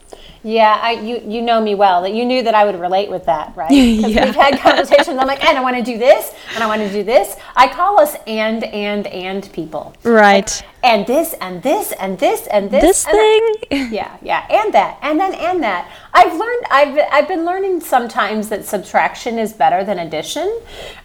Yeah, 0.44 0.80
I, 0.82 0.92
you 0.92 1.22
you 1.28 1.42
know 1.42 1.60
me 1.62 1.76
well. 1.76 2.02
That 2.04 2.14
you 2.14 2.26
knew 2.26 2.44
that 2.44 2.54
I 2.56 2.66
would 2.66 2.80
relate 2.80 3.10
with 3.10 3.26
that, 3.26 3.54
right? 3.56 3.70
Because 3.98 4.12
Yeah. 4.14 4.26
we've 4.26 4.36
had 4.36 4.60
conversations. 4.60 5.18
I'm 5.20 5.28
like, 5.28 5.44
and 5.44 5.58
I 5.58 5.62
want 5.62 5.76
to 5.78 5.84
do 5.84 5.98
this, 5.98 6.34
and 6.56 6.64
I 6.64 6.68
want 6.68 6.82
to 6.82 6.92
do 6.92 7.04
this. 7.04 7.36
I 7.56 7.68
call 7.68 8.00
us 8.00 8.16
and 8.28 8.64
and 8.66 9.08
and 9.08 9.52
people, 9.54 9.94
Right. 10.04 10.64
and 10.84 11.06
this 11.08 11.34
and 11.42 11.62
this 11.64 11.92
and 11.94 12.18
this 12.20 12.48
and 12.48 12.70
this. 12.70 12.82
This 12.82 13.06
and 13.08 13.16
thing? 13.16 13.90
Yeah, 13.92 14.18
yeah, 14.22 14.46
and 14.50 14.74
that, 14.74 14.98
and 15.02 15.20
then 15.20 15.34
and 15.34 15.62
that. 15.64 15.90
I've 16.14 16.34
learned. 16.34 16.64
I've 16.72 17.00
I've 17.12 17.28
been 17.28 17.46
learning 17.46 17.82
sometimes 17.82 18.50
that 18.50 18.66
subtraction 18.66 19.38
is 19.40 19.54
better 19.54 19.84
than 19.84 20.00
addition, 20.00 20.48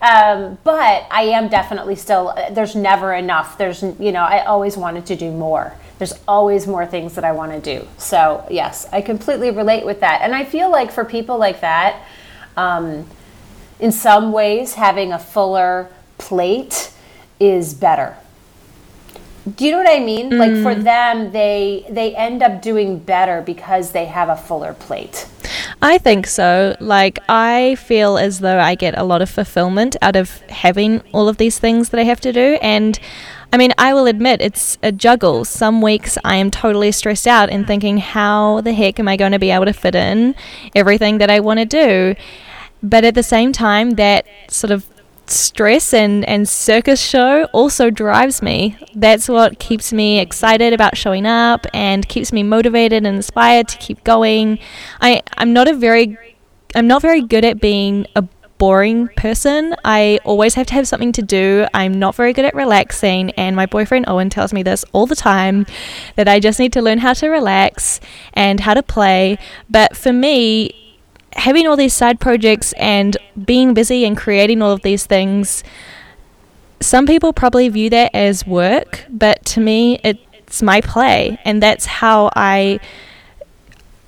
um, 0.01 0.59
but 0.65 1.07
I 1.11 1.23
am 1.39 1.49
definitely 1.49 1.97
still. 1.97 2.35
There's 2.53 2.75
never 2.77 3.15
enough. 3.15 3.59
There's 3.59 3.83
you 3.83 4.13
know 4.13 4.23
I 4.23 4.45
always 4.45 4.77
wanted 4.77 5.07
to 5.07 5.17
do 5.17 5.31
more. 5.31 5.75
There's 6.03 6.19
always 6.27 6.67
more 6.67 6.85
things 6.85 7.15
that 7.15 7.23
I 7.23 7.31
want 7.31 7.53
to 7.53 7.61
do. 7.61 7.87
So 7.97 8.45
yes, 8.51 8.89
I 8.91 9.03
completely 9.03 9.53
relate 9.53 9.87
with 9.87 10.01
that, 10.01 10.23
and 10.23 10.35
I 10.35 10.45
feel 10.45 10.69
like 10.69 10.91
for 10.91 11.05
people 11.05 11.39
like 11.39 11.61
that, 11.61 12.03
um, 12.57 13.07
in 13.79 13.93
some 13.93 14.33
ways, 14.33 14.75
having 14.75 15.13
a 15.13 15.19
fuller 15.21 15.89
plate 16.19 16.91
is 17.39 17.73
better 17.73 18.17
do 19.57 19.65
you 19.65 19.73
know 19.73 19.79
what 19.79 19.91
I 19.91 19.99
mean? 19.99 20.39
Like 20.39 20.63
for 20.63 20.75
them, 20.75 21.33
they 21.33 21.85
they 21.91 22.15
end 22.15 22.43
up 22.43 22.63
doing 22.63 22.99
better 22.99 23.43
because 23.43 23.91
they 23.91 24.05
have 24.05 24.29
a 24.29 24.37
fuller 24.37 24.73
plate. 24.73 25.27
I 25.81 25.99
think 25.99 26.29
so. 26.29 26.77
Like, 26.79 27.19
I 27.29 27.75
feel 27.75 28.17
as 28.17 28.39
though 28.39 28.61
I 28.61 28.77
get 28.77 28.97
a 28.97 29.03
lot 29.03 29.21
of 29.21 29.29
fulfillment 29.29 29.97
out 30.01 30.15
of 30.15 30.41
having 30.43 31.01
all 31.13 31.29
of 31.29 31.39
these 31.39 31.59
things 31.59 31.89
that 31.89 31.99
I 31.99 32.05
have 32.05 32.21
to 32.21 32.33
do. 32.33 32.57
And 32.63 33.01
I 33.53 33.59
mean, 33.59 33.73
I 33.77 33.93
will 33.93 34.07
admit 34.07 34.41
it's 34.41 34.79
a 34.83 34.91
juggle. 34.91 35.45
Some 35.45 35.83
weeks 35.83 36.17
I 36.25 36.37
am 36.37 36.51
totally 36.51 36.91
stressed 36.91 37.27
out 37.27 37.51
and 37.51 37.67
thinking, 37.67 37.99
how 37.99 38.63
the 38.63 38.73
heck 38.73 38.99
am 38.99 39.09
I 39.09 39.17
going 39.17 39.33
to 39.33 39.39
be 39.39 39.51
able 39.51 39.67
to 39.67 39.75
fit 39.75 39.95
in 39.95 40.35
everything 40.75 41.19
that 41.19 41.31
I 41.31 41.41
want 41.41 41.61
to 41.61 41.67
do? 41.67 42.15
But 42.83 43.05
at 43.05 43.15
the 43.15 43.23
same 43.23 43.53
time, 43.53 43.91
that 43.91 44.27
sort 44.49 44.71
of 44.71 44.87
stress 45.27 45.93
and, 45.93 46.25
and 46.25 46.49
circus 46.49 47.01
show 47.01 47.45
also 47.53 47.91
drives 47.91 48.43
me. 48.43 48.77
That's 48.95 49.29
what 49.29 49.59
keeps 49.59 49.93
me 49.93 50.19
excited 50.19 50.73
about 50.73 50.97
showing 50.97 51.27
up 51.27 51.67
and 51.75 52.09
keeps 52.09 52.33
me 52.33 52.43
motivated 52.43 53.05
and 53.05 53.17
inspired 53.17 53.69
to 53.69 53.79
keep 53.79 54.03
going. 54.03 54.59
I, 55.01 55.23
I'm 55.37 55.53
not 55.53 55.69
a 55.69 55.75
very 55.75 56.19
I'm 56.75 56.87
not 56.87 57.03
very 57.03 57.21
good 57.21 57.45
at 57.45 57.61
being 57.61 58.07
a 58.17 58.27
boring 58.63 59.09
person. 59.17 59.75
I 59.85 60.21
always 60.23 60.55
have 60.55 60.69
to 60.69 60.75
have 60.75 60.87
something 60.87 61.11
to 61.15 61.23
do. 61.23 61.67
I'm 61.75 61.99
not 61.99 62.15
very 62.15 62.33
good 62.33 62.45
at 62.45 62.55
relaxing 62.55 63.33
and 63.33 63.57
my 63.57 63.67
boyfriend 63.67 64.05
Owen 64.07 64.31
tells 64.31 64.53
me 64.53 64.63
this 64.63 64.85
all 64.93 65.05
the 65.05 65.17
time 65.17 65.67
that 66.15 66.29
I 66.29 66.39
just 66.39 66.61
need 66.61 66.73
to 66.75 66.81
learn 66.81 66.99
how 66.99 67.13
to 67.15 67.29
relax 67.29 67.99
and 68.35 68.61
how 68.61 68.75
to 68.75 68.83
play. 68.85 69.37
But 69.69 69.97
for 69.97 70.13
me, 70.13 70.97
having 71.33 71.67
all 71.67 71.77
these 71.77 71.93
side 71.93 72.21
projects 72.21 72.73
and 72.75 73.17
being 73.45 73.75
busy 73.75 74.05
and 74.05 74.17
creating 74.17 74.63
all 74.63 74.71
of 74.71 74.83
these 74.83 75.07
things, 75.07 75.65
some 76.79 77.05
people 77.05 77.33
probably 77.33 77.69
view 77.69 77.91
that 77.91 78.15
as 78.15 78.47
work, 78.47 79.07
but 79.09 79.45
to 79.47 79.61
me, 79.61 79.99
it's 80.05 80.63
my 80.63 80.81
play, 80.81 81.37
and 81.45 81.61
that's 81.61 81.87
how 81.87 82.31
I 82.37 82.79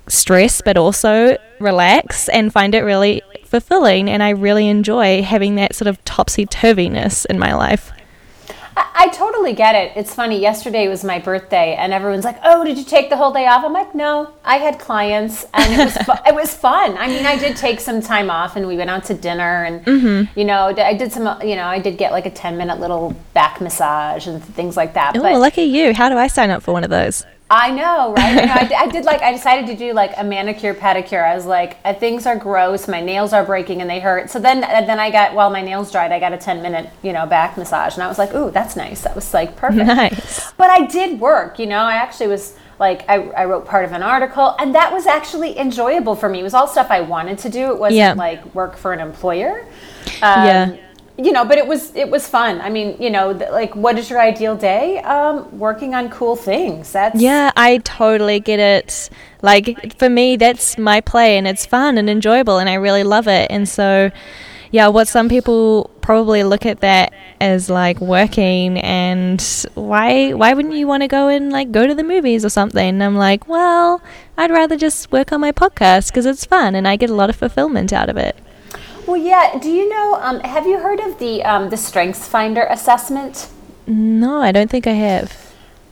stress 0.07 0.61
but 0.61 0.77
also 0.77 1.35
relax 1.59 2.29
and 2.29 2.53
find 2.53 2.73
it 2.73 2.81
really 2.81 3.21
fulfilling. 3.55 4.09
And 4.09 4.21
I 4.21 4.31
really 4.31 4.67
enjoy 4.67 5.21
having 5.21 5.55
that 5.55 5.75
sort 5.75 5.87
of 5.87 6.03
topsy 6.03 6.45
turviness 6.45 7.25
in 7.25 7.39
my 7.39 7.53
life. 7.53 7.91
I, 8.75 8.91
I 8.93 9.07
totally 9.09 9.53
get 9.53 9.75
it. 9.75 9.93
It's 9.95 10.13
funny. 10.13 10.41
Yesterday 10.41 10.89
was 10.89 11.05
my 11.05 11.19
birthday, 11.19 11.75
and 11.75 11.93
everyone's 11.93 12.25
like, 12.25 12.37
"Oh, 12.43 12.65
did 12.65 12.77
you 12.77 12.83
take 12.83 13.09
the 13.09 13.15
whole 13.15 13.31
day 13.31 13.47
off?" 13.47 13.63
I'm 13.63 13.71
like, 13.71 13.95
"No, 13.95 14.33
I 14.43 14.57
had 14.57 14.79
clients, 14.79 15.45
and 15.53 15.73
it 15.73 15.85
was 15.85 15.97
fu- 15.97 16.23
it 16.29 16.35
was 16.35 16.53
fun. 16.53 16.97
I 16.97 17.07
mean, 17.07 17.25
I 17.25 17.37
did 17.37 17.55
take 17.55 17.79
some 17.79 18.01
time 18.01 18.29
off, 18.29 18.57
and 18.57 18.67
we 18.67 18.75
went 18.75 18.89
out 18.89 19.05
to 19.05 19.13
dinner, 19.13 19.63
and 19.63 19.85
mm-hmm. 19.85 20.37
you 20.37 20.45
know, 20.45 20.73
I 20.77 20.93
did 20.93 21.13
some, 21.13 21.25
uh, 21.25 21.39
you 21.41 21.55
know, 21.55 21.67
I 21.67 21.79
did 21.79 21.97
get 21.97 22.11
like 22.11 22.25
a 22.25 22.31
ten 22.31 22.57
minute 22.57 22.79
little 22.81 23.15
back 23.33 23.61
massage 23.61 24.27
and 24.27 24.43
things 24.43 24.75
like 24.75 24.93
that. 24.95 25.15
Oh, 25.15 25.21
lucky 25.39 25.63
you. 25.63 25.93
How 25.93 26.09
do 26.09 26.17
I 26.17 26.27
sign 26.27 26.49
up 26.49 26.61
for 26.61 26.73
one 26.73 26.83
of 26.83 26.89
those? 26.89 27.25
I 27.47 27.69
know, 27.69 28.13
right? 28.17 28.29
You 28.41 28.45
know, 28.47 28.53
I, 28.53 28.63
did- 28.63 28.73
I 28.73 28.87
did 28.91 29.05
like 29.05 29.21
I 29.21 29.31
decided 29.31 29.67
to 29.67 29.75
do 29.75 29.93
like 29.93 30.13
a 30.17 30.23
manicure 30.23 30.73
pedicure. 30.73 31.23
I 31.23 31.35
was 31.35 31.45
like, 31.45 31.77
uh, 31.85 31.93
things 31.93 32.25
are 32.25 32.35
gross, 32.35 32.87
my 32.87 33.01
nails 33.01 33.33
are 33.33 33.45
breaking 33.45 33.81
and 33.81 33.89
they 33.89 33.99
hurt. 33.99 34.31
So 34.31 34.39
then, 34.39 34.63
and 34.63 34.89
then 34.89 34.99
I 34.99 35.11
got 35.11 35.35
while 35.35 35.51
my 35.51 35.61
nails 35.61 35.91
dried, 35.91 36.11
I 36.11 36.19
got 36.19 36.33
a 36.33 36.37
ten 36.37 36.61
minute 36.63 36.89
you 37.03 37.13
know 37.13 37.25
back 37.27 37.55
massage, 37.57 37.93
and 37.93 38.03
I 38.03 38.07
was 38.07 38.17
like, 38.17 38.33
ooh, 38.33 38.49
that's 38.49 38.75
nice. 38.75 39.01
That 39.03 39.13
was 39.15 39.31
like 39.33 39.55
perfect. 39.55 39.85
Nice. 39.85 40.51
But 40.53 40.69
I 40.71 40.87
did 40.87 41.19
work. 41.19 41.59
You 41.59 41.67
know, 41.67 41.79
I 41.83 41.93
actually 41.95 42.27
was 42.27 42.55
like 42.79 43.07
I, 43.07 43.17
I 43.29 43.45
wrote 43.45 43.65
part 43.67 43.85
of 43.85 43.91
an 43.91 44.01
article, 44.01 44.55
and 44.59 44.73
that 44.73 44.91
was 44.91 45.05
actually 45.05 45.57
enjoyable 45.59 46.15
for 46.15 46.27
me. 46.29 46.39
It 46.39 46.43
was 46.43 46.55
all 46.55 46.67
stuff 46.67 46.87
I 46.89 47.01
wanted 47.01 47.37
to 47.39 47.49
do. 47.49 47.71
It 47.71 47.77
wasn't 47.79 47.97
Yeah. 47.97 48.13
like 48.13 48.55
work 48.55 48.75
for 48.75 48.91
an 48.91 48.99
employer. 48.99 49.61
Um, 50.23 50.45
Yeah. 50.45 50.77
You 51.17 51.31
know, 51.31 51.45
but 51.45 51.57
it 51.57 51.65
was 51.65 51.95
it 51.95 52.09
was 52.09 52.27
fun. 52.27 52.59
I 52.59 52.69
mean, 52.69 52.97
you 52.99 53.09
know, 53.09 53.37
th- 53.37 53.49
like, 53.51 53.73
what 53.73 53.97
is 53.97 54.09
your 54.09 54.19
ideal 54.19 54.57
day? 54.57 54.99
Um, 54.99 55.57
working 55.57 55.95
on 55.95 56.09
cool 56.09 56.35
things. 56.35 56.91
That's 56.91 57.19
Yeah, 57.19 57.51
I 57.55 57.77
totally 57.79 58.41
get 58.41 58.59
it. 58.59 59.09
Like 59.41 59.97
for 59.97 60.09
me, 60.09 60.35
that's 60.35 60.77
my 60.77 60.99
play, 60.99 61.37
and 61.37 61.47
it's 61.47 61.65
fun 61.65 61.97
and 61.97 62.09
enjoyable, 62.09 62.57
and 62.57 62.69
I 62.69 62.73
really 62.73 63.03
love 63.03 63.29
it. 63.29 63.49
And 63.49 63.67
so, 63.69 64.11
yeah, 64.71 64.89
what 64.89 65.07
some 65.07 65.29
people 65.29 65.89
probably 66.01 66.43
look 66.43 66.65
at 66.65 66.81
that 66.81 67.13
as 67.39 67.69
like 67.69 68.01
working, 68.01 68.77
and 68.79 69.41
why 69.75 70.33
why 70.33 70.53
wouldn't 70.53 70.73
you 70.75 70.85
want 70.85 71.03
to 71.03 71.07
go 71.07 71.29
and 71.29 71.49
like 71.49 71.71
go 71.71 71.87
to 71.87 71.95
the 71.95 72.03
movies 72.03 72.43
or 72.43 72.49
something? 72.49 72.89
And 72.89 73.01
I'm 73.01 73.15
like, 73.15 73.47
well, 73.47 74.01
I'd 74.37 74.51
rather 74.51 74.75
just 74.75 75.13
work 75.13 75.31
on 75.31 75.39
my 75.39 75.53
podcast 75.53 76.07
because 76.09 76.25
it's 76.25 76.43
fun, 76.43 76.75
and 76.75 76.85
I 76.85 76.97
get 76.97 77.09
a 77.09 77.15
lot 77.15 77.29
of 77.29 77.37
fulfillment 77.37 77.93
out 77.93 78.09
of 78.09 78.17
it. 78.17 78.35
Well, 79.07 79.17
yeah. 79.17 79.57
Do 79.59 79.69
you 79.69 79.87
know? 79.89 80.15
Um, 80.21 80.39
have 80.41 80.65
you 80.65 80.79
heard 80.79 80.99
of 80.99 81.19
the 81.19 81.43
um, 81.43 81.69
the 81.69 81.77
Strengths 81.77 82.27
Finder 82.27 82.63
assessment? 82.63 83.49
No, 83.87 84.41
I 84.41 84.51
don't 84.51 84.69
think 84.69 84.87
I 84.87 84.93
have. 84.93 85.45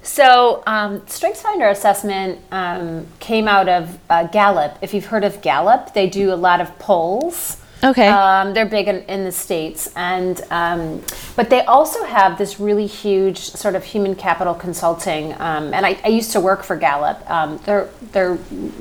So, 0.04 0.64
um, 0.68 1.00
StrengthsFinder 1.02 1.72
assessment 1.72 2.42
um, 2.52 3.08
came 3.20 3.48
out 3.48 3.70
of 3.70 3.98
uh, 4.10 4.28
Gallup. 4.28 4.78
If 4.82 4.94
you've 4.94 5.06
heard 5.06 5.24
of 5.24 5.42
Gallup, 5.42 5.94
they 5.94 6.10
do 6.10 6.34
a 6.34 6.36
lot 6.36 6.60
of 6.60 6.78
polls. 6.78 7.63
Okay. 7.84 8.08
Um, 8.08 8.54
they're 8.54 8.66
big 8.66 8.88
in, 8.88 9.04
in 9.04 9.26
the 9.26 9.32
states, 9.32 9.92
and 9.96 10.42
um, 10.52 11.02
but 11.36 11.50
they 11.50 11.62
also 11.66 12.04
have 12.06 12.38
this 12.38 12.58
really 12.60 12.88
huge 12.88 13.40
sort 13.40 13.76
of 13.76 13.84
human 13.84 14.16
capital 14.16 14.54
consulting. 14.54 15.34
Um, 15.34 15.74
and 15.74 15.86
I, 15.86 16.00
I 16.04 16.08
used 16.08 16.32
to 16.32 16.40
work 16.40 16.64
for 16.64 16.78
Gallup. 16.78 17.30
Um, 17.30 17.60
they're 17.66 17.90
they're 18.14 18.38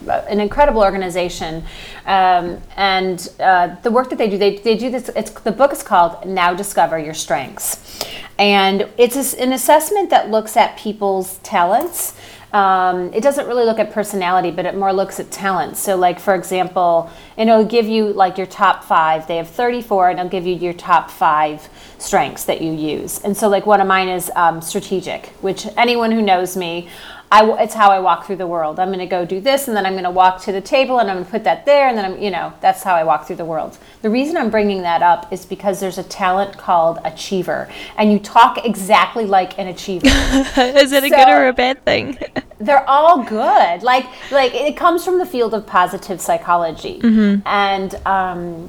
an 0.09 0.39
incredible 0.39 0.83
organization, 0.83 1.65
um, 2.07 2.61
and 2.77 3.29
uh, 3.41 3.75
the 3.83 3.91
work 3.91 4.09
that 4.11 4.19
they 4.19 4.31
do, 4.31 4.39
they, 4.39 4.59
they 4.59 4.77
do 4.77 4.89
this. 4.89 5.09
It's 5.17 5.33
the 5.33 5.53
book 5.53 5.73
is 5.73 5.83
called 5.83 6.25
Now 6.25 6.55
Discover 6.55 7.01
Your 7.01 7.15
Strengths, 7.15 8.05
and 8.39 8.89
it's 8.99 9.35
an 9.35 9.53
assessment 9.53 10.11
that 10.11 10.31
looks 10.31 10.57
at 10.57 10.79
people's 10.79 11.39
talents. 11.39 12.15
Um, 12.53 13.13
it 13.15 13.23
doesn't 13.23 13.47
really 13.47 13.65
look 13.65 13.79
at 13.79 13.93
personality, 13.93 14.51
but 14.51 14.67
it 14.67 14.77
more 14.77 14.93
looks 14.93 15.19
at 15.19 15.31
talent. 15.31 15.77
So, 15.79 15.97
like 15.97 16.21
for 16.21 16.35
example, 16.35 17.11
and 17.37 17.49
it'll 17.49 17.65
give 17.65 17.89
you 17.89 18.13
like 18.13 18.37
your 18.37 18.47
top 18.47 18.85
five. 18.85 19.27
They 19.27 19.39
have 19.39 19.49
34, 19.49 20.11
and 20.11 20.19
it'll 20.19 20.31
give 20.31 20.47
you 20.47 20.55
your 20.55 20.75
top 20.75 21.11
five 21.11 21.67
strengths 21.99 22.45
that 22.45 22.61
you 22.61 22.73
use. 22.73 23.21
And 23.23 23.35
so, 23.35 23.49
like 23.49 23.65
one 23.65 23.81
of 23.81 23.87
mine 23.87 24.09
is 24.09 24.31
um, 24.37 24.61
strategic, 24.61 25.29
which 25.41 25.67
anyone 25.79 26.13
who 26.13 26.21
knows 26.21 26.57
me, 26.57 26.89
I, 27.33 27.63
it's 27.63 27.73
how 27.73 27.91
I 27.91 27.99
walk 27.99 28.27
through 28.27 28.37
the 28.37 28.47
world. 28.47 28.79
I'm 28.79 28.89
going 28.89 28.99
to 28.99 29.07
go 29.07 29.25
do 29.25 29.41
this, 29.41 29.67
and 29.67 29.75
then 29.75 29.87
I'm 29.87 29.95
going 29.95 30.05
to 30.05 30.11
walk 30.11 30.43
to 30.43 30.53
the 30.53 30.61
table, 30.61 30.99
and 30.99 31.11
I'm 31.11 31.17
going 31.17 31.25
to 31.25 31.31
put 31.31 31.45
that 31.45 31.65
there, 31.65 31.89
and 31.89 31.97
then 31.97 32.05
I'm, 32.05 32.21
you 32.21 32.31
know, 32.31 32.53
that's 32.61 32.83
how 32.83 32.95
I 32.95 33.05
walk 33.05 33.27
through 33.27 33.37
the 33.37 33.45
world. 33.47 33.79
The 34.03 34.11
reason 34.11 34.37
I'm 34.37 34.51
bringing 34.51 34.83
that 34.83 35.03
up 35.03 35.33
is 35.33 35.47
because 35.47 35.81
there's 35.81 35.97
a 35.97 36.03
talent 36.03 36.59
called 36.59 36.99
achiever, 37.07 37.71
and 37.97 38.13
you 38.13 38.19
talk 38.19 38.67
exactly 38.67 39.25
like 39.25 39.59
an 39.59 39.69
achiever. 39.69 40.07
is 40.59 40.93
it 40.93 41.05
a 41.05 41.09
good 41.09 41.29
or 41.29 41.49
a 41.49 41.55
bad 41.55 41.83
thing? 41.87 42.19
they're 42.59 42.87
all 42.87 43.25
good. 43.25 43.83
Like 43.83 44.05
like 44.31 44.55
it 44.55 44.77
comes 44.77 45.03
from 45.03 45.19
the 45.19 45.27
field 45.27 45.55
of 45.55 45.67
positive 45.67 46.21
psychology, 46.21 47.01
and 47.47 47.95
um, 48.05 48.69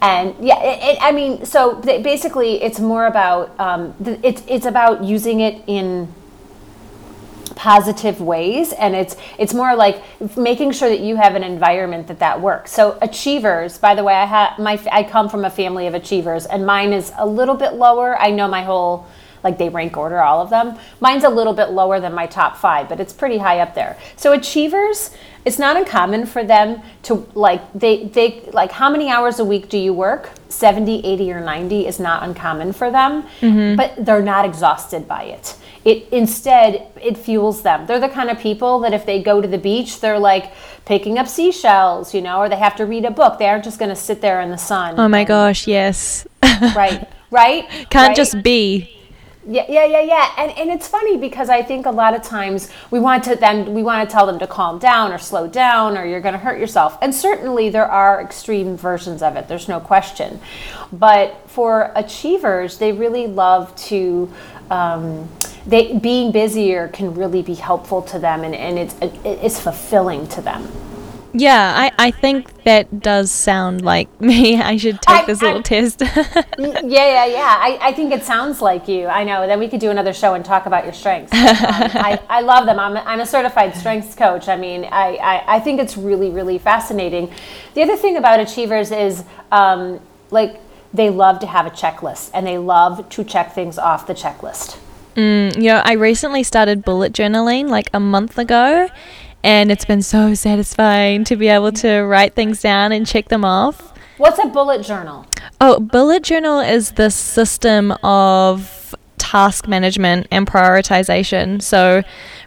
and 0.00 0.36
yeah, 0.38 0.62
it, 0.62 0.96
it, 0.96 0.98
I 1.02 1.10
mean, 1.10 1.44
so 1.44 1.74
basically, 1.82 2.62
it's 2.62 2.78
more 2.78 3.06
about 3.06 3.58
um, 3.58 3.92
it's 4.22 4.44
it's 4.46 4.66
about 4.66 5.02
using 5.02 5.40
it 5.40 5.64
in 5.66 6.06
positive 7.56 8.20
ways 8.20 8.72
and 8.72 8.94
it's 8.94 9.16
it's 9.38 9.54
more 9.54 9.74
like 9.74 10.02
making 10.36 10.72
sure 10.72 10.88
that 10.88 11.00
you 11.00 11.16
have 11.16 11.34
an 11.34 11.42
environment 11.42 12.06
that 12.06 12.18
that 12.18 12.40
works. 12.40 12.72
So 12.72 12.98
achievers 13.02 13.78
by 13.78 13.94
the 13.94 14.04
way 14.04 14.14
i 14.14 14.24
have 14.24 14.58
my 14.58 14.78
i 14.92 15.02
come 15.02 15.28
from 15.28 15.44
a 15.44 15.50
family 15.50 15.86
of 15.86 15.94
achievers 15.94 16.46
and 16.46 16.66
mine 16.66 16.92
is 16.92 17.12
a 17.16 17.26
little 17.26 17.54
bit 17.54 17.74
lower. 17.74 18.18
I 18.18 18.30
know 18.30 18.48
my 18.48 18.62
whole 18.62 19.06
like 19.42 19.58
they 19.58 19.68
rank 19.68 19.96
order 19.96 20.22
all 20.22 20.40
of 20.40 20.48
them. 20.48 20.78
Mine's 21.00 21.24
a 21.24 21.28
little 21.28 21.52
bit 21.52 21.70
lower 21.70 22.00
than 22.00 22.14
my 22.14 22.26
top 22.26 22.56
five 22.56 22.88
but 22.88 23.00
it's 23.00 23.12
pretty 23.12 23.38
high 23.38 23.60
up 23.60 23.74
there. 23.74 23.98
So 24.16 24.32
achievers 24.32 25.10
it's 25.44 25.58
not 25.58 25.76
uncommon 25.76 26.24
for 26.24 26.42
them 26.42 26.80
to 27.02 27.28
like 27.34 27.60
they 27.74 28.04
they 28.06 28.48
like 28.52 28.72
how 28.72 28.88
many 28.90 29.10
hours 29.10 29.38
a 29.38 29.44
week 29.44 29.68
do 29.68 29.78
you 29.78 29.92
work? 29.92 30.30
70 30.48 31.04
80 31.04 31.32
or 31.32 31.40
90 31.40 31.86
is 31.86 31.98
not 31.98 32.22
uncommon 32.22 32.72
for 32.72 32.90
them 32.90 33.24
mm-hmm. 33.40 33.76
but 33.76 33.92
they're 34.04 34.22
not 34.22 34.44
exhausted 34.44 35.08
by 35.08 35.24
it 35.24 35.56
it 35.84 36.08
instead 36.12 36.86
it 37.02 37.16
fuels 37.18 37.62
them 37.62 37.86
they're 37.86 38.00
the 38.00 38.08
kind 38.08 38.30
of 38.30 38.38
people 38.38 38.80
that 38.80 38.92
if 38.94 39.04
they 39.06 39.22
go 39.22 39.40
to 39.40 39.48
the 39.48 39.58
beach 39.58 40.00
they're 40.00 40.18
like 40.18 40.52
picking 40.86 41.18
up 41.18 41.28
seashells 41.28 42.14
you 42.14 42.20
know 42.20 42.38
or 42.38 42.48
they 42.48 42.56
have 42.56 42.74
to 42.76 42.84
read 42.86 43.04
a 43.04 43.10
book 43.10 43.38
they 43.38 43.46
aren't 43.46 43.64
just 43.64 43.78
going 43.78 43.88
to 43.88 43.96
sit 43.96 44.20
there 44.20 44.40
in 44.40 44.50
the 44.50 44.58
sun 44.58 44.94
Oh 44.98 45.08
my 45.08 45.20
and- 45.20 45.28
gosh, 45.28 45.66
yes. 45.66 46.26
right 46.42 47.08
right 47.30 47.68
Can't 47.90 48.08
right? 48.08 48.16
just 48.16 48.42
be. 48.42 48.90
Yeah, 49.46 49.66
yeah, 49.68 49.84
yeah, 49.84 50.00
yeah. 50.00 50.32
And 50.38 50.50
and 50.52 50.70
it's 50.70 50.88
funny 50.88 51.18
because 51.18 51.50
I 51.50 51.62
think 51.62 51.84
a 51.84 51.90
lot 51.90 52.14
of 52.14 52.22
times 52.22 52.70
we 52.90 52.98
want 52.98 53.24
to 53.24 53.36
them 53.36 53.74
we 53.74 53.82
want 53.82 54.08
to 54.08 54.10
tell 54.10 54.24
them 54.24 54.38
to 54.38 54.46
calm 54.46 54.78
down 54.78 55.12
or 55.12 55.18
slow 55.18 55.46
down 55.46 55.98
or 55.98 56.06
you're 56.06 56.22
going 56.22 56.32
to 56.32 56.38
hurt 56.38 56.58
yourself. 56.58 56.96
And 57.02 57.14
certainly 57.14 57.68
there 57.68 57.84
are 57.84 58.22
extreme 58.22 58.74
versions 58.74 59.20
of 59.22 59.36
it. 59.36 59.46
There's 59.46 59.68
no 59.68 59.80
question. 59.80 60.40
But 60.92 61.36
for 61.46 61.92
achievers, 61.94 62.78
they 62.78 62.92
really 62.92 63.26
love 63.26 63.74
to 63.90 64.32
um, 64.70 65.28
they 65.66 65.98
being 65.98 66.32
busier 66.32 66.88
can 66.88 67.14
really 67.14 67.42
be 67.42 67.54
helpful 67.54 68.02
to 68.02 68.18
them 68.18 68.44
and, 68.44 68.54
and 68.54 68.78
it's 68.78 68.94
it, 69.00 69.14
it's 69.24 69.58
fulfilling 69.60 70.26
to 70.28 70.40
them. 70.40 70.68
Yeah, 71.36 71.72
I, 71.76 71.90
I 71.98 72.10
think 72.12 72.62
that 72.62 73.00
does 73.00 73.28
sound 73.32 73.82
like 73.82 74.08
me. 74.20 74.60
I 74.62 74.76
should 74.76 75.02
take 75.02 75.22
I- 75.22 75.26
this 75.26 75.42
I- 75.42 75.46
little 75.46 75.62
test. 75.64 76.00
yeah, 76.00 76.80
yeah, 76.86 77.26
yeah. 77.26 77.56
I, 77.58 77.78
I 77.82 77.92
think 77.92 78.12
it 78.12 78.22
sounds 78.22 78.62
like 78.62 78.86
you. 78.86 79.08
I 79.08 79.24
know. 79.24 79.44
Then 79.48 79.58
we 79.58 79.66
could 79.66 79.80
do 79.80 79.90
another 79.90 80.12
show 80.12 80.34
and 80.34 80.44
talk 80.44 80.66
about 80.66 80.84
your 80.84 80.92
strengths. 80.94 81.32
Um, 81.64 81.90
I, 81.94 82.20
I 82.28 82.40
love 82.42 82.66
them. 82.66 82.78
I'm 82.78 82.96
a, 82.96 83.00
I'm 83.00 83.20
a 83.20 83.26
certified 83.26 83.74
strengths 83.74 84.14
coach. 84.14 84.48
I 84.48 84.56
mean, 84.56 84.84
I, 84.84 85.16
I, 85.16 85.56
I 85.56 85.60
think 85.60 85.80
it's 85.80 85.96
really, 85.96 86.30
really 86.30 86.58
fascinating. 86.58 87.32
The 87.74 87.82
other 87.82 87.96
thing 87.96 88.16
about 88.16 88.38
achievers 88.38 88.92
is 88.92 89.24
um, 89.50 89.98
like 90.30 90.60
they 90.94 91.10
love 91.10 91.40
to 91.40 91.46
have 91.46 91.66
a 91.66 91.70
checklist 91.70 92.30
and 92.32 92.46
they 92.46 92.56
love 92.56 93.08
to 93.10 93.24
check 93.24 93.52
things 93.52 93.76
off 93.76 94.06
the 94.06 94.14
checklist. 94.14 94.78
Mm, 95.16 95.56
you 95.56 95.64
know, 95.64 95.82
I 95.84 95.92
recently 95.92 96.42
started 96.42 96.84
bullet 96.84 97.12
journaling 97.12 97.68
like 97.68 97.90
a 97.92 98.00
month 98.00 98.38
ago, 98.38 98.88
and 99.42 99.70
it's 99.70 99.84
been 99.84 100.02
so 100.02 100.34
satisfying 100.34 101.24
to 101.24 101.36
be 101.36 101.48
able 101.48 101.72
to 101.72 102.00
write 102.02 102.34
things 102.34 102.62
down 102.62 102.92
and 102.92 103.06
check 103.06 103.28
them 103.28 103.44
off. 103.44 103.92
What's 104.16 104.38
a 104.38 104.46
bullet 104.46 104.82
journal? 104.82 105.26
Oh, 105.60 105.78
bullet 105.80 106.22
journal 106.22 106.60
is 106.60 106.92
the 106.92 107.10
system 107.10 107.92
of 108.02 108.94
task 109.18 109.66
management 109.66 110.28
and 110.30 110.46
prioritization. 110.46 111.60
So 111.60 112.02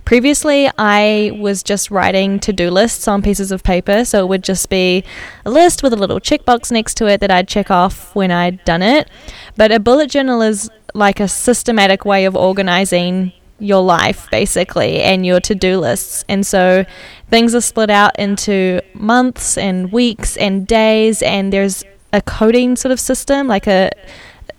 previously 0.07 0.69
I 0.77 1.31
was 1.37 1.61
just 1.61 1.91
writing 1.91 2.39
to-do 2.39 2.71
lists 2.71 3.09
on 3.09 3.21
pieces 3.21 3.51
of 3.51 3.61
paper, 3.61 4.05
so 4.05 4.23
it 4.23 4.29
would 4.29 4.41
just 4.41 4.69
be 4.69 5.03
a 5.45 5.51
list 5.51 5.83
with 5.83 5.91
a 5.91 5.97
little 5.97 6.21
checkbox 6.21 6.71
next 6.71 6.95
to 6.97 7.07
it 7.07 7.19
that 7.19 7.29
I'd 7.29 7.49
check 7.49 7.69
off 7.69 8.15
when 8.15 8.31
I'd 8.31 8.63
done 8.63 8.81
it. 8.81 9.09
But 9.57 9.73
a 9.73 9.81
bullet 9.81 10.09
journal 10.09 10.41
is 10.41 10.69
like 10.93 11.19
a 11.19 11.27
systematic 11.27 12.05
way 12.05 12.23
of 12.23 12.37
organizing 12.37 13.33
your 13.59 13.83
life 13.83 14.29
basically 14.31 15.01
and 15.01 15.25
your 15.25 15.41
to-do 15.41 15.77
lists 15.77 16.23
and 16.29 16.45
so 16.45 16.85
things 17.29 17.53
are 17.53 17.59
split 17.59 17.89
out 17.89 18.17
into 18.17 18.79
months 18.93 19.57
and 19.57 19.91
weeks 19.91 20.37
and 20.37 20.67
days 20.67 21.21
and 21.23 21.51
there's 21.51 21.83
a 22.13 22.21
coding 22.21 22.75
sort 22.75 22.91
of 22.91 22.99
system 22.99 23.47
like 23.47 23.67
a 23.67 23.89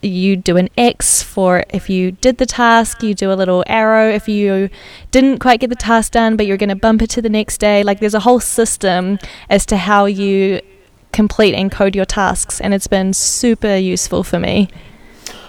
you 0.03 0.37
do 0.37 0.57
an 0.57 0.69
X 0.77 1.23
for 1.23 1.65
if 1.71 1.91
you 1.91 2.13
did 2.13 2.39
the 2.39 2.47
task, 2.47 3.03
you 3.03 3.15
do 3.15 3.33
a 3.33 3.35
little 3.35 3.65
arrow 3.67 4.09
if 4.09 4.29
you 4.29 4.71
didn't 5.11 5.39
quite 5.39 5.61
get 5.61 5.71
the 5.71 5.77
task 5.77 6.13
done, 6.13 6.37
but 6.37 6.47
you're 6.47 6.57
going 6.57 6.69
to 6.69 6.77
bump 6.77 7.03
it 7.03 7.11
to 7.11 7.23
the 7.23 7.29
next 7.29 7.59
day. 7.59 7.83
Like 7.83 8.01
there's 8.01 8.15
a 8.15 8.21
whole 8.21 8.41
system 8.41 9.19
as 9.51 9.67
to 9.67 9.77
how 9.77 10.07
you 10.07 10.61
complete 11.13 11.55
and 11.55 11.73
code 11.73 11.97
your 11.97 12.05
tasks, 12.05 12.61
and 12.61 12.75
it's 12.75 12.87
been 12.87 13.13
super 13.13 13.77
useful 13.77 14.23
for 14.23 14.39
me. 14.39 14.69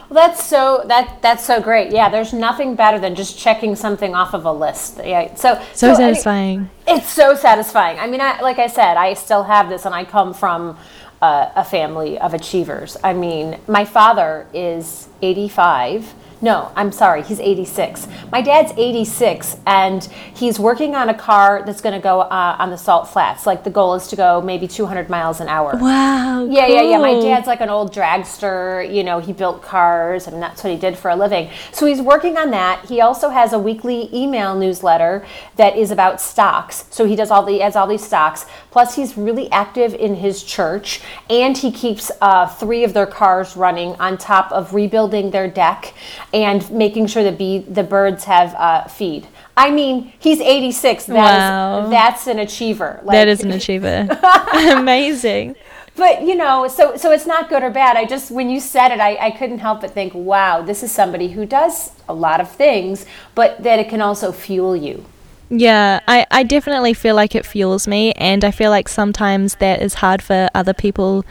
Well, 0.10 0.28
that's 0.28 0.43
so 0.43 0.84
that 0.88 1.22
that's 1.22 1.45
so 1.45 1.62
great. 1.62 1.91
Yeah, 1.91 2.10
there's 2.10 2.34
nothing 2.34 2.76
better 2.76 2.97
than 2.97 3.14
just 3.14 3.38
checking 3.38 3.76
something 3.76 4.16
off 4.16 4.34
of 4.34 4.43
a 4.45 4.52
list. 4.52 5.00
Yeah, 5.04 5.36
so 5.36 5.62
So 5.74 5.88
I 5.88 5.89
mean, 5.91 5.97
satisfying. 5.97 6.70
It's 6.88 7.10
so 7.10 7.36
satisfying. 7.36 8.00
I 8.00 8.08
mean, 8.08 8.20
I, 8.20 8.41
like 8.41 8.58
I 8.58 8.66
said, 8.66 8.97
I 8.97 9.14
still 9.14 9.43
have 9.43 9.70
this, 9.70 9.86
and 9.86 9.93
I 9.93 10.06
come 10.06 10.34
from 10.34 10.78
a 11.22 11.66
family 11.66 12.18
of 12.18 12.34
achievers. 12.34 12.98
I 13.04 13.14
mean, 13.14 13.60
my 13.68 13.86
father 13.86 14.48
is 14.54 15.08
85. 15.22 16.14
No, 16.42 16.72
I'm 16.76 16.92
sorry, 16.92 17.22
he's 17.22 17.40
86. 17.40 18.08
My 18.32 18.42
dad's 18.42 18.72
86, 18.76 19.58
and 19.68 20.04
he's 20.34 20.60
working 20.60 20.96
on 20.96 21.10
a 21.10 21.14
car 21.14 21.64
that's 21.66 21.82
going 21.82 21.94
to 21.94 22.02
go 22.02 22.22
uh, 22.22 22.56
on 22.58 22.70
the 22.70 22.78
salt 22.78 23.10
flats. 23.10 23.46
Like 23.46 23.64
the 23.64 23.70
goal 23.70 23.94
is 23.94 24.08
to 24.08 24.16
go 24.16 24.42
maybe 24.42 24.68
200 24.68 25.10
miles 25.10 25.42
an 25.42 25.48
hour. 25.48 25.76
Wow. 25.76 26.46
Yeah, 26.50 26.68
yeah, 26.68 26.82
yeah. 26.82 26.98
My 26.98 27.20
dad's 27.20 27.46
like 27.46 27.62
an 27.62 27.70
old 27.70 27.94
dragster. 27.94 28.92
You 28.94 29.04
know, 29.04 29.20
he 29.20 29.34
built 29.34 29.62
cars, 29.62 30.28
and 30.28 30.42
that's 30.42 30.64
what 30.64 30.72
he 30.74 30.80
did 30.80 30.98
for 30.98 31.12
a 31.12 31.16
living. 31.16 31.50
So 31.72 31.86
he's 31.86 32.02
working 32.02 32.38
on 32.38 32.52
that. 32.52 32.86
He 32.86 33.02
also 33.02 33.30
has 33.30 33.54
a 33.54 33.60
weekly 33.60 34.10
email 34.14 34.58
newsletter 34.58 35.26
that 35.58 35.76
is 35.76 35.92
about 35.92 36.20
stocks. 36.20 36.86
So 36.90 37.06
he 37.06 37.16
does 37.16 37.30
all 37.30 37.44
the 37.44 37.60
he 37.60 37.64
has 37.64 37.76
all 37.76 37.88
these 37.88 38.06
stocks. 38.06 38.46
Plus, 38.72 38.96
he's 38.96 39.18
really 39.18 39.52
active 39.52 39.94
in 39.94 40.16
his 40.16 40.44
church, 40.44 41.02
and 41.30 41.58
he 41.58 41.72
keeps 41.72 42.10
uh, 42.22 42.48
three 42.48 42.86
of 42.86 42.94
their 42.94 43.06
cars 43.06 43.58
running 43.58 43.96
on 43.96 44.18
top 44.18 44.50
of 44.54 44.74
rebuilding 44.74 45.32
their 45.32 45.50
deck 45.50 45.94
and 46.34 46.70
making 46.72 47.08
sure 47.08 47.24
the 47.24 47.32
bee 47.32 47.60
the 47.60 47.84
birds 47.84 48.26
have 48.26 48.54
uh, 48.56 48.84
feed. 48.88 49.28
I 49.58 49.72
mean, 49.72 50.14
he's 50.20 50.40
86. 50.40 51.06
That 51.06 51.14
is- 51.14 51.16
Wow. 51.16 51.90
that's 51.90 52.28
an 52.28 52.40
achiever. 52.40 53.00
That 53.04 53.06
Like- 53.06 53.28
is 53.28 53.44
an 53.44 53.52
achiever. 53.60 54.08
Amazing. 54.54 55.56
but 55.96 56.22
you 56.22 56.36
know 56.36 56.68
so 56.68 56.96
so 56.96 57.12
it's 57.12 57.26
not 57.26 57.50
good 57.50 57.62
or 57.62 57.70
bad 57.70 57.98
i 57.98 58.06
just 58.06 58.32
when 58.32 58.50
you 58.50 58.60
said 58.62 58.90
it 58.92 59.00
I, 59.02 59.18
I 59.28 59.32
couldn't 59.32 59.60
help 59.60 59.82
but 59.82 59.92
think 59.92 60.14
wow 60.14 60.62
this 60.62 60.82
is 60.82 60.92
somebody 60.94 61.30
who 61.30 61.46
does 61.46 61.92
a 62.08 62.14
lot 62.14 62.40
of 62.40 62.50
things 62.50 63.06
but 63.36 63.62
that 63.64 63.80
it 63.80 63.90
can 63.90 64.02
also 64.02 64.32
fuel 64.32 64.76
you 64.76 65.04
Yeah, 65.50 66.00
I, 66.08 66.26
I 66.32 66.44
definitely 66.44 66.94
feel 66.94 67.16
like 67.16 67.34
it 67.36 67.44
fuels 67.44 67.88
me, 67.88 68.12
and 68.14 68.46
I 68.46 68.52
feel 68.52 68.70
like 68.70 68.88
sometimes 68.88 69.56
that 69.56 69.82
is 69.82 69.96
hard 69.96 70.22
for 70.22 70.48
other 70.54 70.76
people 70.76 71.26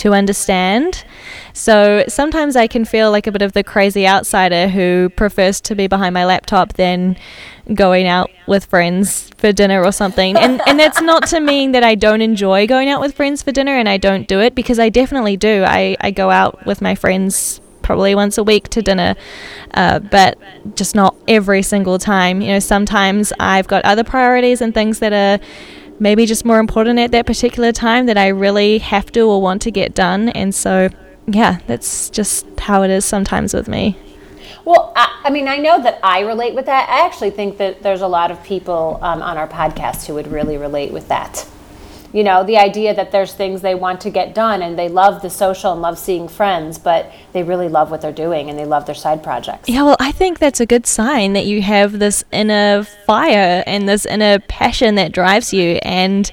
to 0.00 0.14
understand. 0.14 1.04
So 1.52 2.04
sometimes 2.08 2.56
I 2.56 2.66
can 2.66 2.84
feel 2.84 3.10
like 3.10 3.26
a 3.26 3.32
bit 3.32 3.42
of 3.42 3.52
the 3.52 3.62
crazy 3.62 4.06
outsider 4.06 4.68
who 4.68 5.10
prefers 5.10 5.60
to 5.62 5.74
be 5.74 5.86
behind 5.88 6.14
my 6.14 6.24
laptop 6.24 6.74
than 6.74 7.16
going 7.74 8.06
out 8.06 8.30
with 8.46 8.64
friends 8.64 9.30
for 9.36 9.52
dinner 9.52 9.84
or 9.84 9.92
something. 9.92 10.36
And 10.36 10.62
and 10.66 10.78
that's 10.78 11.00
not 11.12 11.26
to 11.28 11.40
mean 11.40 11.72
that 11.72 11.84
I 11.84 11.94
don't 11.94 12.22
enjoy 12.22 12.66
going 12.66 12.88
out 12.88 13.00
with 13.00 13.14
friends 13.14 13.42
for 13.42 13.52
dinner 13.52 13.76
and 13.76 13.88
I 13.88 13.98
don't 13.98 14.26
do 14.26 14.40
it 14.40 14.54
because 14.54 14.78
I 14.78 14.88
definitely 14.88 15.36
do. 15.36 15.64
I, 15.66 15.96
I 16.00 16.10
go 16.10 16.30
out 16.30 16.64
with 16.64 16.80
my 16.80 16.94
friends 16.94 17.60
probably 17.82 18.14
once 18.14 18.38
a 18.38 18.44
week 18.44 18.68
to 18.68 18.80
dinner, 18.80 19.16
uh, 19.74 19.98
but 19.98 20.38
just 20.76 20.94
not 20.94 21.14
every 21.28 21.62
single 21.62 21.98
time. 21.98 22.40
You 22.40 22.52
know, 22.52 22.58
sometimes 22.58 23.32
I've 23.38 23.68
got 23.68 23.84
other 23.84 24.04
priorities 24.04 24.60
and 24.60 24.72
things 24.72 25.00
that 25.00 25.12
are 25.12 25.44
maybe 26.00 26.26
just 26.26 26.44
more 26.44 26.58
important 26.58 26.98
at 26.98 27.12
that 27.12 27.26
particular 27.26 27.70
time 27.70 28.06
that 28.06 28.18
I 28.18 28.28
really 28.28 28.78
have 28.78 29.12
to 29.12 29.20
or 29.20 29.40
want 29.40 29.62
to 29.62 29.70
get 29.70 29.94
done. 29.94 30.30
And 30.30 30.52
so, 30.54 30.88
yeah, 31.28 31.60
that's 31.68 32.10
just 32.10 32.46
how 32.58 32.82
it 32.82 32.90
is 32.90 33.04
sometimes 33.04 33.54
with 33.54 33.68
me. 33.68 33.96
well 34.64 34.92
I, 34.96 35.22
I 35.24 35.30
mean 35.30 35.48
i 35.48 35.56
know 35.56 35.82
that 35.82 35.98
i 36.02 36.20
relate 36.20 36.54
with 36.54 36.66
that 36.66 36.88
i 36.90 37.06
actually 37.06 37.30
think 37.30 37.56
that 37.58 37.82
there's 37.82 38.02
a 38.02 38.06
lot 38.08 38.30
of 38.30 38.42
people 38.44 38.98
um, 39.00 39.22
on 39.22 39.38
our 39.38 39.48
podcast 39.48 40.06
who 40.06 40.14
would 40.14 40.26
really 40.28 40.56
relate 40.58 40.92
with 40.92 41.08
that 41.08 41.46
you 42.12 42.24
know 42.24 42.44
the 42.44 42.56
idea 42.56 42.94
that 42.94 43.12
there's 43.12 43.32
things 43.34 43.60
they 43.60 43.74
want 43.74 44.00
to 44.00 44.10
get 44.10 44.34
done 44.34 44.62
and 44.62 44.78
they 44.78 44.88
love 44.88 45.22
the 45.22 45.30
social 45.30 45.72
and 45.72 45.80
love 45.80 45.98
seeing 45.98 46.28
friends 46.28 46.78
but 46.78 47.10
they 47.32 47.42
really 47.42 47.68
love 47.68 47.90
what 47.90 48.00
they're 48.00 48.12
doing 48.12 48.50
and 48.50 48.58
they 48.58 48.64
love 48.64 48.86
their 48.86 48.94
side 48.94 49.22
projects 49.22 49.68
Yeah, 49.68 49.82
well, 49.82 49.96
I 50.00 50.12
think 50.12 50.38
that's 50.38 50.60
a 50.60 50.66
good 50.66 50.86
sign 50.86 51.32
that 51.34 51.46
you 51.46 51.62
have 51.62 51.98
this 51.98 52.24
inner 52.32 52.82
fire 52.82 53.62
and 53.66 53.88
this 53.88 54.06
inner 54.06 54.38
passion 54.40 54.94
that 54.96 55.12
drives 55.12 55.52
you. 55.52 55.78
And 55.82 56.30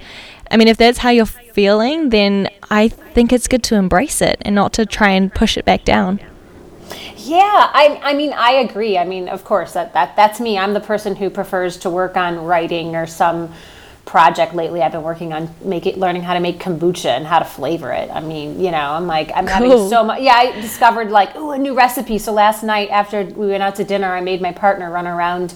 I 0.49 0.57
mean, 0.57 0.67
if 0.67 0.77
that's 0.77 0.99
how 0.99 1.09
you're 1.09 1.25
feeling, 1.25 2.09
then 2.09 2.49
I 2.69 2.87
think 2.87 3.31
it's 3.31 3.47
good 3.47 3.63
to 3.63 3.75
embrace 3.75 4.21
it 4.21 4.41
and 4.41 4.55
not 4.55 4.73
to 4.73 4.85
try 4.85 5.11
and 5.11 5.33
push 5.33 5.57
it 5.57 5.65
back 5.65 5.83
down. 5.83 6.19
yeah 7.17 7.69
I, 7.73 7.99
I 8.01 8.13
mean 8.13 8.31
i 8.31 8.51
agree 8.51 8.97
i 8.97 9.03
mean 9.03 9.27
of 9.27 9.43
course 9.43 9.73
that, 9.73 9.91
that 9.93 10.15
that's 10.15 10.39
me 10.39 10.57
i'm 10.57 10.73
the 10.73 10.79
person 10.79 11.17
who 11.17 11.29
prefers 11.29 11.75
to 11.79 11.89
work 11.89 12.15
on 12.15 12.45
writing 12.45 12.95
or 12.95 13.05
some 13.05 13.51
project 14.07 14.55
lately 14.55 14.81
i've 14.81 14.93
been 14.93 15.03
working 15.03 15.33
on 15.33 15.53
making 15.61 15.99
learning 15.99 16.21
how 16.21 16.33
to 16.33 16.39
make 16.39 16.59
kombucha 16.59 17.09
and 17.09 17.27
how 17.27 17.39
to 17.39 17.45
flavor 17.45 17.91
it 17.91 18.09
i 18.11 18.21
mean 18.21 18.59
you 18.59 18.71
know 18.71 18.91
i'm 18.93 19.05
like 19.05 19.29
i'm 19.35 19.45
having 19.45 19.69
Cool. 19.69 19.89
so 19.89 20.03
much 20.03 20.21
yeah 20.21 20.35
i 20.35 20.51
discovered 20.61 21.11
like 21.11 21.35
oh 21.35 21.51
a 21.51 21.57
new 21.57 21.75
recipe 21.75 22.17
so 22.17 22.31
last 22.31 22.63
night 22.63 22.89
after 22.89 23.25
we 23.25 23.47
went 23.47 23.61
out 23.61 23.75
to 23.75 23.83
dinner 23.83 24.07
i 24.15 24.21
made 24.21 24.41
my 24.41 24.53
partner 24.53 24.89
run 24.89 25.07
around 25.07 25.53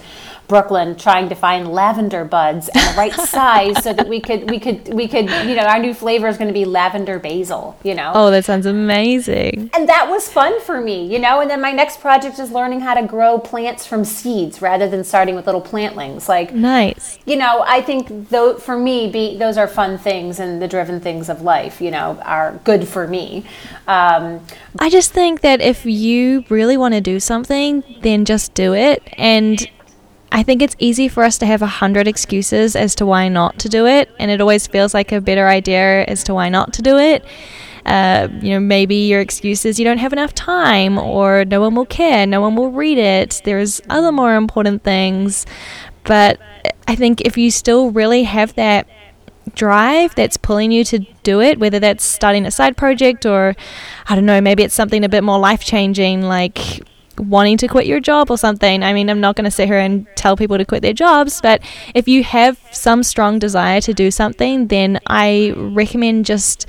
brooklyn 0.52 0.96
trying 0.98 1.30
to 1.30 1.36
find 1.36 1.72
lavender 1.72 2.24
buds 2.26 2.68
and 2.76 2.84
the 2.90 2.94
right 2.98 3.14
size 3.38 3.82
so 3.84 3.94
that 3.94 4.08
we 4.14 4.20
could 4.20 4.50
we 4.50 4.60
could 4.60 4.94
we 4.94 5.08
could 5.08 5.28
you 5.50 5.56
know 5.56 5.64
our 5.74 5.80
new 5.80 5.94
flavor 5.94 6.28
is 6.28 6.38
going 6.38 6.50
to 6.50 6.54
be 6.62 6.66
lavender 6.66 7.18
basil 7.20 7.78
you 7.84 7.96
know 7.96 8.12
Oh, 8.14 8.30
that 8.32 8.44
sounds 8.46 8.66
amazing. 8.66 9.70
and 9.74 9.88
that 9.88 10.10
was 10.10 10.28
fun 10.28 10.60
for 10.62 10.82
me, 10.82 11.06
you 11.14 11.18
know. 11.20 11.40
And 11.42 11.50
then 11.50 11.62
my 11.62 11.72
next 11.72 12.02
project 12.02 12.38
is 12.40 12.52
learning 12.52 12.82
how 12.82 12.94
to 12.94 13.06
grow 13.08 13.40
plants 13.40 13.86
from 13.86 14.04
seeds 14.04 14.62
rather 14.62 14.88
than 14.90 15.04
starting 15.04 15.36
with 15.36 15.46
little 15.46 15.62
plantlings. 15.62 16.28
Like, 16.28 16.54
Nice. 16.54 17.18
you 17.26 17.38
know, 17.38 17.64
I 17.66 17.82
think 17.82 18.30
though 18.30 18.56
for 18.58 18.78
me, 18.78 19.10
be, 19.10 19.38
those 19.38 19.58
are 19.58 19.68
fun 19.68 19.98
things, 19.98 20.40
and 20.40 20.62
the 20.62 20.68
driven 20.68 21.00
things 21.00 21.30
of 21.30 21.42
life, 21.42 21.80
you 21.82 21.92
know, 21.92 22.20
are 22.24 22.60
good 22.66 22.88
for 22.88 23.08
me. 23.08 23.46
Um, 23.88 24.42
I 24.80 24.90
just 24.90 25.12
think 25.14 25.42
that 25.42 25.62
if 25.62 25.86
you 25.86 26.44
really 26.50 26.76
want 26.78 26.94
to 26.94 27.02
do 27.02 27.20
something, 27.20 27.84
then 28.02 28.26
just 28.26 28.54
do 28.54 28.74
it. 28.74 29.02
And 29.18 29.58
I 30.32 30.44
think 30.44 30.62
it's 30.62 30.76
easy 30.80 31.08
for 31.10 31.24
us 31.24 31.38
to 31.40 31.46
have 31.46 31.62
a 31.62 31.68
hundred 31.68 32.08
excuses 32.08 32.76
as 32.76 32.96
to 32.96 33.06
why 33.06 33.28
not 33.28 33.60
to 33.60 33.70
do 33.70 33.86
it, 33.86 34.10
and 34.18 34.32
it 34.32 34.40
always 34.40 34.66
feels 34.66 34.94
like 34.94 35.12
a 35.12 35.20
better 35.20 35.48
idea 35.48 36.06
as 36.06 36.24
to 36.26 36.34
why 36.34 36.50
not 36.50 36.74
to 36.74 36.82
do 36.82 36.98
it. 36.98 37.26
Uh, 37.86 38.28
you 38.42 38.52
know, 38.52 38.60
maybe 38.60 38.96
your 39.08 39.20
excuse 39.20 39.66
is 39.66 39.80
you 39.80 39.84
don't 39.84 39.98
have 39.98 40.14
enough 40.14 40.34
time, 40.34 40.98
or 40.98 41.44
no 41.46 41.60
one 41.60 41.76
will 41.76 41.86
care, 41.86 42.26
no 42.26 42.40
one 42.40 42.56
will 42.56 42.72
read 42.72 42.98
it. 42.98 43.42
There's 43.44 43.82
other 43.90 44.12
more 44.12 44.36
important 44.36 44.84
things, 44.84 45.46
but 46.04 46.40
I 46.88 46.96
think 46.96 47.22
if 47.22 47.38
you 47.38 47.52
still 47.52 47.92
really 47.92 48.24
have 48.24 48.56
that 48.56 48.88
drive 49.56 50.16
that's 50.16 50.38
pulling 50.38 50.72
you 50.72 50.84
to 50.86 51.00
do 51.24 51.42
it, 51.42 51.60
whether 51.60 51.80
that's 51.80 52.04
starting 52.04 52.46
a 52.46 52.52
side 52.52 52.78
project 52.78 53.26
or 53.26 53.56
I 54.08 54.16
don't 54.16 54.26
know, 54.26 54.40
maybe 54.40 54.64
it's 54.64 54.76
something 54.76 55.04
a 55.04 55.10
bit 55.10 55.24
more 55.24 55.40
life 55.40 55.64
changing, 55.66 56.22
like 56.22 56.84
wanting 57.22 57.58
to 57.58 57.68
quit 57.68 57.86
your 57.86 58.00
job 58.00 58.30
or 58.30 58.38
something. 58.38 58.84
I 58.84 58.94
mean, 58.94 59.10
I'm 59.10 59.22
not 59.22 59.36
going 59.36 59.46
to 59.46 59.52
sit 59.52 59.68
here 59.68 59.78
and 59.78 60.08
tell 60.16 60.36
people 60.36 60.58
to 60.58 60.66
quit 60.66 60.82
their 60.82 60.94
jobs, 60.94 61.40
but 61.42 61.62
if 61.94 62.08
you 62.08 62.24
have 62.24 62.60
some 62.72 63.04
strong 63.04 63.40
desire 63.40 63.80
to 63.82 63.94
do 63.94 64.12
something, 64.12 64.68
then 64.68 65.00
I 65.08 65.54
recommend 65.56 66.26
just 66.26 66.68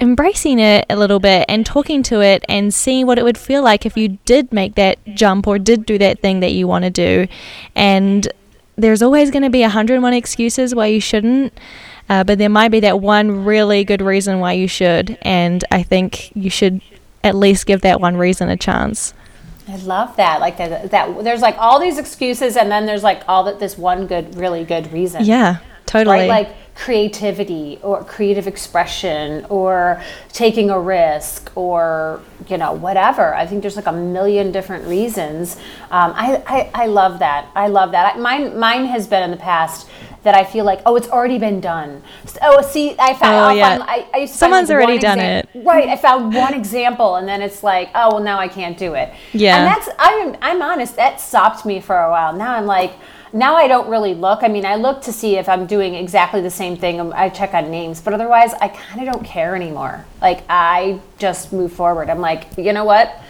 embracing 0.00 0.60
it 0.60 0.86
a 0.88 0.96
little 0.96 1.18
bit 1.18 1.44
and 1.48 1.66
talking 1.66 2.02
to 2.04 2.20
it 2.20 2.44
and 2.48 2.72
seeing 2.72 3.06
what 3.06 3.18
it 3.18 3.24
would 3.24 3.38
feel 3.38 3.62
like 3.62 3.84
if 3.84 3.96
you 3.96 4.18
did 4.24 4.52
make 4.52 4.76
that 4.76 4.98
jump 5.14 5.46
or 5.48 5.58
did 5.58 5.84
do 5.84 5.98
that 5.98 6.20
thing 6.20 6.40
that 6.40 6.52
you 6.52 6.68
want 6.68 6.84
to 6.84 6.90
do. 6.90 7.26
And 7.74 8.28
there's 8.76 9.02
always 9.02 9.30
going 9.30 9.42
to 9.42 9.50
be 9.50 9.62
101 9.62 10.12
excuses 10.12 10.74
why 10.74 10.86
you 10.86 11.00
shouldn't. 11.00 11.52
Uh, 12.08 12.24
but 12.24 12.38
there 12.38 12.48
might 12.48 12.70
be 12.70 12.80
that 12.80 13.00
one 13.00 13.44
really 13.44 13.84
good 13.84 14.00
reason 14.00 14.40
why 14.40 14.52
you 14.52 14.66
should, 14.66 15.18
and 15.22 15.62
I 15.70 15.82
think 15.82 16.34
you 16.34 16.48
should 16.48 16.80
at 17.22 17.34
least 17.34 17.66
give 17.66 17.82
that 17.82 18.00
one 18.00 18.16
reason 18.16 18.48
a 18.48 18.56
chance. 18.56 19.12
I 19.68 19.76
love 19.76 20.16
that. 20.16 20.40
Like 20.40 20.56
that, 20.56 20.90
that 20.90 21.24
there's 21.24 21.42
like 21.42 21.56
all 21.58 21.78
these 21.78 21.98
excuses, 21.98 22.56
and 22.56 22.70
then 22.70 22.86
there's 22.86 23.02
like 23.02 23.22
all 23.28 23.44
that 23.44 23.58
this 23.58 23.76
one 23.76 24.06
good, 24.06 24.34
really 24.36 24.64
good 24.64 24.90
reason. 24.92 25.24
Yeah, 25.24 25.58
totally. 25.84 26.20
right? 26.20 26.28
Like 26.28 26.56
creativity 26.74 27.78
or 27.82 28.04
creative 28.04 28.46
expression 28.46 29.44
or 29.48 30.00
taking 30.32 30.70
a 30.70 30.78
risk 30.78 31.50
or 31.56 32.22
you 32.48 32.56
know 32.56 32.72
whatever. 32.72 33.34
I 33.34 33.46
think 33.46 33.62
there's 33.62 33.76
like 33.76 33.86
a 33.86 33.92
million 33.92 34.52
different 34.52 34.86
reasons. 34.86 35.56
Um, 35.90 36.12
I, 36.14 36.42
I 36.46 36.84
I 36.84 36.86
love 36.86 37.18
that. 37.18 37.50
I 37.54 37.66
love 37.66 37.92
that. 37.92 38.14
I, 38.14 38.18
mine 38.18 38.58
mine 38.58 38.86
has 38.86 39.06
been 39.06 39.22
in 39.22 39.30
the 39.30 39.36
past 39.36 39.88
that 40.28 40.34
I 40.34 40.44
feel 40.44 40.66
like 40.66 40.80
oh 40.84 40.94
it's 40.96 41.08
already 41.08 41.38
been 41.38 41.58
done. 41.60 42.02
S- 42.24 42.36
Oh 42.42 42.60
see 42.60 42.94
I 42.98 43.14
found 43.14 43.34
Oh, 43.52 43.54
yeah. 43.56 43.78
I, 43.80 44.06
I 44.12 44.26
Someone's 44.26 44.70
already 44.70 44.92
one 44.94 45.00
done 45.00 45.18
exam- 45.18 45.48
it. 45.54 45.64
Right. 45.64 45.88
I 45.88 45.96
found 45.96 46.34
one 46.34 46.52
example 46.52 47.16
and 47.16 47.26
then 47.26 47.40
it's 47.40 47.62
like 47.62 47.88
oh 47.94 48.06
well 48.14 48.22
now 48.22 48.38
I 48.38 48.48
can't 48.48 48.76
do 48.76 48.92
it. 48.92 49.08
Yeah. 49.32 49.56
And 49.56 49.66
that's 49.66 49.88
I'm 49.98 50.36
I'm 50.42 50.60
honest 50.60 50.96
that 50.96 51.18
stopped 51.20 51.64
me 51.64 51.80
for 51.80 51.96
a 51.96 52.10
while. 52.10 52.34
Now 52.34 52.52
I'm 52.54 52.66
like 52.66 52.92
now 53.32 53.56
I 53.56 53.68
don't 53.68 53.88
really 53.90 54.14
look. 54.14 54.42
I 54.42 54.48
mean, 54.48 54.64
I 54.64 54.76
look 54.76 55.02
to 55.02 55.12
see 55.12 55.36
if 55.36 55.48
I'm 55.48 55.66
doing 55.66 55.94
exactly 55.94 56.40
the 56.40 56.50
same 56.50 56.76
thing. 56.76 56.98
um, 57.00 57.12
I 57.14 57.28
check 57.28 57.52
on 57.52 57.70
names, 57.70 58.00
but 58.00 58.14
otherwise, 58.14 58.54
I 58.54 58.68
kind 58.68 59.06
of 59.06 59.12
don't 59.12 59.24
care 59.24 59.54
anymore. 59.54 60.04
Like, 60.22 60.44
I 60.48 60.98
just 61.18 61.52
move 61.52 61.72
forward. 61.72 62.08
I'm 62.08 62.20
like, 62.22 62.46
you 62.56 62.72
know 62.72 62.86
what? 62.86 63.20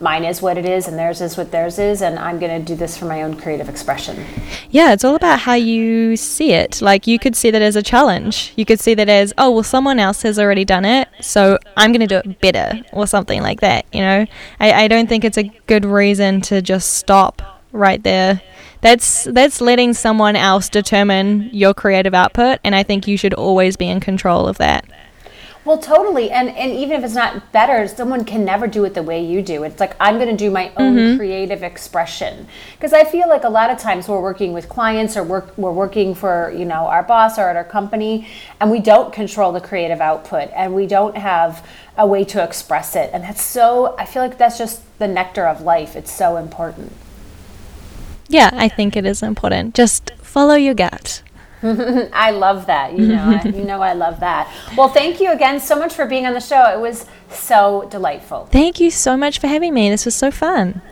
Mine 0.00 0.24
is 0.24 0.42
what 0.42 0.58
it 0.58 0.66
is, 0.66 0.86
and 0.88 0.98
theirs 0.98 1.20
is 1.20 1.36
what 1.36 1.50
theirs 1.50 1.78
is, 1.78 2.02
and 2.02 2.18
I'm 2.18 2.38
going 2.38 2.60
to 2.60 2.64
do 2.64 2.76
this 2.76 2.96
for 2.96 3.06
my 3.06 3.22
own 3.22 3.38
creative 3.40 3.68
expression. 3.68 4.24
Yeah, 4.70 4.92
it's 4.92 5.04
all 5.04 5.14
about 5.14 5.40
how 5.40 5.54
you 5.54 6.16
see 6.16 6.52
it. 6.52 6.82
Like, 6.82 7.06
you 7.06 7.18
could 7.18 7.34
see 7.34 7.50
that 7.50 7.62
as 7.62 7.76
a 7.76 7.82
challenge. 7.82 8.52
You 8.56 8.64
could 8.64 8.80
see 8.80 8.94
that 8.94 9.08
as, 9.08 9.32
oh, 9.38 9.50
well, 9.50 9.62
someone 9.62 9.98
else 9.98 10.22
has 10.22 10.38
already 10.38 10.64
done 10.64 10.84
it, 10.84 11.08
so 11.20 11.58
I'm 11.76 11.92
going 11.92 12.06
to 12.06 12.22
do 12.22 12.28
it 12.28 12.40
better, 12.40 12.84
or 12.92 13.06
something 13.06 13.42
like 13.42 13.60
that, 13.60 13.86
you 13.92 14.00
know? 14.00 14.26
I, 14.60 14.84
I 14.84 14.88
don't 14.88 15.08
think 15.08 15.24
it's 15.24 15.38
a 15.38 15.50
good 15.66 15.84
reason 15.84 16.40
to 16.42 16.60
just 16.60 16.94
stop 16.94 17.62
right 17.72 18.02
there. 18.02 18.42
That's 18.82 19.24
that's 19.24 19.60
letting 19.60 19.94
someone 19.94 20.36
else 20.36 20.68
determine 20.68 21.50
your 21.52 21.72
creative 21.74 22.14
output, 22.14 22.60
and 22.62 22.74
I 22.74 22.82
think 22.82 23.08
you 23.08 23.16
should 23.16 23.34
always 23.34 23.76
be 23.76 23.88
in 23.88 24.00
control 24.00 24.46
of 24.46 24.58
that. 24.58 24.84
Well, 25.66 25.78
totally. 25.78 26.30
And 26.30 26.48
and 26.50 26.70
even 26.70 26.96
if 26.96 27.04
it's 27.04 27.16
not 27.16 27.50
better, 27.50 27.88
someone 27.88 28.24
can 28.24 28.44
never 28.44 28.68
do 28.68 28.84
it 28.84 28.94
the 28.94 29.02
way 29.02 29.20
you 29.24 29.42
do. 29.42 29.64
It's 29.64 29.80
like 29.80 29.96
I'm 29.98 30.14
going 30.14 30.28
to 30.28 30.36
do 30.36 30.48
my 30.48 30.70
own 30.76 30.94
mm-hmm. 30.94 31.16
creative 31.16 31.64
expression 31.64 32.46
because 32.76 32.92
I 32.92 33.02
feel 33.02 33.28
like 33.28 33.42
a 33.42 33.48
lot 33.48 33.70
of 33.70 33.78
times 33.78 34.06
we're 34.06 34.22
working 34.22 34.52
with 34.52 34.68
clients 34.68 35.16
or 35.16 35.24
work, 35.24 35.58
we're 35.58 35.72
working 35.72 36.14
for 36.14 36.54
you 36.56 36.64
know 36.64 36.86
our 36.86 37.02
boss 37.02 37.36
or 37.36 37.48
at 37.48 37.56
our 37.56 37.64
company, 37.64 38.28
and 38.60 38.70
we 38.70 38.78
don't 38.78 39.12
control 39.12 39.50
the 39.50 39.60
creative 39.60 40.00
output 40.00 40.50
and 40.54 40.72
we 40.72 40.86
don't 40.86 41.16
have 41.16 41.66
a 41.98 42.06
way 42.06 42.24
to 42.26 42.44
express 42.44 42.94
it. 42.94 43.10
And 43.12 43.24
that's 43.24 43.42
so. 43.42 43.96
I 43.98 44.06
feel 44.06 44.22
like 44.22 44.38
that's 44.38 44.58
just 44.58 44.82
the 45.00 45.08
nectar 45.08 45.48
of 45.48 45.62
life. 45.62 45.96
It's 45.96 46.12
so 46.12 46.36
important. 46.36 46.92
Yeah, 48.28 48.50
I 48.52 48.68
think 48.68 48.96
it 48.96 49.04
is 49.04 49.20
important. 49.20 49.74
Just 49.74 50.12
follow 50.18 50.54
your 50.54 50.74
gut. 50.74 51.22
I 52.12 52.30
love 52.30 52.66
that. 52.66 52.96
You 52.96 53.06
know, 53.08 53.40
I, 53.42 53.48
you 53.48 53.64
know, 53.64 53.80
I 53.82 53.92
love 53.92 54.20
that. 54.20 54.52
Well, 54.76 54.88
thank 54.88 55.20
you 55.20 55.32
again 55.32 55.60
so 55.60 55.76
much 55.76 55.94
for 55.94 56.06
being 56.06 56.26
on 56.26 56.34
the 56.34 56.40
show. 56.40 56.64
It 56.72 56.80
was 56.80 57.06
so 57.30 57.88
delightful. 57.90 58.46
Thank 58.46 58.80
you 58.80 58.90
so 58.90 59.16
much 59.16 59.38
for 59.38 59.48
having 59.48 59.74
me. 59.74 59.90
This 59.90 60.04
was 60.04 60.14
so 60.14 60.30
fun. 60.30 60.82